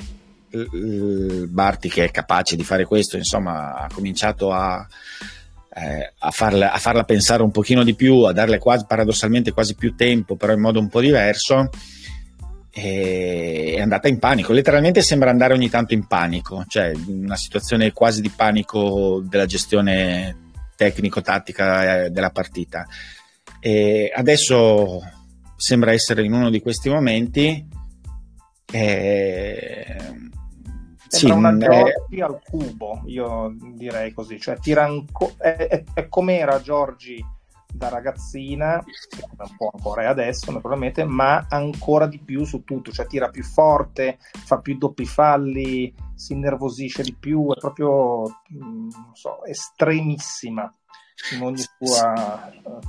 Barti 0.49 1.89
che 1.89 2.05
è 2.05 2.11
capace 2.11 2.55
di 2.55 2.63
fare 2.63 2.85
questo, 2.85 3.17
insomma, 3.17 3.75
ha 3.75 3.89
cominciato 3.93 4.51
a, 4.51 4.85
eh, 5.73 6.13
a, 6.19 6.31
farla, 6.31 6.71
a, 6.71 6.77
farla, 6.77 7.03
pensare 7.03 7.43
un 7.43 7.51
pochino 7.51 7.83
di 7.83 7.95
più, 7.95 8.23
a 8.23 8.31
darle 8.31 8.57
quasi 8.57 8.85
paradossalmente 8.87 9.51
quasi 9.51 9.75
più 9.75 9.95
tempo, 9.95 10.35
però 10.35 10.53
in 10.53 10.61
modo 10.61 10.79
un 10.79 10.87
po' 10.87 11.01
diverso 11.01 11.69
è 12.79 13.81
andata 13.81 14.07
in 14.07 14.19
panico. 14.19 14.53
Letteralmente 14.53 15.01
sembra 15.01 15.31
andare 15.31 15.53
ogni 15.53 15.69
tanto 15.69 15.95
in 15.95 16.05
panico, 16.05 16.63
cioè 16.67 16.91
una 17.07 17.35
situazione 17.35 17.91
quasi 17.91 18.21
di 18.21 18.29
panico 18.29 19.19
della 19.27 19.47
gestione 19.47 20.51
tecnico-tattica 20.75 22.03
eh, 22.03 22.09
della 22.11 22.29
partita. 22.29 22.85
E 23.59 24.11
adesso 24.15 25.01
sembra 25.55 25.91
essere 25.91 26.23
in 26.23 26.33
uno 26.33 26.51
di 26.51 26.61
questi 26.61 26.89
momenti. 26.89 27.67
E... 28.71 29.95
Sembra 31.07 31.09
sì, 31.09 31.25
una 31.31 31.57
Giorgi 31.57 32.17
è... 32.17 32.21
al 32.21 32.39
cubo, 32.43 33.01
io 33.05 33.55
direi 33.75 34.11
così, 34.13 34.39
cioè 34.39 34.59
tira 34.59 34.83
anco... 34.83 35.33
è, 35.37 35.55
è, 35.55 35.83
è 35.93 36.07
come 36.09 36.37
era 36.37 36.61
Giorgi 36.61 37.23
da 37.77 37.89
ragazzina, 37.89 38.83
come 39.29 39.49
un 39.49 39.55
po' 39.55 39.71
ancora 39.73 40.01
è 40.01 40.05
adesso 40.05 40.51
naturalmente, 40.51 41.05
ma 41.05 41.45
ancora 41.49 42.07
di 42.07 42.19
più 42.19 42.43
su 42.43 42.63
tutto, 42.63 42.91
cioè 42.91 43.05
tira 43.05 43.29
più 43.29 43.43
forte, 43.43 44.17
fa 44.31 44.59
più 44.59 44.77
doppi 44.77 45.05
falli, 45.05 45.93
si 46.15 46.33
innervosisce 46.33 47.03
di 47.03 47.15
più, 47.17 47.53
è 47.53 47.59
proprio, 47.59 48.23
mm, 48.53 48.89
non 48.89 49.11
so, 49.13 49.43
estremissima 49.45 50.71
in 51.35 51.41
ogni 51.41 51.63
sua 51.77 52.51
uh, 52.63 52.79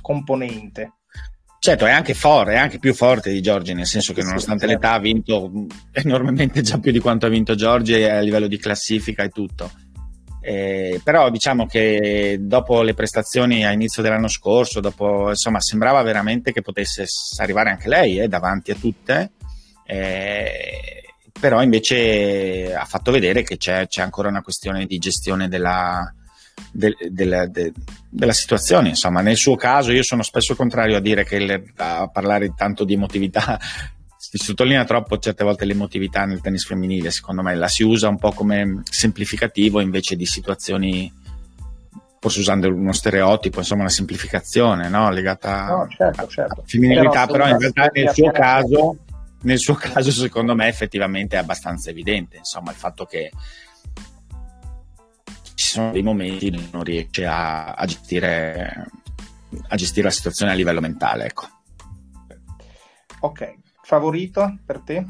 componente. 0.00 0.92
Certo, 1.60 1.86
è 1.86 1.90
anche 1.90 2.14
forte, 2.14 2.52
è 2.52 2.56
anche 2.56 2.78
più 2.78 2.94
forte 2.94 3.32
di 3.32 3.42
Giorgi, 3.42 3.74
nel 3.74 3.86
senso 3.86 4.12
che 4.12 4.22
nonostante 4.22 4.66
sì, 4.66 4.72
l'età 4.72 4.92
ha 4.92 5.00
vinto 5.00 5.50
enormemente 5.90 6.60
già 6.60 6.78
più 6.78 6.92
di 6.92 7.00
quanto 7.00 7.26
ha 7.26 7.30
vinto 7.30 7.56
Giorgi 7.56 7.94
a 8.04 8.20
livello 8.20 8.46
di 8.46 8.58
classifica 8.58 9.24
e 9.24 9.30
tutto 9.30 9.68
eh, 10.50 11.02
però 11.04 11.28
diciamo 11.28 11.66
che 11.66 12.38
dopo 12.40 12.80
le 12.80 12.94
prestazioni 12.94 13.66
a 13.66 13.72
inizio 13.72 14.00
dell'anno 14.00 14.28
scorso, 14.28 14.80
dopo, 14.80 15.28
insomma, 15.28 15.60
sembrava 15.60 16.00
veramente 16.00 16.52
che 16.52 16.62
potesse 16.62 17.04
arrivare 17.36 17.68
anche 17.68 17.86
lei 17.86 18.18
eh, 18.18 18.28
davanti 18.28 18.70
a 18.70 18.76
tutte, 18.76 19.32
eh, 19.84 21.12
però 21.38 21.62
invece 21.62 22.74
ha 22.74 22.86
fatto 22.86 23.10
vedere 23.10 23.42
che 23.42 23.58
c'è, 23.58 23.88
c'è, 23.88 24.00
ancora 24.00 24.30
una 24.30 24.40
questione 24.40 24.86
di 24.86 24.96
gestione 24.96 25.48
della, 25.48 26.10
de, 26.72 26.96
de, 27.10 27.48
de, 27.50 27.72
della 28.08 28.32
situazione. 28.32 28.88
Insomma, 28.88 29.20
nel 29.20 29.36
suo 29.36 29.54
caso 29.54 29.92
io 29.92 30.02
sono 30.02 30.22
spesso 30.22 30.56
contrario 30.56 30.96
a 30.96 31.00
dire 31.00 31.24
che 31.24 31.38
le, 31.40 31.62
a 31.76 32.08
parlare 32.08 32.54
tanto 32.56 32.84
di 32.84 32.94
emotività 32.94 33.60
si 34.18 34.36
sottolinea 34.36 34.84
troppo 34.84 35.16
certe 35.18 35.44
volte 35.44 35.64
l'emotività 35.64 36.24
nel 36.24 36.40
tennis 36.40 36.66
femminile, 36.66 37.12
secondo 37.12 37.40
me 37.40 37.54
la 37.54 37.68
si 37.68 37.84
usa 37.84 38.08
un 38.08 38.18
po' 38.18 38.32
come 38.32 38.82
semplificativo 38.82 39.78
invece 39.78 40.16
di 40.16 40.26
situazioni, 40.26 41.10
forse 42.18 42.40
usando 42.40 42.68
uno 42.68 42.92
stereotipo, 42.92 43.60
insomma 43.60 43.82
una 43.82 43.90
semplificazione 43.90 44.88
no? 44.88 45.08
legata 45.10 45.66
no, 45.66 45.88
certo, 45.88 46.26
certo. 46.26 46.60
a 46.60 46.64
femminilità, 46.66 47.26
però, 47.26 47.44
però 47.44 47.48
in 47.48 47.58
realtà 47.58 47.90
nel 47.92 48.10
suo 48.10 48.30
caso 48.32 48.96
nel 49.42 49.58
suo 49.58 49.74
caso 49.74 50.10
secondo 50.10 50.56
me 50.56 50.66
effettivamente 50.66 51.36
è 51.36 51.38
abbastanza 51.38 51.90
evidente 51.90 52.38
insomma 52.38 52.72
il 52.72 52.76
fatto 52.76 53.04
che 53.04 53.30
ci 55.54 55.64
sono 55.64 55.92
dei 55.92 56.02
momenti 56.02 56.50
dove 56.50 56.68
non 56.72 56.82
riesce 56.82 57.24
a, 57.24 57.74
a, 57.74 57.86
gestire, 57.86 58.90
a 59.68 59.76
gestire 59.76 60.08
la 60.08 60.12
situazione 60.12 60.50
a 60.50 60.54
livello 60.56 60.80
mentale 60.80 61.26
ecco. 61.26 61.46
ok 63.20 63.66
favorito 63.88 64.58
per 64.66 64.80
te? 64.80 65.06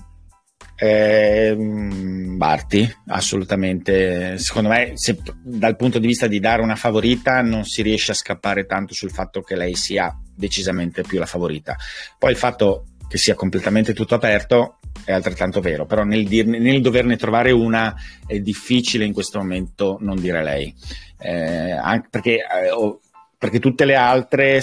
Eh, 0.76 1.56
Barti, 1.56 2.88
assolutamente. 3.08 4.38
Secondo 4.38 4.68
me, 4.68 4.92
se, 4.94 5.18
dal 5.42 5.74
punto 5.74 5.98
di 5.98 6.06
vista 6.06 6.28
di 6.28 6.38
dare 6.38 6.62
una 6.62 6.76
favorita, 6.76 7.42
non 7.42 7.64
si 7.64 7.82
riesce 7.82 8.12
a 8.12 8.14
scappare 8.14 8.66
tanto 8.66 8.94
sul 8.94 9.10
fatto 9.10 9.40
che 9.40 9.56
lei 9.56 9.74
sia 9.74 10.16
decisamente 10.32 11.02
più 11.02 11.18
la 11.18 11.26
favorita. 11.26 11.76
Poi 12.16 12.30
il 12.30 12.36
fatto 12.36 12.84
che 13.08 13.18
sia 13.18 13.34
completamente 13.34 13.94
tutto 13.94 14.14
aperto 14.14 14.76
è 15.04 15.12
altrettanto 15.12 15.60
vero, 15.60 15.84
però 15.84 16.04
nel, 16.04 16.28
dirne, 16.28 16.60
nel 16.60 16.80
doverne 16.80 17.16
trovare 17.16 17.50
una 17.50 17.96
è 18.26 18.38
difficile 18.38 19.04
in 19.04 19.12
questo 19.12 19.38
momento 19.38 19.96
non 20.00 20.20
dire 20.20 20.44
lei, 20.44 20.72
eh, 21.18 21.72
anche 21.72 22.08
perché, 22.10 22.34
eh, 22.34 22.98
perché, 23.36 23.58
tutte 23.58 23.84
le 23.86 23.96
altre 23.96 24.60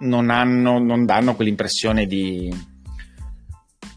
non, 0.00 0.30
hanno, 0.30 0.78
non 0.78 1.04
danno 1.04 1.34
quell'impressione 1.34 2.06
di, 2.06 2.50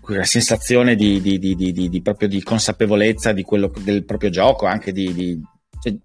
quella 0.03 0.25
sensazione 0.25 0.95
di, 0.95 1.21
di, 1.21 1.39
di, 1.39 1.55
di, 1.55 2.01
proprio 2.01 2.27
di 2.27 2.43
consapevolezza 2.43 3.31
di 3.31 3.43
quello, 3.43 3.71
del 3.79 4.03
proprio 4.03 4.29
gioco, 4.29 4.65
anche 4.65 4.91
di, 4.91 5.41
cioè, 5.79 5.95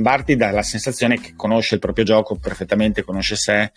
Barti 0.00 0.36
dà 0.36 0.50
la 0.50 0.62
sensazione 0.62 1.20
che 1.20 1.34
conosce 1.36 1.74
il 1.74 1.80
proprio 1.80 2.04
gioco 2.06 2.36
perfettamente, 2.36 3.02
conosce 3.02 3.36
sé, 3.36 3.72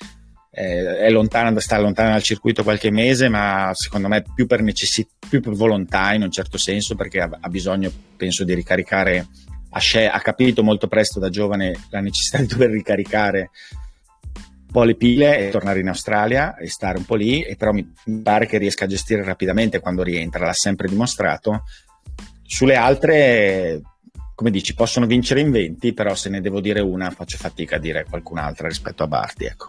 eh, 0.50 0.98
è 1.00 1.10
lontana, 1.10 1.60
sta 1.60 1.78
lontana 1.78 2.12
dal 2.12 2.24
circuito 2.24 2.64
qualche 2.64 2.90
mese, 2.90 3.28
ma 3.28 3.72
secondo 3.74 4.08
me 4.08 4.24
più 4.34 4.48
per 4.48 4.62
necessità, 4.62 5.10
più 5.28 5.42
per 5.42 5.54
volontà 5.54 6.14
in 6.14 6.22
un 6.22 6.32
certo 6.32 6.58
senso, 6.58 6.96
perché 6.96 7.20
ha, 7.20 7.30
ha 7.38 7.50
bisogno, 7.50 7.92
penso, 8.16 8.46
di 8.46 8.54
ricaricare, 8.54 9.28
ha, 9.72 9.82
ha, 10.10 10.20
capito 10.22 10.64
molto 10.64 10.88
presto 10.88 11.20
da 11.20 11.30
giovane 11.30 11.76
la 11.90 12.00
necessità 12.00 12.38
di 12.40 12.48
dover 12.48 12.70
ricaricare 12.70 13.50
po' 14.76 14.84
le 14.84 14.96
pile 14.96 15.48
e 15.48 15.50
tornare 15.52 15.80
in 15.80 15.88
Australia 15.88 16.58
e 16.58 16.68
stare 16.68 16.98
un 16.98 17.06
po' 17.06 17.16
lì, 17.16 17.42
e 17.42 17.56
però 17.56 17.72
mi, 17.72 17.94
pare 18.22 18.46
che 18.46 18.58
riesca 18.58 18.84
a 18.84 18.90
gestire 18.90 19.24
rapidamente 19.24 19.80
quando 19.80 20.04
rientra, 20.04 20.46
l'ha 20.46 20.54
sempre 20.54 20.90
dimostrato. 20.90 21.64
Sulle 22.44 22.76
altre 22.76 23.82
come 24.36 24.52
dici, 24.52 24.74
possono 24.74 25.06
vincere 25.06 25.40
in 25.40 25.50
20, 25.50 25.94
però 25.94 26.14
se 26.14 26.30
ne 26.30 26.42
devo 26.42 26.60
dire 26.60 26.82
una 26.82 27.10
faccio 27.10 27.38
fatica 27.38 27.78
a 27.78 27.80
dire 27.80 28.04
qualcun'altra 28.04 28.68
rispetto 28.68 29.04
a 29.04 29.08
Barti, 29.08 29.46
ecco. 29.46 29.68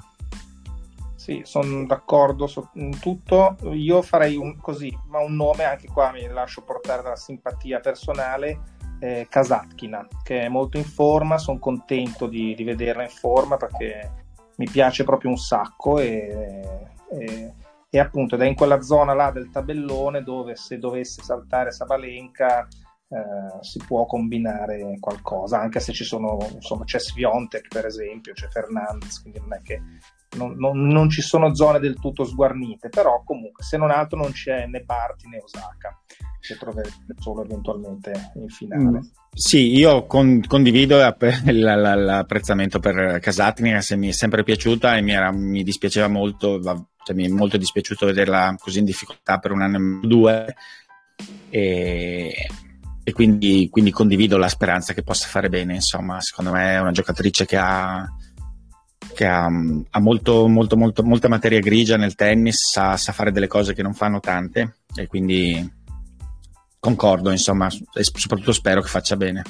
Sì, 1.15 1.43
sono 1.45 1.87
d'accordo 1.87 2.49
su 2.49 2.69
tutto. 3.01 3.57
Io 3.75 4.03
farei 4.03 4.35
un, 4.35 4.59
così, 4.59 4.93
ma 5.07 5.21
un 5.21 5.37
nome 5.37 5.63
anche 5.63 5.87
qua 5.87 6.11
mi 6.11 6.27
lascio 6.27 6.63
portare 6.63 7.03
dalla 7.03 7.15
simpatia 7.15 7.79
personale. 7.79 8.75
Eh, 8.99 9.27
Kasatkina, 9.31 10.07
che 10.25 10.41
è 10.41 10.49
molto 10.49 10.79
in 10.79 10.85
forma. 10.85 11.39
Sono 11.39 11.61
contento 11.61 12.27
di, 12.27 12.55
di, 12.57 12.65
vederla 12.65 13.05
in 13.05 13.09
forma 13.09 13.57
perché 13.57 14.26
mi 14.57 14.69
piace 14.71 15.05
proprio 15.05 15.31
un 15.31 15.37
sacco. 15.37 15.99
E, 15.99 16.89
e, 17.11 17.55
e 17.89 17.99
appunto, 17.99 18.35
ed 18.35 18.43
è 18.43 18.47
in 18.47 18.55
quella 18.55 18.83
zona 18.83 19.15
là 19.15 19.31
del 19.31 19.51
tabellone 19.51 20.23
dove 20.23 20.57
se 20.57 20.79
dovesse 20.79 21.23
saltare 21.23 21.71
Sabalenka. 21.71 22.67
Eh, 23.09 23.63
si 23.63 23.79
può 23.87 24.05
combinare 24.05 24.97
qualcosa 24.99 25.61
anche 25.61 25.79
se 25.79 25.93
ci 25.93 26.03
sono 26.03 26.39
insomma 26.53 26.83
c'è 26.83 26.99
Sviontek 26.99 27.69
per 27.69 27.87
esempio 27.87 28.33
c'è 28.33 28.49
Fernandez 28.49 29.23
quindi 29.23 29.39
non 29.39 29.55
è 29.55 29.63
che 29.63 29.81
non, 30.37 30.57
non, 30.57 30.87
non, 30.87 31.09
ci 31.09 31.23
sono 31.23 31.55
zone 31.55 31.79
del 31.79 31.99
tutto 31.99 32.25
sguarnite, 32.25 32.89
però 32.89 33.23
comunque 33.25 33.63
se 33.65 33.77
non 33.77 33.91
altro 33.91 34.19
non 34.19 34.33
c'è 34.33 34.67
né 34.67 34.81
Barti 34.81 35.29
né 35.29 35.41
Osaka, 35.43 35.99
che 36.41 36.57
troverete 36.57 37.15
solo 37.19 37.45
eventualmente 37.45 38.33
in 38.35 38.49
finale. 38.49 38.99
Mm. 38.99 39.01
Sì, 39.33 39.77
io 39.77 40.07
con, 40.07 40.43
condivido 40.47 40.99
l'apprezzamento 40.99 42.79
per 42.79 43.19
Casatni, 43.21 43.79
che 43.81 43.97
mi 43.97 44.09
è 44.09 44.13
sempre 44.13 44.43
piaciuta 44.43 44.97
e 44.97 45.03
mi, 45.03 45.13
era, 45.13 45.33
mi 45.33 45.63
dispiaceva 45.63 46.09
molto, 46.09 46.61
cioè 46.63 47.15
mi 47.15 47.27
è 47.27 47.29
molto 47.29 47.57
dispiaciuto 47.57 48.07
vederla 48.07 48.55
così 48.59 48.81
in 48.81 48.85
difficoltà 48.85 49.39
per 49.39 49.53
un 49.53 49.63
anno 49.63 50.01
o 50.03 50.07
due 50.07 50.55
e, 51.49 52.49
e 53.09 53.13
quindi, 53.13 53.69
quindi, 53.71 53.93
condivido 53.93 54.37
la 54.37 54.49
speranza 54.49 54.93
che 54.93 55.05
possa 55.05 55.29
fare 55.29 55.49
bene, 55.49 55.75
insomma, 55.75 56.21
secondo 56.21 56.51
me 56.51 56.73
è 56.73 56.81
una 56.81 56.91
giocatrice 56.91 57.47
che 57.47 57.57
ha 57.57 58.05
che 59.15 59.25
ha, 59.25 59.47
ha 59.47 60.01
molto, 60.01 60.49
molto, 60.49 60.77
molto, 60.77 61.05
molta 61.05 61.29
materia 61.29 61.61
grigia 61.61 61.97
nel 61.97 62.17
tennis, 62.17 62.69
sa, 62.69 62.97
sa, 62.97 63.13
fare 63.13 63.31
delle 63.31 63.47
cose 63.47 63.75
che 63.75 63.83
non 63.83 63.95
fanno 63.95 64.19
tante. 64.19 64.79
E 64.93 65.07
quindi 65.07 65.73
concordo, 66.81 67.31
insomma, 67.31 67.69
e 67.69 68.03
soprattutto 68.03 68.53
spero 68.53 68.81
che 68.81 68.89
faccia 68.89 69.17
bene. 69.17 69.45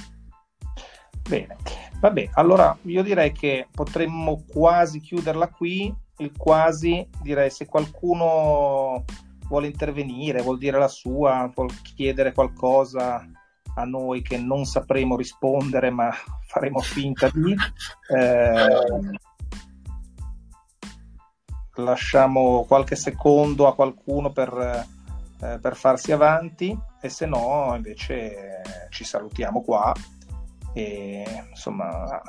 Bene, 1.27 1.57
vabbè, 1.99 2.29
allora 2.35 2.77
io 2.83 3.03
direi 3.03 3.33
che 3.33 3.69
potremmo 3.73 4.45
quasi 4.47 5.01
chiuderla 5.01 5.49
qui, 5.49 5.91
il 6.19 6.33
quasi 6.37 7.09
direi 7.23 7.49
se 7.49 7.65
qualcuno 7.65 9.03
vuole 9.49 9.67
intervenire, 9.67 10.43
vuol 10.43 10.59
dire 10.59 10.79
la 10.79 10.89
sua, 10.89 11.51
vuol 11.55 11.71
chiedere 11.81 12.35
qualcosa 12.35 13.27
a 13.77 13.85
noi 13.85 14.23
che 14.23 14.39
non 14.39 14.65
sapremo 14.65 15.17
rispondere, 15.17 15.91
ma 15.91 16.11
faremo 16.47 16.81
finta 16.81 17.31
di. 17.33 17.55
Eh, 18.09 19.19
lasciamo 21.83 22.65
qualche 22.65 22.95
secondo 22.97 23.67
a 23.67 23.75
qualcuno 23.75 24.31
per, 24.31 24.87
eh, 25.41 25.59
per 25.59 25.77
farsi 25.77 26.13
avanti 26.13 26.79
e 27.01 27.09
se 27.09 27.27
no 27.27 27.73
invece 27.75 28.63
ci 28.91 29.05
salutiamo 29.05 29.63
qua 29.63 29.93
e 30.73 31.45
insomma 31.51 32.21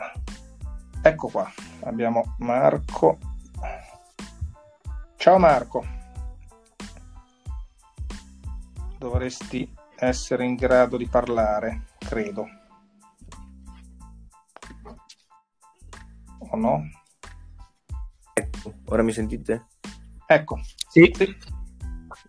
ecco 1.01 1.27
qua 1.27 1.49
abbiamo 1.81 2.35
Marco 2.39 3.17
ciao 5.15 5.37
Marco 5.37 5.85
dovresti 8.97 9.76
essere 9.99 10.45
in 10.45 10.55
grado 10.55 10.97
di 10.97 11.07
parlare 11.07 11.85
credo 11.97 12.45
o 16.39 16.57
no? 16.57 16.89
Ora 18.85 19.03
mi 19.03 19.11
sentite? 19.11 19.67
Ecco. 20.25 20.59
Sì. 20.89 21.11
sì. 21.15 21.35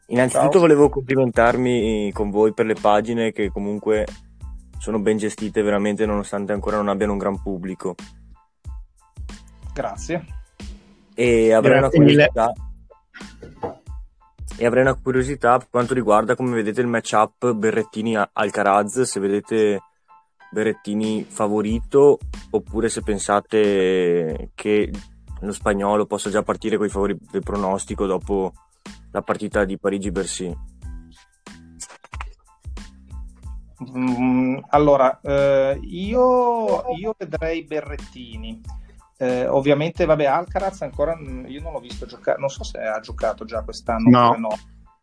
Innanzitutto 0.07 0.53
Ciao. 0.53 0.61
volevo 0.61 0.89
complimentarmi 0.89 2.11
con 2.13 2.31
voi 2.31 2.55
per 2.55 2.67
le 2.67 2.75
pagine 2.75 3.33
che 3.33 3.51
comunque 3.51 4.07
sono 4.79 5.01
ben 5.01 5.19
gestite 5.19 5.61
veramente 5.63 6.07
nonostante 6.07 6.53
ancora 6.53 6.77
non 6.77 6.89
abbiano 6.89 7.13
un 7.13 7.19
gran 7.19 7.43
pubblico. 7.43 7.95
Grazie. 9.75 10.25
E 11.15 11.53
avrei 11.53 11.79
Grazie 11.79 11.99
una 11.99 12.07
curiosità. 12.07 12.53
E 14.61 14.67
avrei 14.67 14.83
una 14.83 14.95
curiosità 14.95 15.57
per 15.57 15.69
quanto 15.71 15.95
riguarda 15.95 16.35
come 16.35 16.53
vedete 16.53 16.81
il 16.81 16.89
matchup 16.89 17.53
Berrettini-Alcaraz, 17.53 19.03
se 19.03 19.21
vedete 19.21 19.81
Berrettini 20.51 21.23
favorito 21.23 22.19
oppure 22.51 22.89
se 22.89 23.03
pensate 23.03 24.51
che 24.57 24.91
lo 25.41 25.53
spagnolo 25.53 26.07
possa 26.07 26.29
già 26.29 26.43
partire 26.43 26.77
con 26.77 26.87
i 26.87 26.91
favori 26.91 27.17
del 27.31 27.45
pronostico 27.45 28.07
dopo 28.07 28.53
la 29.13 29.23
partita 29.23 29.65
di 29.65 29.79
Parigi-Bercy? 29.79 30.57
Mm, 33.97 34.59
allora, 34.71 35.21
eh, 35.23 35.79
io, 35.83 36.83
io, 36.97 37.15
vedrei 37.17 37.63
Berrettini. 37.63 38.61
Eh, 39.21 39.49
ovviamente, 39.49 40.05
vabbè, 40.05 40.27
Alcaraz 40.27 40.83
ancora 40.83 41.19
io 41.47 41.61
non 41.61 41.73
l'ho 41.73 41.81
visto 41.81 42.07
giocare, 42.07 42.39
non 42.39 42.49
so 42.49 42.63
se 42.63 42.79
ha 42.79 43.01
giocato 43.01 43.45
già 43.45 43.63
quest'anno 43.63 44.09
no. 44.09 44.37
no. 44.39 44.49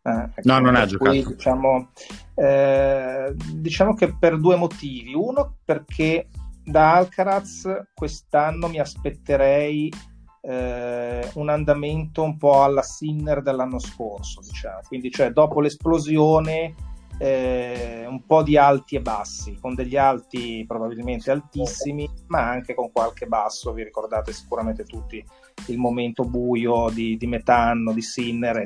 Eh, 0.02 0.30
ecco, 0.36 0.40
no, 0.44 0.58
non 0.58 0.74
ha 0.74 0.86
giocato. 0.86 1.10
Diciamo, 1.10 1.90
eh, 2.34 3.34
diciamo 3.54 3.94
che 3.94 4.16
per 4.18 4.38
due 4.38 4.56
motivi. 4.56 5.12
Uno, 5.14 5.56
perché 5.64 6.28
da 6.64 6.94
Alcaraz 6.94 7.68
quest'anno 7.92 8.68
mi 8.68 8.78
aspetterei 8.78 9.92
eh, 10.40 11.30
un 11.34 11.48
andamento 11.48 12.22
un 12.22 12.36
po' 12.38 12.62
alla 12.62 12.82
Sinner 12.82 13.42
dell'anno 13.42 13.78
scorso, 13.78 14.40
diciamo. 14.40 14.80
Quindi, 14.86 15.10
cioè, 15.10 15.30
dopo 15.30 15.60
l'esplosione 15.60 16.74
eh, 17.18 18.04
un 18.06 18.24
po' 18.24 18.42
di 18.42 18.56
alti 18.56 18.96
e 18.96 19.00
bassi, 19.00 19.56
con 19.60 19.74
degli 19.74 19.96
alti 19.96 20.64
probabilmente 20.66 21.30
altissimi, 21.30 22.08
ma 22.28 22.48
anche 22.48 22.74
con 22.74 22.90
qualche 22.92 23.26
basso. 23.26 23.72
Vi 23.72 23.84
ricordate 23.84 24.32
sicuramente 24.32 24.84
tutti 24.84 25.24
il 25.66 25.78
momento 25.78 26.24
buio 26.24 26.90
di, 26.90 27.16
di 27.16 27.26
metà 27.26 27.56
anno 27.56 27.92
di 27.92 28.02
Sinner 28.02 28.62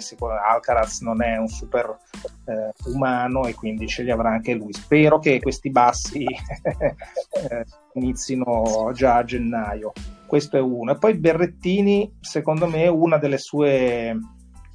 Alcaraz 0.46 1.00
non 1.00 1.22
è 1.22 1.36
un 1.36 1.48
super 1.48 1.96
eh, 2.46 2.72
umano 2.92 3.46
e 3.46 3.54
quindi 3.54 3.86
ce 3.86 4.02
li 4.02 4.10
avrà 4.10 4.30
anche 4.30 4.54
lui. 4.54 4.72
Spero 4.72 5.18
che 5.18 5.40
questi 5.40 5.70
bassi 5.70 6.24
eh, 6.24 7.64
inizino 7.94 8.90
già 8.92 9.16
a 9.16 9.24
gennaio. 9.24 9.92
Questo 10.26 10.56
è 10.56 10.60
uno. 10.60 10.92
E 10.92 10.98
poi 10.98 11.16
Berrettini, 11.16 12.16
secondo 12.20 12.66
me, 12.66 12.86
una 12.88 13.18
delle 13.18 13.38
sue 13.38 14.16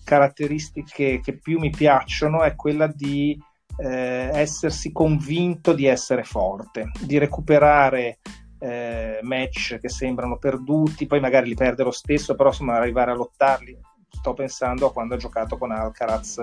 caratteristiche 0.03 1.19
che 1.19 1.37
più 1.37 1.59
mi 1.59 1.71
piacciono 1.71 2.43
è 2.43 2.55
quella 2.55 2.87
di 2.87 3.37
eh, 3.77 4.29
essersi 4.33 4.91
convinto 4.91 5.73
di 5.73 5.85
essere 5.85 6.23
forte, 6.23 6.91
di 7.01 7.17
recuperare 7.17 8.19
eh, 8.59 9.19
match 9.21 9.79
che 9.79 9.89
sembrano 9.89 10.37
perduti, 10.37 11.07
poi 11.07 11.19
magari 11.19 11.49
li 11.49 11.55
perde 11.55 11.83
lo 11.83 11.91
stesso, 11.91 12.35
però 12.35 12.49
insomma 12.49 12.75
arrivare 12.75 13.11
a 13.11 13.15
lottarli. 13.15 13.77
Sto 14.09 14.33
pensando 14.33 14.87
a 14.87 14.91
quando 14.91 15.15
ha 15.15 15.17
giocato 15.17 15.57
con 15.57 15.71
Alcaraz, 15.71 16.37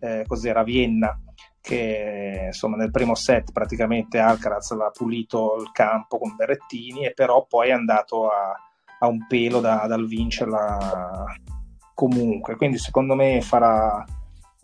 eh, 0.00 0.24
cos'era 0.26 0.60
a 0.60 0.64
Vienna, 0.64 1.18
che 1.60 2.42
insomma 2.46 2.76
nel 2.76 2.90
primo 2.90 3.14
set 3.14 3.52
praticamente 3.52 4.18
Alcaraz 4.18 4.72
aveva 4.72 4.90
pulito 4.90 5.56
il 5.58 5.70
campo 5.72 6.18
con 6.18 6.34
Berrettini 6.36 7.06
e 7.06 7.14
però 7.14 7.46
poi 7.46 7.68
è 7.68 7.72
andato 7.72 8.28
a, 8.28 8.52
a 8.98 9.06
un 9.06 9.26
pelo 9.26 9.60
da, 9.60 9.86
dal 9.86 10.06
vincerla 10.06 11.24
comunque. 11.94 12.56
Quindi 12.56 12.76
secondo 12.76 13.14
me 13.14 13.40
farà 13.40 14.04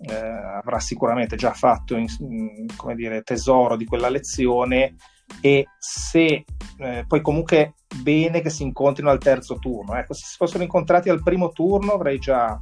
eh, 0.03 0.15
avrà 0.15 0.79
sicuramente 0.81 1.37
già 1.37 1.53
fatto 1.53 1.97
in, 1.97 2.07
come 2.77 2.95
dire, 2.95 3.23
tesoro 3.23 3.77
di 3.77 3.85
quella 3.85 4.09
lezione 4.09 4.97
e 5.41 5.67
se 5.79 6.45
eh, 6.79 7.05
poi 7.07 7.21
comunque 7.21 7.75
bene 8.03 8.41
che 8.41 8.51
si 8.51 8.63
incontrino 8.63 9.11
al 9.11 9.19
terzo 9.19 9.59
turno. 9.59 9.97
Ecco, 9.97 10.15
se 10.15 10.25
si 10.27 10.37
fossero 10.37 10.63
incontrati 10.63 11.09
al 11.09 11.23
primo 11.23 11.51
turno 11.51 11.93
avrei 11.93 12.19
già 12.19 12.61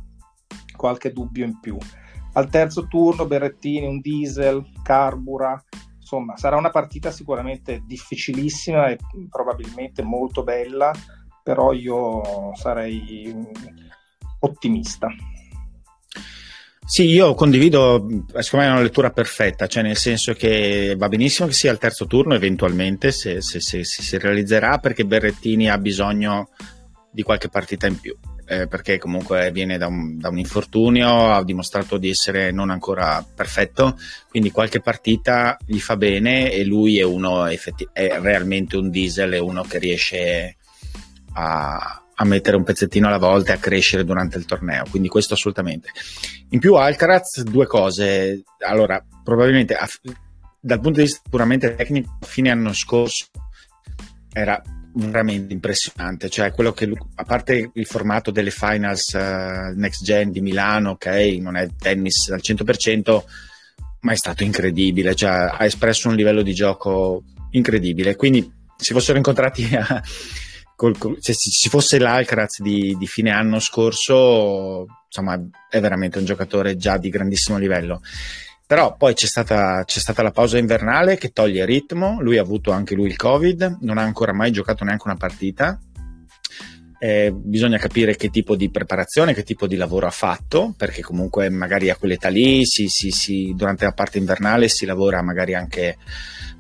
qualche 0.77 1.13
dubbio 1.13 1.45
in 1.45 1.61
più. 1.61 1.77
Al 2.35 2.49
terzo 2.49 2.87
turno 2.87 3.27
Berrettini, 3.27 3.87
un 3.87 4.01
diesel, 4.01 4.65
carbura, 4.83 5.61
insomma 5.97 6.37
sarà 6.37 6.57
una 6.57 6.71
partita 6.71 7.11
sicuramente 7.11 7.83
difficilissima 7.85 8.89
e 8.89 8.99
probabilmente 9.29 10.03
molto 10.03 10.43
bella, 10.43 10.93
però 11.43 11.73
io 11.73 12.55
sarei 12.55 13.35
ottimista. 14.41 15.09
Sì, 16.91 17.05
io 17.05 17.35
condivido, 17.35 18.07
secondo 18.39 18.65
me 18.65 18.71
è 18.71 18.73
una 18.73 18.81
lettura 18.81 19.11
perfetta, 19.11 19.67
cioè 19.67 19.83
nel 19.83 19.99
senso 19.99 20.33
che 20.33 20.95
va 20.97 21.07
benissimo 21.09 21.47
che 21.47 21.53
sia 21.53 21.71
al 21.71 21.77
terzo 21.77 22.07
turno 22.07 22.35
eventualmente, 22.35 23.13
se, 23.13 23.43
se, 23.43 23.61
se, 23.61 23.85
se 23.85 24.03
si 24.03 24.17
realizzerà, 24.17 24.79
perché 24.79 25.05
Berrettini 25.05 25.69
ha 25.69 25.77
bisogno 25.77 26.49
di 27.13 27.23
qualche 27.23 27.51
partita 27.51 27.87
in 27.87 28.01
più, 28.01 28.17
eh, 28.47 28.69
perché 28.69 28.97
comunque 28.97 29.51
viene 29.53 29.77
da 29.77 29.87
un, 29.87 30.17
da 30.17 30.31
un, 30.31 30.39
infortunio, 30.39 31.35
ha 31.35 31.45
dimostrato 31.45 31.99
di 31.99 32.09
essere 32.09 32.53
non 32.53 32.71
ancora 32.71 33.23
perfetto, 33.35 33.99
quindi 34.31 34.51
qualche 34.51 34.81
partita 34.81 35.59
gli 35.67 35.81
fa 35.81 35.99
bene 35.99 36.51
e 36.51 36.65
lui 36.65 36.99
è 36.99 37.05
uno, 37.05 37.45
effetti- 37.49 37.87
è 37.93 38.19
realmente 38.19 38.79
un 38.79 38.89
diesel, 38.89 39.33
è 39.33 39.39
uno 39.39 39.61
che 39.63 39.79
riesce 39.79 40.57
a 41.35 42.03
a 42.21 42.25
mettere 42.25 42.57
un 42.57 42.65
pezzettino 42.65 43.07
alla 43.07 43.19
volta 43.19 43.53
e 43.53 43.55
a 43.57 43.59
crescere 43.59 44.05
durante 44.05 44.39
il 44.39 44.45
torneo, 44.45 44.85
quindi 44.91 45.09
questo 45.09 45.35
assolutamente. 45.35 45.91
In 46.51 46.59
più 46.59 46.75
Alcaraz, 46.75 47.43
due 47.43 47.67
cose, 47.67 48.43
allora 48.67 49.05
probabilmente 49.23 49.75
a, 49.75 49.89
dal 50.61 50.81
punto 50.81 50.99
di 50.99 51.05
vista 51.05 51.21
puramente 51.31 51.75
tecnico, 51.77 52.19
a 52.21 52.27
fine 52.27 52.51
anno 52.51 52.73
scorso 52.73 53.27
era 54.33 54.61
veramente 54.95 55.53
impressionante, 55.53 56.29
cioè 56.29 56.51
quello 56.51 56.73
che 56.73 56.91
a 57.15 57.23
parte 57.23 57.71
il 57.73 57.87
formato 57.87 58.33
delle 58.33 58.51
finals 58.51 59.13
uh, 59.13 59.73
next 59.77 60.03
gen 60.03 60.33
di 60.33 60.41
Milano, 60.41 60.91
ok, 60.91 61.07
non 61.39 61.57
è 61.57 61.69
tennis 61.79 62.31
al 62.31 62.41
100%, 62.43 63.23
ma 64.01 64.13
è 64.13 64.17
stato 64.17 64.43
incredibile, 64.43 65.15
cioè 65.15 65.31
ha 65.57 65.65
espresso 65.65 66.09
un 66.09 66.17
livello 66.17 66.43
di 66.43 66.53
gioco 66.53 67.23
incredibile, 67.51 68.17
quindi 68.17 68.53
si 68.77 68.93
fossero 68.93 69.19
incontrati 69.19 69.69
a 69.77 70.03
col, 70.79 70.95
se 71.19 71.35
ci 71.35 71.69
fosse 71.69 71.99
l'Alcaraz 71.99 72.63
di, 72.63 72.95
di, 72.97 73.07
fine 73.09 73.33
anno 73.33 73.59
scorso, 73.59 74.87
insomma, 75.07 75.37
è 75.69 75.81
veramente 75.81 76.19
un 76.19 76.25
giocatore 76.25 76.77
già 76.77 76.99
di 76.99 77.09
grandissimo 77.09 77.59
livello. 77.59 78.01
Però 78.65 78.97
poi 78.97 79.15
c'è 79.15 79.27
stata, 79.27 79.83
c'è 79.85 79.99
stata 79.99 80.23
la 80.23 80.31
pausa 80.31 80.57
invernale 80.57 81.17
che 81.17 81.31
toglie 81.31 81.65
ritmo, 81.65 82.21
lui 82.21 82.39
ha 82.39 82.43
avuto 82.43 82.71
anche 82.71 82.95
lui 82.95 83.09
il 83.09 83.17
Covid, 83.17 83.79
non 83.81 83.99
ha 83.99 84.03
ancora 84.03 84.33
mai 84.33 84.53
giocato 84.53 84.85
neanche 84.85 85.03
una 85.07 85.17
partita. 85.17 85.81
Eh, 87.01 87.33
bisogna 87.33 87.79
capire 87.79 88.15
che 88.15 88.29
tipo 88.29 88.55
di 88.55 88.71
preparazione, 88.71 89.35
che 89.35 89.43
tipo 89.43 89.67
di 89.67 89.75
lavoro 89.75 90.07
ha 90.07 90.13
fatto, 90.13 90.75
perché 90.77 91.03
comunque 91.03 91.49
magari 91.49 91.91
a 91.91 91.97
quell'età 91.97 92.29
lì 92.29 92.65
si, 92.65 92.87
si, 92.87 93.11
si, 93.11 93.53
durante 93.57 93.85
la 93.85 93.93
parte 93.93 94.19
invernale 94.19 94.69
si 94.69 94.87
lavora 94.87 95.23
magari 95.23 95.55
anche 95.55 95.97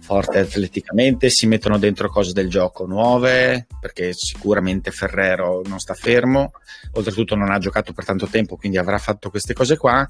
forte 0.08 0.38
atleticamente, 0.38 1.28
si 1.28 1.46
mettono 1.46 1.76
dentro 1.76 2.08
cose 2.08 2.32
del 2.32 2.48
gioco 2.48 2.86
nuove, 2.86 3.66
perché 3.78 4.14
sicuramente 4.14 4.90
Ferrero 4.90 5.60
non 5.66 5.78
sta 5.78 5.92
fermo, 5.92 6.52
oltretutto 6.92 7.34
non 7.34 7.50
ha 7.50 7.58
giocato 7.58 7.92
per 7.92 8.06
tanto 8.06 8.26
tempo, 8.26 8.56
quindi 8.56 8.78
avrà 8.78 8.96
fatto 8.96 9.28
queste 9.28 9.52
cose 9.52 9.76
qua 9.76 10.08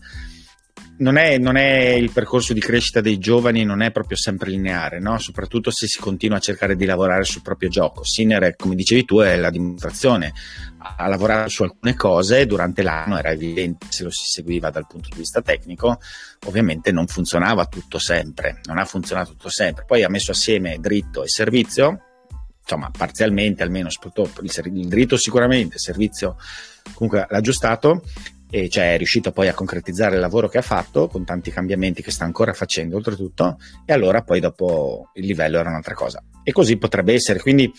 non 0.98 1.16
è, 1.16 1.38
non 1.38 1.56
è, 1.56 1.90
il 1.90 2.10
percorso 2.10 2.52
di 2.52 2.60
crescita 2.60 3.00
dei 3.00 3.18
giovani, 3.18 3.64
non 3.64 3.82
è 3.82 3.90
proprio 3.92 4.16
sempre 4.16 4.50
lineare, 4.50 4.98
no? 4.98 5.18
soprattutto 5.18 5.70
se 5.70 5.86
si 5.86 5.98
continua 5.98 6.38
a 6.38 6.40
cercare 6.40 6.76
di 6.76 6.84
lavorare 6.84 7.24
sul 7.24 7.42
proprio 7.42 7.68
gioco. 7.68 8.04
Sinner, 8.04 8.56
come 8.56 8.74
dicevi 8.74 9.04
tu, 9.04 9.18
è 9.18 9.36
la 9.36 9.50
dimostrazione. 9.50 10.32
Ha 10.96 11.06
lavorato 11.08 11.48
su 11.48 11.62
alcune 11.64 11.94
cose 11.94 12.46
durante 12.46 12.82
l'anno, 12.82 13.18
era 13.18 13.30
evidente 13.30 13.86
se 13.90 14.04
lo 14.04 14.10
si 14.10 14.26
seguiva 14.26 14.70
dal 14.70 14.86
punto 14.86 15.08
di 15.10 15.18
vista 15.18 15.42
tecnico, 15.42 16.00
ovviamente 16.46 16.92
non 16.92 17.06
funzionava 17.06 17.66
tutto 17.66 17.98
sempre, 17.98 18.60
non 18.64 18.78
ha 18.78 18.84
funzionato 18.84 19.32
tutto 19.32 19.50
sempre. 19.50 19.84
Poi 19.86 20.02
ha 20.04 20.08
messo 20.08 20.30
assieme 20.30 20.78
dritto 20.80 21.22
e 21.22 21.28
servizio, 21.28 22.00
insomma, 22.60 22.90
parzialmente 22.96 23.62
almeno, 23.62 23.88
il 23.88 24.88
dritto 24.88 25.16
sicuramente, 25.16 25.74
il 25.74 25.80
servizio 25.80 26.36
comunque 26.94 27.26
l'ha 27.28 27.38
aggiustato 27.38 28.02
e 28.50 28.68
cioè 28.68 28.94
è 28.94 28.96
riuscito 28.96 29.30
poi 29.30 29.48
a 29.48 29.54
concretizzare 29.54 30.14
il 30.14 30.20
lavoro 30.20 30.48
che 30.48 30.58
ha 30.58 30.62
fatto 30.62 31.06
con 31.08 31.24
tanti 31.24 31.50
cambiamenti 31.50 32.02
che 32.02 32.10
sta 32.10 32.24
ancora 32.24 32.52
facendo 32.52 32.96
oltretutto 32.96 33.58
e 33.84 33.92
allora 33.92 34.22
poi 34.22 34.40
dopo 34.40 35.10
il 35.14 35.26
livello 35.26 35.58
era 35.58 35.68
un'altra 35.68 35.94
cosa. 35.94 36.22
E 36.42 36.52
così 36.52 36.76
potrebbe 36.78 37.12
essere. 37.12 37.40
Quindi 37.40 37.70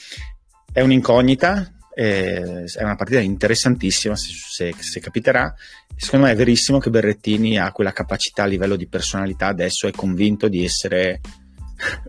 è 0.72 0.82
un'incognita 0.82 1.74
è 2.00 2.82
una 2.82 2.96
partita 2.96 3.20
interessantissima 3.20 4.16
se, 4.16 4.30
se, 4.32 4.74
se, 4.78 5.00
capiterà. 5.02 5.54
Secondo 5.98 6.28
me 6.28 6.32
è 6.32 6.36
verissimo 6.36 6.78
che 6.80 6.90
Berrettini 6.90 7.58
ha 7.58 7.74
quella 7.74 7.92
capacità 7.92 8.44
a 8.44 8.46
livello 8.46 8.78
di 8.78 8.88
personalità 8.88 9.48
adesso 9.48 9.86
è 9.86 9.92
convinto 9.92 10.48
di 10.48 10.64
essere 10.64 11.20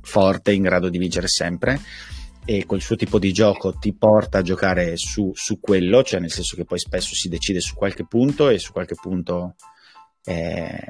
forte 0.02 0.52
in 0.52 0.62
grado 0.62 0.88
di 0.88 0.98
vincere 0.98 1.26
sempre 1.26 1.80
e 2.50 2.66
col 2.66 2.80
suo 2.80 2.96
tipo 2.96 3.20
di 3.20 3.32
gioco 3.32 3.78
ti 3.78 3.94
porta 3.94 4.38
a 4.38 4.42
giocare 4.42 4.96
su, 4.96 5.30
su, 5.34 5.60
quello, 5.60 6.02
cioè 6.02 6.18
nel 6.18 6.32
senso 6.32 6.56
che 6.56 6.64
poi 6.64 6.80
spesso 6.80 7.14
si 7.14 7.28
decide 7.28 7.60
su 7.60 7.76
qualche 7.76 8.04
punto 8.04 8.48
e 8.48 8.58
su 8.58 8.72
qualche 8.72 8.96
punto 9.00 9.54
eh, 10.24 10.84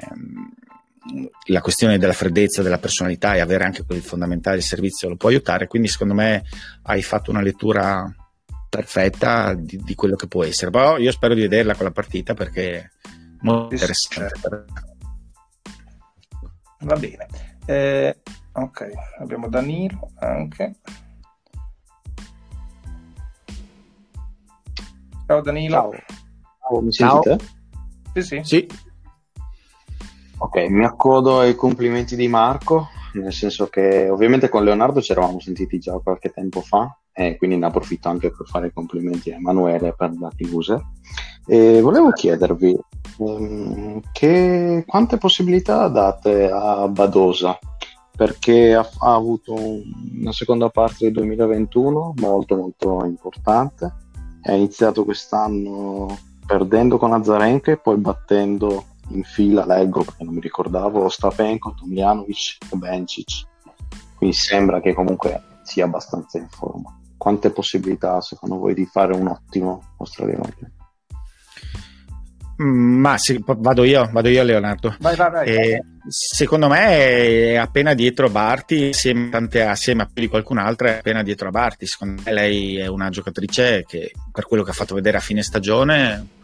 la 1.45 1.61
questione 1.61 1.99
della 1.99 2.13
freddezza, 2.13 2.63
della 2.63 2.79
personalità 2.79 3.35
e 3.35 3.41
avere 3.41 3.63
anche 3.63 3.85
quel 3.85 4.01
fondamentale 4.01 4.59
servizio 4.59 5.07
lo 5.07 5.17
può 5.17 5.29
aiutare, 5.29 5.67
quindi 5.67 5.87
secondo 5.87 6.15
me 6.15 6.41
hai 6.81 7.03
fatto 7.03 7.29
una 7.29 7.43
lettura 7.43 8.11
perfetta 8.67 9.53
di, 9.53 9.77
di 9.83 9.93
quello 9.93 10.15
che 10.15 10.25
può 10.25 10.43
essere, 10.43 10.71
però 10.71 10.97
io 10.97 11.11
spero 11.11 11.35
di 11.35 11.41
vederla 11.41 11.75
quella 11.75 11.91
partita 11.91 12.33
perché 12.33 12.75
è 12.75 12.89
molto 13.41 13.75
interessante. 13.75 14.65
Va 16.79 16.95
bene. 16.95 17.27
Eh, 17.67 18.17
ok, 18.51 18.89
abbiamo 19.19 19.47
Danilo 19.47 20.09
anche. 20.15 20.73
Ciao 25.31 25.39
Danilo. 25.39 25.75
Ciao, 25.75 25.91
Ciao 26.59 26.81
mi 26.81 26.91
sentite? 26.91 27.37
Sì, 28.15 28.21
sì. 28.21 28.41
sì. 28.43 28.67
Ok, 30.39 30.57
mi 30.67 30.83
accodo 30.83 31.39
ai 31.39 31.55
complimenti 31.55 32.17
di 32.17 32.27
Marco, 32.27 32.89
nel 33.13 33.31
senso 33.31 33.67
che 33.67 34.09
ovviamente 34.09 34.49
con 34.49 34.65
Leonardo 34.65 34.99
ci 34.99 35.13
eravamo 35.13 35.39
sentiti 35.39 35.79
già 35.79 35.97
qualche 36.03 36.31
tempo 36.31 36.59
fa 36.59 36.97
e 37.13 37.37
quindi 37.37 37.55
ne 37.55 37.67
approfitto 37.67 38.09
anche 38.09 38.29
per 38.29 38.45
fare 38.45 38.67
i 38.67 38.73
complimenti 38.73 39.31
a 39.31 39.35
Emanuele 39.35 39.93
per 39.97 40.11
la 40.19 40.29
user. 40.51 40.83
E 41.47 41.79
volevo 41.79 42.11
chiedervi 42.11 42.77
um, 43.19 44.01
che, 44.11 44.83
quante 44.85 45.17
possibilità 45.17 45.87
date 45.87 46.49
a 46.51 46.89
Badosa 46.89 47.57
perché 48.17 48.75
ha, 48.75 48.85
ha 48.99 49.13
avuto 49.13 49.53
un, 49.53 49.81
una 50.19 50.33
seconda 50.33 50.67
parte 50.67 51.05
del 51.05 51.13
2021 51.13 52.15
molto 52.17 52.57
molto 52.57 53.05
importante 53.05 54.09
è 54.41 54.51
iniziato 54.51 55.03
quest'anno 55.05 56.17
perdendo 56.45 56.97
con 56.97 57.13
Azarenka 57.13 57.71
e 57.71 57.77
poi 57.77 57.97
battendo 57.97 58.85
in 59.09 59.23
fila, 59.23 59.65
leggo 59.65 60.03
perché 60.03 60.23
non 60.23 60.33
mi 60.33 60.41
ricordavo, 60.41 61.07
Stapenko, 61.09 61.75
Tomjanovic 61.77 62.57
e 62.71 62.75
Bencic. 62.75 63.47
Quindi 64.15 64.35
sembra 64.35 64.81
che 64.81 64.93
comunque 64.93 65.41
sia 65.63 65.85
abbastanza 65.85 66.37
in 66.37 66.47
forma. 66.49 66.97
Quante 67.17 67.51
possibilità 67.51 68.19
secondo 68.21 68.57
voi 68.57 68.73
di 68.73 68.85
fare 68.85 69.15
un 69.15 69.27
ottimo 69.27 69.81
Australian 69.97 70.41
Open? 70.41 70.71
Mm, 72.63 72.99
ma 72.99 73.17
sì, 73.17 73.43
vado 73.45 73.83
io, 73.83 74.09
vado 74.11 74.29
io 74.29 74.43
Leonardo. 74.43 74.95
Vai, 74.99 75.15
vai, 75.15 75.31
vai. 75.31 75.47
Eh, 75.47 75.83
secondo 76.07 76.67
me 76.67 77.51
è 77.51 77.55
appena 77.55 77.93
dietro 77.93 78.29
Barti, 78.29 78.89
assieme, 78.89 79.29
tante, 79.29 79.63
assieme 79.63 80.03
a 80.03 80.05
più 80.05 80.21
di 80.23 80.29
qualcun 80.29 80.57
altro, 80.57 80.87
è 80.87 80.97
appena 80.97 81.23
dietro 81.23 81.47
a 81.47 81.51
Barti. 81.51 81.85
Secondo 81.85 82.21
me 82.23 82.33
lei 82.33 82.77
è 82.77 82.87
una 82.87 83.09
giocatrice 83.09 83.83
che, 83.87 84.11
per 84.31 84.45
quello 84.45 84.63
che 84.63 84.71
ha 84.71 84.73
fatto 84.73 84.95
vedere 84.95 85.17
a 85.17 85.21
fine 85.21 85.43
stagione, 85.43 86.39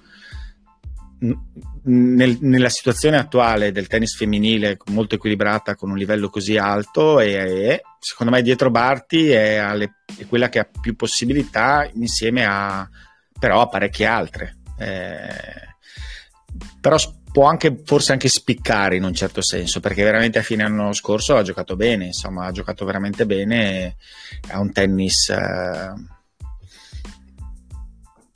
nel, 1.20 2.38
nella 2.41 2.70
situazione 2.70 3.18
attuale 3.18 3.72
del 3.72 3.88
tennis 3.88 4.16
femminile 4.16 4.78
molto 4.91 5.16
equilibrata 5.16 5.76
con 5.76 5.89
un 5.89 5.97
livello 5.97 6.30
così 6.30 6.58
alto 6.58 7.20
e, 7.20 7.32
e 7.32 7.82
secondo 7.99 8.32
me 8.32 8.41
dietro 8.41 8.70
Barti 8.70 9.30
è, 9.30 9.55
alle, 9.55 10.01
è, 10.18 10.28
quella 10.28 10.49
che 10.49 10.60
ha 10.60 10.70
più 10.80 10.95
possibilità 10.95 11.89
insieme 11.95 12.45
a 12.45 12.88
però 13.39 13.62
a 13.62 13.68
parecchie 13.68 14.05
altre 14.05 14.58
eh, 14.78 15.76
però 16.80 16.97
può 17.38 17.45
anche 17.45 17.83
forse 17.85 18.13
anche 18.13 18.29
spiccare 18.29 18.95
in 18.95 19.03
un 19.03 19.13
certo 19.13 19.43
senso 19.43 19.79
perché 19.79 20.03
veramente 20.03 20.39
a 20.39 20.41
fine 20.41 20.63
anno 20.63 20.91
scorso 20.91 21.35
ha 21.35 21.43
giocato 21.43 21.75
bene 21.75 22.07
insomma 22.07 22.47
ha 22.47 22.51
giocato 22.51 22.83
veramente 22.83 23.27
bene 23.27 23.95
ha 24.47 24.59
un 24.59 24.71
tennis 24.71 25.29
eh, 25.29 25.93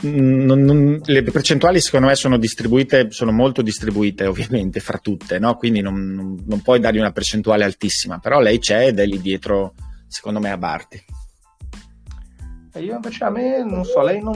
non, 0.03 0.59
non, 0.61 1.01
le 1.03 1.23
percentuali 1.23 1.81
secondo 1.81 2.05
me 2.05 2.15
sono 2.15 2.37
distribuite, 2.37 3.09
sono 3.09 3.31
molto 3.31 3.63
distribuite 3.63 4.25
ovviamente 4.27 4.79
fra 4.79 4.99
tutte, 4.99 5.39
no? 5.39 5.57
quindi 5.57 5.81
non, 5.81 6.39
non, 6.45 6.61
puoi 6.61 6.79
dargli 6.79 6.97
una 6.97 7.11
percentuale 7.11 7.63
altissima, 7.63 8.19
però 8.19 8.39
lei 8.39 8.59
c'è 8.59 8.87
ed 8.87 8.99
è 8.99 9.05
lì 9.05 9.19
dietro 9.19 9.73
secondo 10.07 10.39
me 10.39 10.51
a 10.51 10.57
Barti. 10.57 11.03
E 12.73 12.79
io 12.81 12.95
invece 12.95 13.23
a 13.23 13.29
me 13.29 13.63
non 13.63 13.83
so, 13.83 14.01
lei 14.01 14.21
non, 14.21 14.33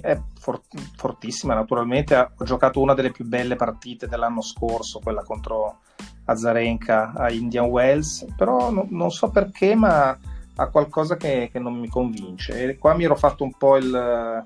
è 0.00 0.20
fort, 0.38 0.64
fortissima 0.96 1.54
naturalmente, 1.54 2.16
ho 2.16 2.44
giocato 2.44 2.80
una 2.80 2.94
delle 2.94 3.10
più 3.10 3.26
belle 3.26 3.56
partite 3.56 4.08
dell'anno 4.08 4.40
scorso, 4.40 5.00
quella 5.00 5.22
contro 5.22 5.80
Azarenka 6.26 7.12
a 7.12 7.30
Indian 7.30 7.66
Wells, 7.66 8.26
però 8.36 8.70
no, 8.70 8.86
non 8.90 9.10
so 9.10 9.30
perché 9.30 9.74
ma 9.74 10.16
ha 10.56 10.68
qualcosa 10.68 11.16
che, 11.16 11.48
che 11.52 11.58
non 11.58 11.74
mi 11.74 11.88
convince 11.88 12.62
e 12.62 12.78
qua 12.78 12.94
mi 12.94 13.04
ero 13.04 13.16
fatto 13.16 13.42
un 13.42 13.52
po' 13.56 13.76
il 13.76 14.44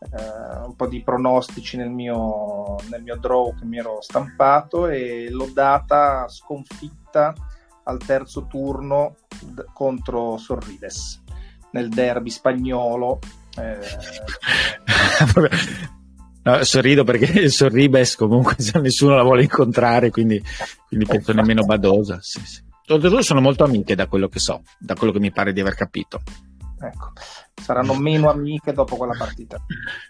eh, 0.00 0.64
un 0.64 0.74
po' 0.76 0.86
di 0.86 1.02
pronostici 1.02 1.76
nel 1.76 1.90
mio, 1.90 2.76
nel 2.88 3.02
mio 3.02 3.16
draw 3.16 3.54
che 3.54 3.66
mi 3.66 3.78
ero 3.78 4.00
stampato 4.00 4.86
e 4.86 5.28
l'ho 5.30 5.50
data 5.52 6.26
sconfitta 6.28 7.34
al 7.84 7.98
terzo 7.98 8.46
turno 8.46 9.16
d- 9.40 9.64
contro 9.74 10.38
Sorrides 10.38 11.22
nel 11.72 11.90
derby 11.90 12.30
spagnolo. 12.30 13.18
Eh... 13.60 13.78
No, 16.42 16.64
sorrido 16.64 17.04
perché 17.04 17.48
Sorribes 17.50 18.16
comunque 18.16 18.56
nessuno 18.80 19.14
la 19.14 19.22
vuole 19.22 19.42
incontrare, 19.42 20.08
quindi, 20.08 20.42
quindi 20.88 21.04
penso 21.04 21.34
nemmeno 21.34 21.66
Badosa. 21.66 22.18
Sì, 22.22 22.40
sì. 22.46 22.62
Oltretutto 22.88 23.20
sono 23.20 23.42
molto 23.42 23.62
amiche 23.62 23.94
da 23.94 24.06
quello 24.06 24.28
che 24.28 24.38
so, 24.38 24.62
da 24.78 24.94
quello 24.94 25.12
che 25.12 25.18
mi 25.18 25.30
pare 25.30 25.52
di 25.52 25.60
aver 25.60 25.74
capito. 25.74 26.22
Ecco 26.80 27.12
saranno 27.60 27.94
meno 27.94 28.30
amiche 28.30 28.72
dopo 28.72 28.96
quella 28.96 29.14
partita. 29.16 29.58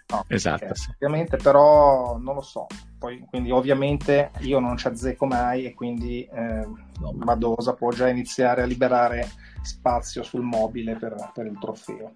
No, 0.07 0.23
esatto. 0.27 0.73
Sì. 0.73 0.89
Ovviamente, 0.91 1.37
però 1.37 2.17
non 2.17 2.35
lo 2.35 2.41
so. 2.41 2.65
Poi, 2.97 3.23
quindi, 3.29 3.51
ovviamente, 3.51 4.31
io 4.39 4.59
non 4.59 4.77
ci 4.77 4.87
azzecco 4.87 5.25
mai 5.25 5.65
e 5.65 5.73
quindi 5.73 6.25
eh, 6.25 6.67
no. 6.99 7.11
Madosa 7.13 7.73
può 7.73 7.91
già 7.91 8.07
iniziare 8.07 8.63
a 8.63 8.65
liberare 8.65 9.29
spazio 9.61 10.23
sul 10.23 10.41
mobile 10.41 10.95
per, 10.95 11.31
per 11.33 11.45
il 11.45 11.57
trofeo. 11.59 12.15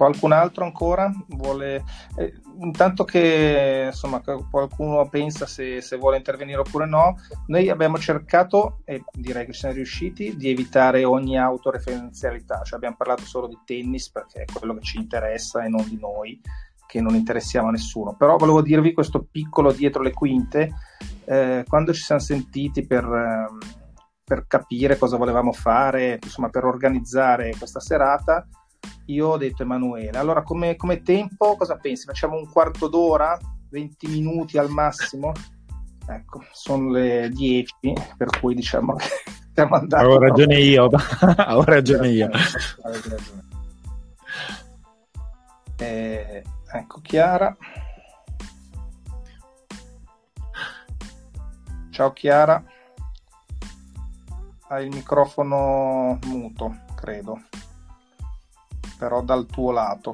Qualcun 0.00 0.32
altro 0.32 0.64
ancora 0.64 1.12
vuole? 1.26 1.84
Eh, 2.16 2.32
intanto 2.60 3.04
che 3.04 3.88
insomma, 3.92 4.22
qualcuno 4.22 5.06
pensa 5.10 5.44
se, 5.44 5.82
se, 5.82 5.98
vuole 5.98 6.16
intervenire 6.16 6.60
oppure 6.60 6.86
no, 6.86 7.16
noi 7.48 7.68
abbiamo 7.68 7.98
cercato, 7.98 8.80
e 8.86 9.04
direi 9.12 9.44
che 9.44 9.52
siamo 9.52 9.74
riusciti, 9.74 10.36
di 10.36 10.48
evitare 10.48 11.04
ogni 11.04 11.38
autoreferenzialità, 11.38 12.62
cioè 12.62 12.76
abbiamo 12.76 12.96
parlato 12.96 13.26
solo 13.26 13.46
di 13.46 13.58
tennis 13.62 14.10
perché 14.10 14.44
è 14.44 14.50
quello 14.50 14.72
che 14.76 14.84
ci 14.84 14.96
interessa 14.96 15.62
e 15.64 15.68
non 15.68 15.86
di 15.86 15.98
noi, 16.00 16.40
che 16.86 17.02
non 17.02 17.14
interessiamo 17.14 17.68
a 17.68 17.72
nessuno. 17.72 18.14
Però 18.16 18.38
volevo 18.38 18.62
dirvi 18.62 18.94
questo 18.94 19.26
piccolo 19.30 19.70
dietro 19.70 20.02
le 20.02 20.14
quinte, 20.14 20.72
eh, 21.26 21.62
quando 21.68 21.92
ci 21.92 22.00
siamo 22.00 22.22
sentiti 22.22 22.86
per... 22.86 23.04
Eh, 23.04 23.78
per 24.30 24.46
capire 24.46 24.96
cosa 24.96 25.16
volevamo 25.16 25.50
fare, 25.50 26.20
insomma 26.22 26.50
per 26.50 26.64
organizzare 26.64 27.52
questa 27.58 27.80
serata, 27.80 28.46
io 29.06 29.28
ho 29.28 29.36
detto 29.36 29.62
Emanuele, 29.62 30.18
allora 30.18 30.42
come, 30.42 30.76
come 30.76 31.02
tempo 31.02 31.56
cosa 31.56 31.76
pensi? 31.76 32.04
Facciamo 32.04 32.36
un 32.36 32.48
quarto 32.48 32.88
d'ora, 32.88 33.36
20 33.70 34.06
minuti 34.06 34.56
al 34.56 34.70
massimo? 34.70 35.32
Ecco, 36.06 36.44
sono 36.52 36.90
le 36.90 37.28
10, 37.28 37.74
per 38.16 38.40
cui 38.40 38.54
diciamo 38.54 38.94
che 38.94 39.06
siamo 39.52 39.74
andati... 39.74 40.04
Ho 40.04 40.18
ragione 40.18 40.54
proprio... 40.54 40.64
io, 40.64 40.90
ho 41.54 41.64
ragione 41.64 42.08
io. 42.08 42.30
Eh, 45.82 46.44
ecco 46.74 47.00
Chiara. 47.00 47.56
Ciao 51.88 52.12
Chiara. 52.12 52.62
Hai 54.68 54.84
il 54.84 54.94
microfono 54.94 56.18
muto, 56.26 56.80
credo 56.96 57.40
però 59.00 59.22
dal 59.22 59.46
tuo 59.46 59.72
lato. 59.72 60.12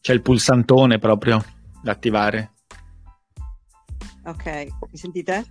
C'è 0.00 0.12
il 0.12 0.22
pulsantone 0.22 1.00
proprio 1.00 1.42
da 1.82 1.90
attivare. 1.90 2.52
Ok, 4.26 4.66
mi 4.90 4.96
sentite? 4.96 5.46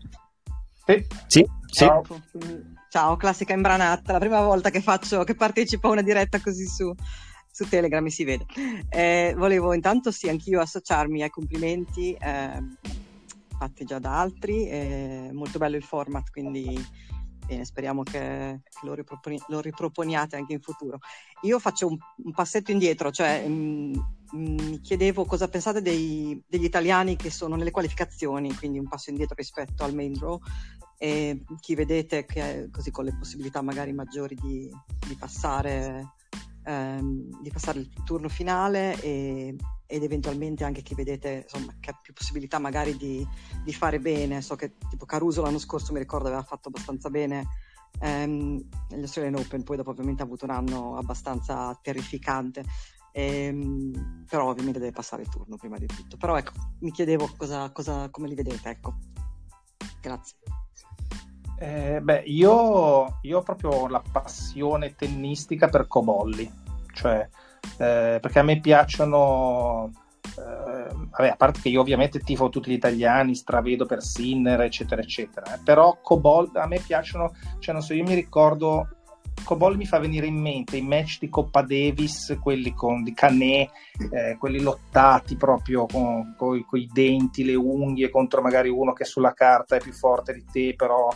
Sì. 0.86 1.06
Sì, 1.28 1.46
Ciao. 1.68 2.02
Ciao, 2.90 3.18
classica 3.18 3.54
imbranata, 3.54 4.14
la 4.14 4.20
prima 4.20 4.42
volta 4.42 4.70
che 4.70 4.80
faccio, 4.80 5.26
che 5.26 5.36
partecipo 5.36 5.90
a 5.90 5.92
una 5.92 6.02
diretta 6.02 6.40
così 6.40 6.66
su, 6.66 6.94
su 7.52 7.68
Telegram 7.68 8.04
mi 8.04 8.12
si 8.12 8.24
vede. 8.24 8.46
Eh, 8.90 9.34
volevo 9.36 9.74
intanto 9.74 10.12
sì, 10.12 10.30
anch'io 10.30 10.62
associarmi 10.62 11.24
ai 11.24 11.30
complimenti 11.30 12.14
eh, 12.14 12.64
fatti 13.58 13.84
già 13.84 14.00
da 14.00 14.18
altri, 14.18 14.70
eh, 14.70 15.30
molto 15.34 15.58
bello 15.58 15.76
il 15.76 15.84
format, 15.84 16.30
quindi 16.30 16.80
bene, 17.46 17.66
speriamo 17.66 18.04
che, 18.04 18.62
lo, 18.84 18.94
riproponi- 18.94 19.42
lo, 19.48 19.60
riproponiate 19.60 20.36
anche 20.36 20.54
in 20.54 20.62
futuro. 20.62 21.00
Io 21.42 21.60
faccio 21.60 21.88
un, 21.88 21.98
un 22.24 22.32
passetto 22.32 22.72
indietro, 22.72 23.12
cioè 23.12 23.48
mh, 23.48 23.54
mm, 23.54 23.94
mm, 24.36 24.58
mi 24.70 24.82
chiedevo 24.82 25.26
cosa 25.26 25.48
pensate 25.48 25.82
dei, 25.82 26.42
degli 26.48 26.64
italiani 26.64 27.16
che 27.16 27.30
sono 27.30 27.56
nelle 27.56 27.72
qualificazioni, 27.72 28.54
quindi 28.56 28.80
un 28.80 28.88
passo 28.88 29.10
indietro 29.10 29.36
rispetto 29.36 29.84
al 29.84 29.94
main 29.94 30.14
draw, 30.14 30.40
e 30.98 31.44
chi 31.60 31.76
vedete 31.76 32.26
che 32.26 32.70
così 32.72 32.92
con 32.92 33.06
le 33.06 33.16
possibilità 33.18 33.62
magari 33.62 33.92
maggiori 33.92 34.36
di, 34.36 34.70
di 35.06 35.16
passare 35.16 36.14
ehm, 36.64 37.42
di 37.42 37.50
passare 37.52 37.80
il 37.80 37.90
turno 38.04 38.30
finale 38.30 39.00
e, 39.02 39.56
ed 39.86 40.04
eventualmente 40.04 40.64
anche 40.64 40.82
chi 40.82 40.96
vedete 40.96 41.46
insomma, 41.50 41.76
che 41.80 41.92
ha 41.92 42.00
più 42.02 42.14
possibilità 42.14 42.60
magari 42.60 42.96
di, 42.98 43.26
di, 43.64 43.74
fare 43.74 44.00
bene. 44.00 44.42
So 44.42 44.56
che 44.56 44.76
tipo 44.90 45.06
Caruso 45.06 45.42
l'anno 45.42 45.60
scorso 45.60 45.94
mi 45.94 46.00
ricordo 46.00 46.28
aveva 46.28 46.44
fatto 46.44 46.70
abbastanza 46.70 47.10
bene 47.10 47.46
ehm, 48.00 48.70
negli 48.90 49.02
Australian 49.02 49.36
Open, 49.36 49.64
poi 49.64 49.78
dopo 49.78 49.92
ovviamente 49.92 50.22
ha 50.22 50.26
avuto 50.26 50.46
un 50.46 50.52
anno 50.52 50.98
abbastanza 50.98 51.78
terrificante. 51.82 52.64
Ehm, 53.16 54.26
però 54.28 54.50
ovviamente 54.50 54.80
deve 54.80 54.92
passare 54.92 55.22
il 55.22 55.30
turno 55.30 55.56
prima 55.56 55.78
di 55.78 55.86
tutto. 55.86 56.18
Però 56.18 56.36
ecco, 56.38 56.54
mi 56.80 56.92
chiedevo 56.92 57.32
cosa, 57.38 57.72
cosa, 57.72 58.10
come 58.10 58.28
li 58.28 58.36
vedete, 58.36 58.70
ecco. 58.70 58.96
Grazie. 60.02 60.38
Eh, 61.64 62.02
beh, 62.02 62.24
io, 62.26 63.20
io, 63.22 63.38
ho 63.38 63.42
proprio 63.42 63.88
la 63.88 64.04
passione 64.12 64.96
tennistica 64.96 65.70
per 65.70 65.88
Cobolli, 65.88 66.52
cioè, 66.92 67.26
eh, 67.78 68.18
perché 68.22 68.40
a 68.40 68.44
me 68.44 68.60
piacciono, 68.60 69.90
eh, 70.24 70.94
vabbè, 70.94 71.30
a 71.30 71.36
parte 71.38 71.62
che 71.62 71.70
io 71.70 71.80
ovviamente 71.80 72.20
tifo 72.20 72.50
tutti 72.50 72.70
gli 72.70 72.74
italiani, 72.74 73.34
stravedo 73.34 73.86
per 73.86 74.04
Sinner, 74.04 74.60
eccetera, 74.60 75.02
eccetera, 75.02 75.56
eh, 75.56 75.60
però 75.64 76.00
Cobolli 76.02 76.50
a 76.56 76.68
me 76.68 76.82
piacciono, 76.86 77.34
cioè 77.60 77.74
non 77.74 77.82
so, 77.82 77.94
io 77.94 78.04
mi 78.04 78.14
ricordo 78.14 78.90
Cobolli 79.46 79.78
mi 79.78 79.86
fa 79.86 80.00
venire 80.00 80.26
in 80.26 80.36
mente 80.36 80.76
i 80.76 80.82
match 80.82 81.20
di 81.20 81.30
Coppa 81.30 81.62
Davis, 81.62 82.38
quelli 82.42 82.74
con 82.74 83.04
di 83.04 83.14
Canè, 83.14 83.70
eh, 84.12 84.36
quelli 84.38 84.60
lottati 84.60 85.38
proprio 85.38 85.86
con, 85.86 86.36
con, 86.38 86.62
con, 86.66 86.80
i 86.80 86.90
denti, 86.92 87.46
le 87.46 87.56
unghie 87.56 88.10
contro 88.10 88.42
magari 88.42 88.68
uno 88.68 88.92
che 88.92 89.06
sulla 89.06 89.34
carta 89.34 89.78
è 89.78 89.80
più 89.80 89.94
forte 89.94 90.34
di 90.34 90.44
te, 90.52 90.76
però 90.76 91.10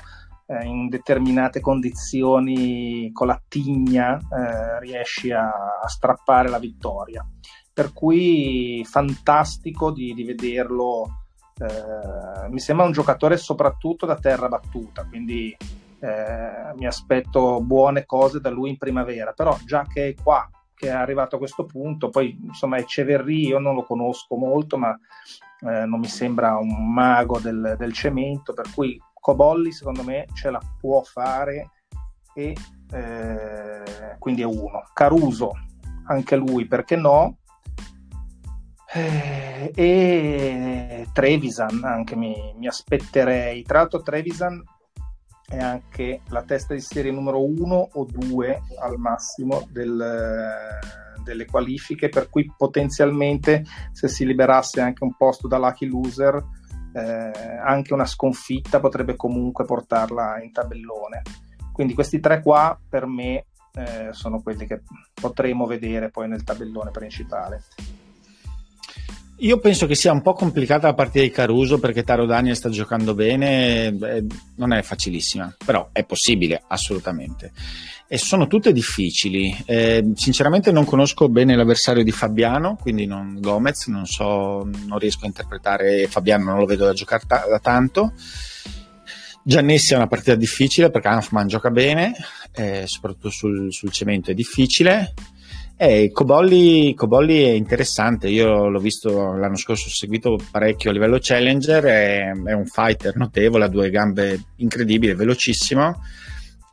eh, 0.47 0.65
in 0.65 0.87
determinate 0.89 1.59
condizioni 1.59 3.11
con 3.11 3.27
la 3.27 3.41
tigna 3.47 4.17
eh, 4.17 4.79
riesci 4.79 5.31
a, 5.31 5.49
a, 5.81 5.87
strappare 5.87 6.49
la 6.49 6.59
vittoria. 6.59 7.25
Per 7.71 7.93
cui 7.93 8.83
fantastico 8.89 9.91
di, 9.91 10.13
di 10.13 10.23
vederlo. 10.23 11.25
Eh, 11.59 12.49
mi 12.49 12.59
sembra 12.59 12.85
un 12.85 12.91
giocatore 12.91 13.35
soprattutto 13.37 14.05
da 14.05 14.15
terra 14.15 14.47
battuta, 14.47 15.05
quindi 15.05 15.55
eh, 15.99 16.73
mi 16.75 16.85
aspetto 16.85 17.59
buone 17.61 18.05
cose 18.05 18.39
da 18.39 18.49
lui 18.49 18.69
in 18.69 18.77
primavera, 18.77 19.31
però 19.33 19.57
già 19.65 19.85
che 19.91 20.09
è 20.09 20.15
qua, 20.15 20.47
che 20.75 20.87
è 20.87 20.91
arrivato 20.91 21.35
a 21.35 21.39
questo 21.39 21.65
punto, 21.65 22.09
poi 22.09 22.37
insomma 22.43 22.77
Eceverri 22.77 23.47
io 23.47 23.59
non 23.59 23.73
lo 23.73 23.83
conosco 23.83 24.35
molto, 24.35 24.77
ma 24.77 24.97
eh, 25.61 25.85
non 25.85 25.99
mi 25.99 26.07
sembra 26.07 26.55
un 26.57 26.93
mago 26.93 27.39
del, 27.39 27.75
del, 27.77 27.93
cemento, 27.93 28.53
per 28.53 28.71
cui 28.73 29.01
Cobolli 29.19 29.71
secondo 29.71 30.03
me 30.03 30.25
ce 30.33 30.49
la 30.49 30.59
può 30.79 31.01
fare 31.03 31.71
e 32.33 32.55
eh, 32.91 34.15
quindi 34.19 34.41
è 34.41 34.45
uno. 34.45 34.83
Caruso, 34.93 35.51
anche 36.05 36.35
lui, 36.35 36.65
perché 36.65 36.95
no? 36.95 37.37
Eh, 38.93 39.71
e 39.75 41.07
Trevisan 41.11 41.83
anche 41.83 42.15
mi, 42.15 42.53
mi 42.57 42.67
aspetterei. 42.67 43.63
Tra 43.63 43.79
l'altro 43.79 44.01
Trevisan 44.01 44.63
è 45.49 45.57
anche 45.59 46.21
la 46.27 46.43
testa 46.43 46.73
di 46.73 46.81
serie 46.81 47.11
numero 47.11 47.43
uno 47.43 47.89
o 47.93 48.05
due 48.05 48.61
al 48.79 48.97
massimo 48.97 49.65
del, 49.71 50.79
delle 51.23 51.45
qualifiche, 51.45 52.09
per 52.09 52.29
cui 52.29 52.51
potenzialmente 52.55 53.63
se 53.91 54.07
si 54.07 54.25
liberasse 54.25 54.81
anche 54.81 55.03
un 55.03 55.15
posto 55.15 55.47
da 55.47 55.57
lucky 55.57 55.87
loser, 55.87 56.43
eh, 56.97 57.57
anche 57.63 57.93
una 57.93 58.05
sconfitta 58.05 58.79
potrebbe 58.79 59.15
comunque 59.15 59.65
portarla 59.65 60.41
in 60.41 60.51
tabellone. 60.51 61.21
Quindi 61.71 61.93
questi 61.93 62.19
tre 62.19 62.41
qua 62.41 62.77
per 62.89 63.05
me 63.05 63.45
eh, 63.73 64.09
sono 64.11 64.41
quelli 64.41 64.65
che 64.65 64.81
potremo 65.13 65.67
vedere 65.67 66.09
poi 66.09 66.27
nel 66.27 66.43
tabellone 66.43 66.89
principale. 66.89 67.63
Io 69.41 69.59
penso 69.59 69.85
che 69.85 69.93
sia 69.93 70.11
un 70.11 70.23
po' 70.23 70.33
complicata 70.33 70.87
la 70.87 70.95
partita 70.95 71.23
di 71.23 71.29
Caruso 71.29 71.77
perché 71.77 72.03
Taro 72.03 72.25
Daniel 72.25 72.55
sta 72.55 72.69
giocando 72.69 73.13
bene, 73.13 73.91
beh, 73.91 74.25
non 74.55 74.73
è 74.73 74.81
facilissima, 74.81 75.55
però 75.63 75.89
è 75.91 76.03
possibile 76.05 76.63
assolutamente. 76.67 77.51
E 78.07 78.17
sono 78.17 78.47
tutte 78.47 78.71
difficili. 78.71 79.55
Eh, 79.65 80.11
sinceramente 80.15 80.71
non 80.71 80.85
conosco 80.85 81.29
bene 81.29 81.55
l'avversario 81.55 82.03
di 82.03 82.09
Fabiano, 82.11 82.77
quindi 82.81 83.05
non 83.05 83.37
Gomez, 83.39 83.85
non 83.87 84.07
so, 84.07 84.67
non 84.85 84.97
riesco 84.97 85.25
a 85.25 85.27
interpretare 85.27 86.07
Fabiano, 86.07 86.45
non 86.45 86.57
lo 86.57 86.65
vedo 86.65 86.85
da 86.85 86.93
giocare 86.93 87.23
ta- 87.27 87.45
da 87.47 87.59
tanto. 87.59 88.13
Giannessi 89.43 89.93
è 89.93 89.97
una 89.97 90.07
partita 90.07 90.33
difficile 90.33 90.89
perché 90.89 91.09
Hanfman 91.09 91.47
gioca 91.47 91.69
bene, 91.69 92.15
eh, 92.53 92.85
soprattutto 92.87 93.29
sul, 93.29 93.71
sul 93.71 93.91
cemento 93.91 94.31
è 94.31 94.33
difficile. 94.33 95.13
Eh, 95.79 96.09
Cobolli, 96.11 96.95
Cobolli, 96.95 97.43
è 97.43 97.51
interessante, 97.51 98.29
io 98.29 98.67
l'ho 98.67 98.79
visto 98.79 99.33
l'anno 99.33 99.57
scorso, 99.57 99.89
ho 99.89 99.91
seguito 99.91 100.39
parecchio 100.49 100.89
a 100.89 100.93
livello 100.93 101.19
challenger, 101.21 101.83
è, 101.83 102.31
è 102.31 102.53
un 102.53 102.65
fighter 102.65 103.15
notevole, 103.15 103.65
ha 103.65 103.69
due 103.69 103.91
gambe 103.91 104.45
incredibili, 104.55 105.13
velocissimo. 105.13 106.01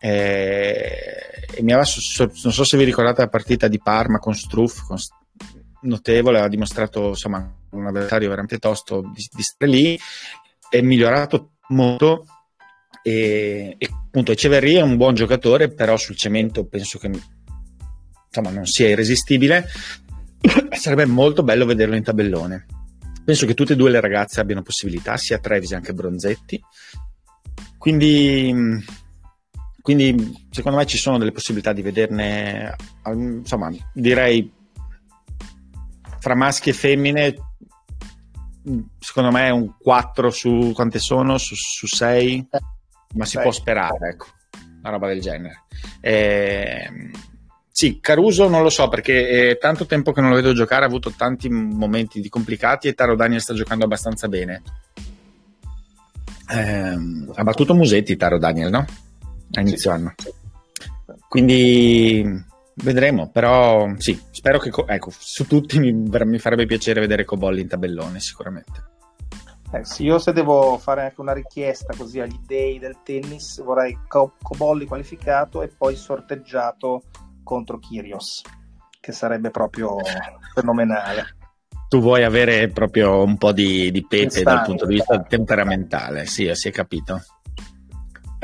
Eh, 0.00 1.46
e 1.54 1.62
mi 1.62 1.72
aveva, 1.72 1.86
non 2.18 2.52
so 2.52 2.64
se 2.64 2.76
vi 2.78 2.84
ricordate 2.84 3.20
la 3.20 3.28
partita 3.28 3.68
di 3.68 3.78
Parma 3.78 4.18
con 4.18 4.34
Struff, 4.34 4.86
con, 4.86 4.96
notevole, 5.82 6.40
ha 6.40 6.48
dimostrato 6.48 7.08
insomma, 7.08 7.46
un 7.72 7.86
avversario 7.86 8.30
veramente 8.30 8.58
tosto 8.58 9.02
di, 9.14 9.22
di 9.30 9.66
lì, 9.66 9.98
è 10.70 10.80
migliorato 10.80 11.56
molto 11.68 12.24
e, 13.02 13.74
e 13.76 13.88
appunto 13.90 14.32
Eceverri 14.32 14.76
è 14.76 14.80
un 14.80 14.96
buon 14.96 15.14
giocatore, 15.14 15.70
però 15.72 15.96
sul 15.98 16.16
cemento 16.16 16.66
penso 16.66 16.98
che 16.98 17.10
insomma, 18.34 18.50
non 18.50 18.66
sia 18.66 18.88
irresistibile, 18.88 19.66
sarebbe 20.72 21.06
molto 21.06 21.42
bello 21.44 21.64
vederlo 21.64 21.94
in 21.94 22.02
tabellone. 22.02 22.66
Penso 23.24 23.46
che 23.46 23.54
tutte 23.54 23.72
e 23.72 23.76
due 23.76 23.90
le 23.90 24.00
ragazze 24.00 24.40
abbiano 24.40 24.62
possibilità, 24.62 25.16
sia 25.16 25.38
Trevis 25.38 25.78
che 25.82 25.94
Bronzetti. 25.94 26.62
Quindi, 27.78 28.82
quindi, 29.80 30.46
secondo 30.50 30.78
me 30.78 30.86
ci 30.86 30.98
sono 30.98 31.18
delle 31.18 31.32
possibilità 31.32 31.72
di 31.72 31.82
vederne, 31.82 32.74
insomma, 33.06 33.70
direi 33.92 34.52
fra 36.18 36.34
maschi 36.34 36.70
e 36.70 36.74
femmine, 36.74 37.34
secondo 38.98 39.30
me 39.30 39.50
un 39.50 39.74
4 39.78 40.30
su 40.30 40.72
quante 40.74 40.98
sono? 40.98 41.38
Su, 41.38 41.54
su 41.54 41.86
6? 41.86 42.48
Ma 43.14 43.24
si 43.24 43.38
può 43.38 43.52
sperare, 43.52 44.10
ecco, 44.10 44.26
una 44.80 44.90
roba 44.90 45.06
del 45.06 45.20
genere. 45.20 45.64
E, 46.00 46.84
ehm, 46.86 47.10
sì, 47.76 47.98
Caruso 48.00 48.46
non 48.46 48.62
lo 48.62 48.70
so 48.70 48.88
perché 48.88 49.50
è 49.50 49.58
tanto 49.58 49.84
tempo 49.84 50.12
che 50.12 50.20
non 50.20 50.30
lo 50.30 50.36
vedo 50.36 50.52
giocare, 50.52 50.84
ha 50.84 50.86
avuto 50.86 51.10
tanti 51.10 51.48
momenti 51.48 52.20
di 52.20 52.28
complicati 52.28 52.86
e 52.86 52.94
Taro 52.94 53.16
Daniel 53.16 53.40
sta 53.40 53.52
giocando 53.52 53.84
abbastanza 53.84 54.28
bene. 54.28 54.62
Eh, 56.52 56.96
ha 57.34 57.42
battuto 57.42 57.74
Musetti 57.74 58.14
Taro 58.16 58.38
Daniel, 58.38 58.70
no? 58.70 58.86
A 59.54 59.60
inizio 59.60 59.90
sì. 59.90 59.96
anno. 59.96 60.14
Quindi 61.26 62.44
vedremo, 62.74 63.28
però 63.30 63.92
sì, 63.96 64.22
spero 64.30 64.60
che 64.60 64.70
ecco, 64.86 65.10
su 65.10 65.44
tutti 65.48 65.80
mi, 65.80 65.92
mi 65.92 66.38
farebbe 66.38 66.66
piacere 66.66 67.00
vedere 67.00 67.24
Cobolli 67.24 67.62
in 67.62 67.66
tabellone 67.66 68.20
sicuramente. 68.20 68.84
Eh, 69.72 69.84
sì, 69.84 70.04
io 70.04 70.20
se 70.20 70.32
devo 70.32 70.78
fare 70.78 71.02
anche 71.02 71.20
una 71.20 71.32
richiesta 71.32 71.92
così 71.96 72.20
agli 72.20 72.38
dei 72.46 72.78
del 72.78 72.98
tennis 73.02 73.60
vorrei 73.64 73.98
Co- 74.06 74.34
Cobolli 74.40 74.86
qualificato 74.86 75.60
e 75.60 75.66
poi 75.76 75.96
sorteggiato 75.96 77.02
contro 77.44 77.78
Kyrios, 77.78 78.42
che 79.00 79.12
sarebbe 79.12 79.50
proprio 79.50 79.96
fenomenale. 80.54 81.36
Tu 81.88 82.00
vuoi 82.00 82.24
avere 82.24 82.68
proprio 82.70 83.22
un 83.22 83.36
po' 83.36 83.52
di, 83.52 83.92
di 83.92 84.04
pepe 84.04 84.42
dal 84.42 84.64
punto 84.64 84.86
di 84.86 84.94
vista 84.94 85.22
temperamentale, 85.22 86.26
sì, 86.26 86.50
si 86.54 86.68
è 86.68 86.72
capito. 86.72 87.20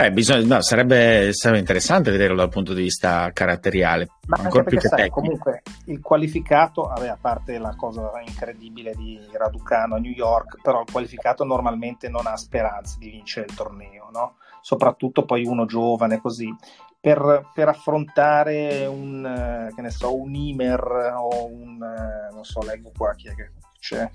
Eh, 0.01 0.11
bisogna, 0.13 0.55
no, 0.55 0.63
sarebbe, 0.63 1.31
sarebbe, 1.35 1.59
interessante 1.59 2.11
vederlo 2.11 2.37
dal 2.37 2.49
punto 2.49 2.73
di 2.73 2.81
vista 2.81 3.31
caratteriale, 3.35 4.09
Ma 4.29 4.39
ancora 4.39 4.65
più 4.65 4.79
che 4.79 4.89
sai, 4.89 4.97
tecnico. 4.97 5.21
Comunque 5.21 5.63
il 5.87 6.01
qualificato, 6.01 6.85
vabbè, 6.85 7.09
a 7.09 7.19
parte 7.21 7.59
la 7.59 7.75
cosa 7.77 8.11
incredibile 8.27 8.95
di 8.95 9.21
Raducano 9.31 9.97
a 9.97 9.99
New 9.99 10.11
York, 10.11 10.63
però 10.63 10.81
il 10.81 10.91
qualificato 10.91 11.45
normalmente 11.45 12.09
non 12.09 12.27
ha 12.27 12.35
speranze 12.37 12.97
di 12.99 13.11
vincere 13.11 13.45
il 13.47 13.55
torneo, 13.55 14.09
no? 14.11 14.37
Soprattutto 14.61 15.25
poi 15.25 15.45
uno 15.45 15.65
giovane 15.65 16.21
così 16.21 16.55
per, 17.01 17.49
per 17.55 17.69
affrontare 17.69 18.85
un, 18.87 19.25
eh, 19.25 19.75
che 19.75 19.81
ne 19.81 19.91
so, 19.91 20.15
un 20.15 20.35
Imer 20.35 21.15
o 21.17 21.47
un, 21.47 21.83
eh, 21.83 22.33
non 22.33 22.45
so, 22.45 22.63
leggo 22.63 22.93
qua 22.95 23.15
chi 23.15 23.29
è 23.29 23.35
che 23.35 23.53
c'è, 23.81 24.09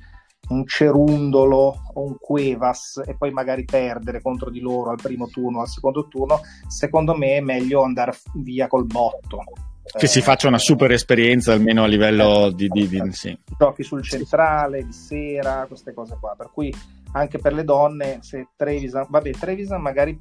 un 0.50 0.66
Cerundolo 0.68 1.82
o 1.94 2.04
un 2.04 2.18
Cuevas 2.20 3.02
e 3.06 3.16
poi 3.16 3.32
magari 3.32 3.66
perdere 3.66 4.22
contro 4.22 4.52
di 4.52 4.60
loro 4.60 4.92
al 4.92 5.00
primo 5.02 5.28
turno 5.28 5.60
o 5.60 5.62
al 5.62 5.68
secondo 5.68 6.08
turno, 6.08 6.42
secondo 6.68 7.16
me 7.16 7.38
è 7.38 7.42
meglio 7.42 7.82
andare 7.82 8.16
via 8.36 8.68
col 8.68 8.86
botto. 8.86 9.42
Che 9.82 10.06
eh, 10.06 10.08
si 10.08 10.22
faccia 10.22 10.48
una 10.48 10.60
super 10.60 10.92
esperienza 10.92 11.54
almeno 11.54 11.84
a 11.84 11.88
livello 11.88 12.52
di, 12.52 12.68
di, 12.68 12.88
di 12.88 13.12
sì. 13.12 13.38
giochi 13.58 13.84
sul 13.84 14.04
centrale, 14.04 14.84
di 14.84 14.92
sera, 14.92 15.66
queste 15.68 15.94
cose 15.94 16.18
qua. 16.20 16.34
Per 16.36 16.50
cui 16.52 16.74
anche 17.14 17.38
per 17.38 17.54
le 17.54 17.64
donne, 17.64 18.20
se 18.22 18.50
Trevisan, 18.56 19.06
vabbè, 19.08 19.32
Trevisan 19.32 19.82
magari 19.82 20.20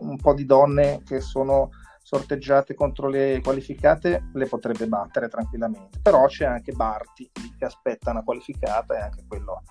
un 0.00 0.16
po' 0.16 0.34
di 0.34 0.44
donne 0.44 1.02
che 1.04 1.20
sono 1.20 1.70
sorteggiate 2.02 2.74
contro 2.74 3.08
le 3.08 3.40
qualificate 3.42 4.28
le 4.34 4.46
potrebbe 4.46 4.86
battere 4.86 5.28
tranquillamente. 5.28 6.00
Però 6.02 6.26
c'è 6.26 6.44
anche 6.44 6.72
Barti 6.72 7.30
che 7.58 7.64
aspetta 7.64 8.10
una 8.10 8.22
qualificata 8.22 8.96
e 8.96 9.00
anche 9.00 9.24
quello 9.26 9.62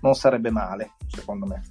non 0.00 0.14
sarebbe 0.14 0.50
male 0.50 0.92
secondo 1.08 1.46
me. 1.46 1.62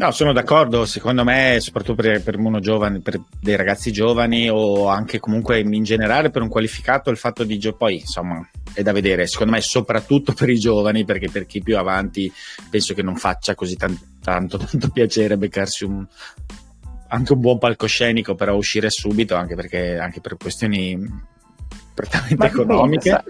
No, 0.00 0.12
sono 0.12 0.32
d'accordo, 0.32 0.86
secondo 0.86 1.24
me, 1.24 1.58
soprattutto 1.60 2.00
per, 2.00 2.22
per, 2.22 2.38
uno 2.38 2.58
giovane, 2.58 3.00
per 3.00 3.20
dei 3.38 3.54
ragazzi 3.54 3.92
giovani 3.92 4.48
o 4.48 4.88
anche 4.88 5.20
comunque 5.20 5.60
in 5.60 5.82
generale 5.82 6.30
per 6.30 6.40
un 6.40 6.48
qualificato, 6.48 7.10
il 7.10 7.18
fatto 7.18 7.44
di 7.44 7.58
gio- 7.58 7.76
poi 7.76 7.98
insomma 7.98 8.40
è 8.72 8.80
da 8.80 8.92
vedere, 8.92 9.26
secondo 9.26 9.52
me 9.52 9.60
soprattutto 9.60 10.32
per 10.32 10.48
i 10.48 10.58
giovani, 10.58 11.04
perché 11.04 11.28
per 11.28 11.44
chi 11.44 11.62
più 11.62 11.76
avanti 11.76 12.32
penso 12.70 12.94
che 12.94 13.02
non 13.02 13.16
faccia 13.16 13.54
così 13.54 13.76
tanto, 13.76 14.06
tanto, 14.22 14.56
tanto 14.64 14.88
piacere 14.88 15.36
beccarsi 15.36 15.84
un, 15.84 16.06
anche 17.12 17.32
un 17.32 17.40
buon 17.40 17.58
palcoscenico 17.58 18.34
però 18.34 18.54
uscire 18.54 18.90
subito, 18.90 19.34
anche 19.34 19.54
perché 19.54 19.98
anche 19.98 20.20
per 20.20 20.36
questioni 20.36 21.28
prettamente 21.94 22.46
economiche. 22.46 23.22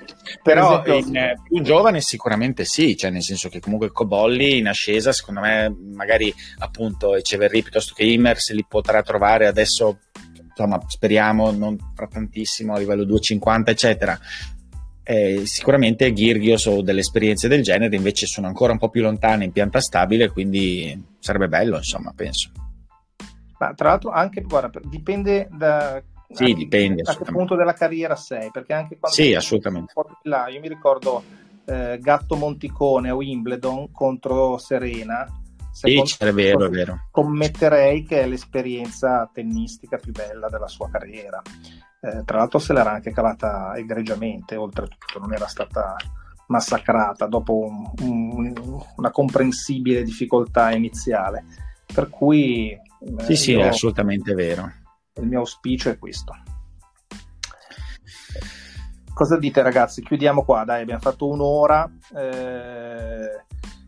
però 0.42 0.82
esempio, 0.82 1.08
in 1.08 1.16
eh, 1.16 1.36
più 1.42 1.60
giovane 1.62 2.00
sicuramente 2.00 2.64
sì, 2.64 2.96
cioè 2.96 3.10
nel 3.10 3.22
senso 3.22 3.48
che 3.48 3.60
comunque 3.60 3.90
Cobolli 3.90 4.58
in 4.58 4.68
ascesa, 4.68 5.12
secondo 5.12 5.40
me, 5.40 5.74
magari 5.92 6.32
appunto 6.58 7.16
Eceverri 7.16 7.62
piuttosto 7.62 7.94
che 7.96 8.04
Immer 8.04 8.38
se 8.38 8.54
li 8.54 8.64
potrà 8.68 9.02
trovare 9.02 9.46
adesso, 9.46 9.98
insomma, 10.48 10.80
speriamo 10.86 11.50
non 11.50 11.76
fra 11.94 12.06
tantissimo 12.06 12.74
a 12.74 12.78
livello 12.78 13.04
250, 13.04 13.70
eccetera. 13.70 14.18
Eh, 15.02 15.42
sicuramente 15.44 16.12
Girgios 16.12 16.66
o 16.66 16.82
delle 16.82 17.00
esperienze 17.00 17.48
del 17.48 17.62
genere 17.62 17.96
invece 17.96 18.26
sono 18.26 18.46
ancora 18.46 18.72
un 18.72 18.78
po' 18.78 18.90
più 18.90 19.02
lontane 19.02 19.44
in 19.44 19.52
pianta 19.52 19.80
stabile, 19.80 20.28
quindi 20.28 21.02
sarebbe 21.18 21.48
bello, 21.48 21.78
insomma, 21.78 22.12
penso. 22.14 22.50
Ma 23.60 23.74
tra 23.74 23.90
l'altro 23.90 24.10
anche, 24.10 24.40
guarda, 24.40 24.80
dipende 24.82 25.46
da... 25.52 26.02
Sì, 26.32 26.54
dipende. 26.54 27.02
A 27.04 27.14
che 27.14 27.24
punto 27.24 27.56
della 27.56 27.74
carriera 27.74 28.16
sei, 28.16 28.50
perché 28.50 28.72
anche 28.72 28.96
quando... 28.98 29.18
Sì, 29.20 29.34
assolutamente. 29.34 29.92
Là, 30.22 30.48
io 30.48 30.60
mi 30.60 30.68
ricordo 30.68 31.22
eh, 31.66 31.98
Gatto 32.00 32.36
Monticone 32.36 33.10
a 33.10 33.14
Wimbledon 33.14 33.92
contro 33.92 34.56
Serena. 34.56 35.26
Sì, 35.72 36.02
è 36.18 36.32
vero, 36.32 36.64
è 36.64 36.68
vero. 36.70 37.08
Commetterei 37.10 38.02
che 38.04 38.22
è 38.22 38.26
l'esperienza 38.26 39.28
tennistica 39.30 39.98
più 39.98 40.12
bella 40.12 40.48
della 40.48 40.68
sua 40.68 40.88
carriera. 40.88 41.42
Eh, 42.00 42.24
tra 42.24 42.38
l'altro 42.38 42.58
se 42.58 42.72
l'era 42.72 42.92
anche 42.92 43.12
cavata 43.12 43.74
egregiamente, 43.76 44.56
oltretutto 44.56 45.18
non 45.18 45.34
era 45.34 45.46
stata 45.46 45.96
massacrata 46.46 47.26
dopo 47.26 47.58
un, 47.58 47.90
un, 48.00 48.82
una 48.96 49.10
comprensibile 49.10 50.02
difficoltà 50.02 50.70
iniziale. 50.70 51.44
Per 51.92 52.08
cui... 52.08 52.88
Eh, 53.00 53.24
sì, 53.24 53.36
sì, 53.36 53.52
è 53.54 53.68
assolutamente 53.68 54.34
vero. 54.34 54.70
Il 55.14 55.26
mio 55.26 55.40
auspicio 55.40 55.90
è 55.90 55.98
questo. 55.98 56.32
Cosa 59.12 59.38
dite 59.38 59.62
ragazzi? 59.62 60.02
Chiudiamo 60.02 60.44
qua, 60.44 60.64
dai, 60.64 60.82
abbiamo 60.82 61.00
fatto 61.00 61.28
un'ora. 61.28 61.90
Eh, 62.14 63.44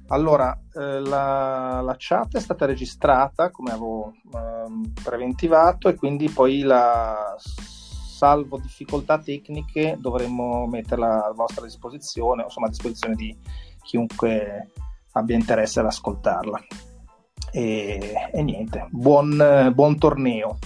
allora, 0.09 0.59
eh, 0.75 1.01
la, 1.01 1.81
la, 1.81 1.95
chat 1.97 2.37
è 2.37 2.41
stata 2.41 2.67
registrata, 2.67 3.51
come 3.51 3.71
avevo 3.71 4.13
eh, 4.13 4.91
preventivato, 5.03 5.89
e 5.89 5.95
quindi 5.95 6.29
poi 6.29 6.61
la 6.61 7.35
salvo 7.39 8.59
difficoltà 8.59 9.19
tecniche 9.19 9.97
dovremmo 9.99 10.67
metterla 10.67 11.27
a 11.27 11.33
vostra 11.33 11.65
disposizione, 11.65 12.43
insomma 12.43 12.67
a 12.67 12.71
disposizione 12.71 13.15
di 13.15 13.37
chiunque 13.83 14.71
abbia 15.13 15.35
interesse 15.35 15.81
ad 15.81 15.87
ascoltarla. 15.87 16.61
E, 17.53 18.15
e 18.33 18.43
niente, 18.43 18.87
buon, 18.91 19.71
buon 19.75 19.99
torneo. 19.99 20.59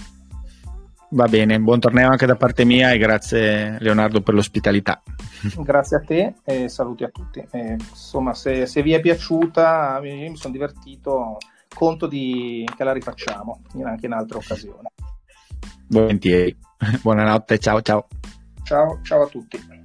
Va 1.09 1.27
bene, 1.27 1.59
buon 1.59 1.79
torneo 1.79 2.09
anche 2.09 2.25
da 2.25 2.35
parte 2.35 2.65
mia 2.65 2.91
e 2.91 2.97
grazie 2.97 3.77
Leonardo 3.79 4.21
per 4.21 4.33
l'ospitalità. 4.33 5.01
Grazie 5.57 5.97
a 5.97 6.01
te 6.01 6.33
e 6.43 6.67
saluti 6.67 7.03
a 7.03 7.09
tutti. 7.09 7.45
E, 7.51 7.77
insomma, 7.79 8.33
se, 8.33 8.65
se, 8.65 8.81
vi 8.81 8.93
è 8.93 8.99
piaciuta, 8.99 9.99
mi 10.01 10.35
sono 10.35 10.53
divertito, 10.53 11.37
conto 11.73 12.07
di, 12.07 12.67
che 12.75 12.83
la 12.83 12.93
rifacciamo 12.93 13.61
anche 13.83 14.05
in 14.05 14.11
altre 14.13 14.37
occasioni. 14.37 14.87
Volentieri. 15.87 16.55
Buonanotte, 17.01 17.57
ciao 17.59 17.81
ciao. 17.81 18.07
Ciao, 18.63 18.99
ciao 19.01 19.21
a 19.23 19.27
tutti. 19.27 19.76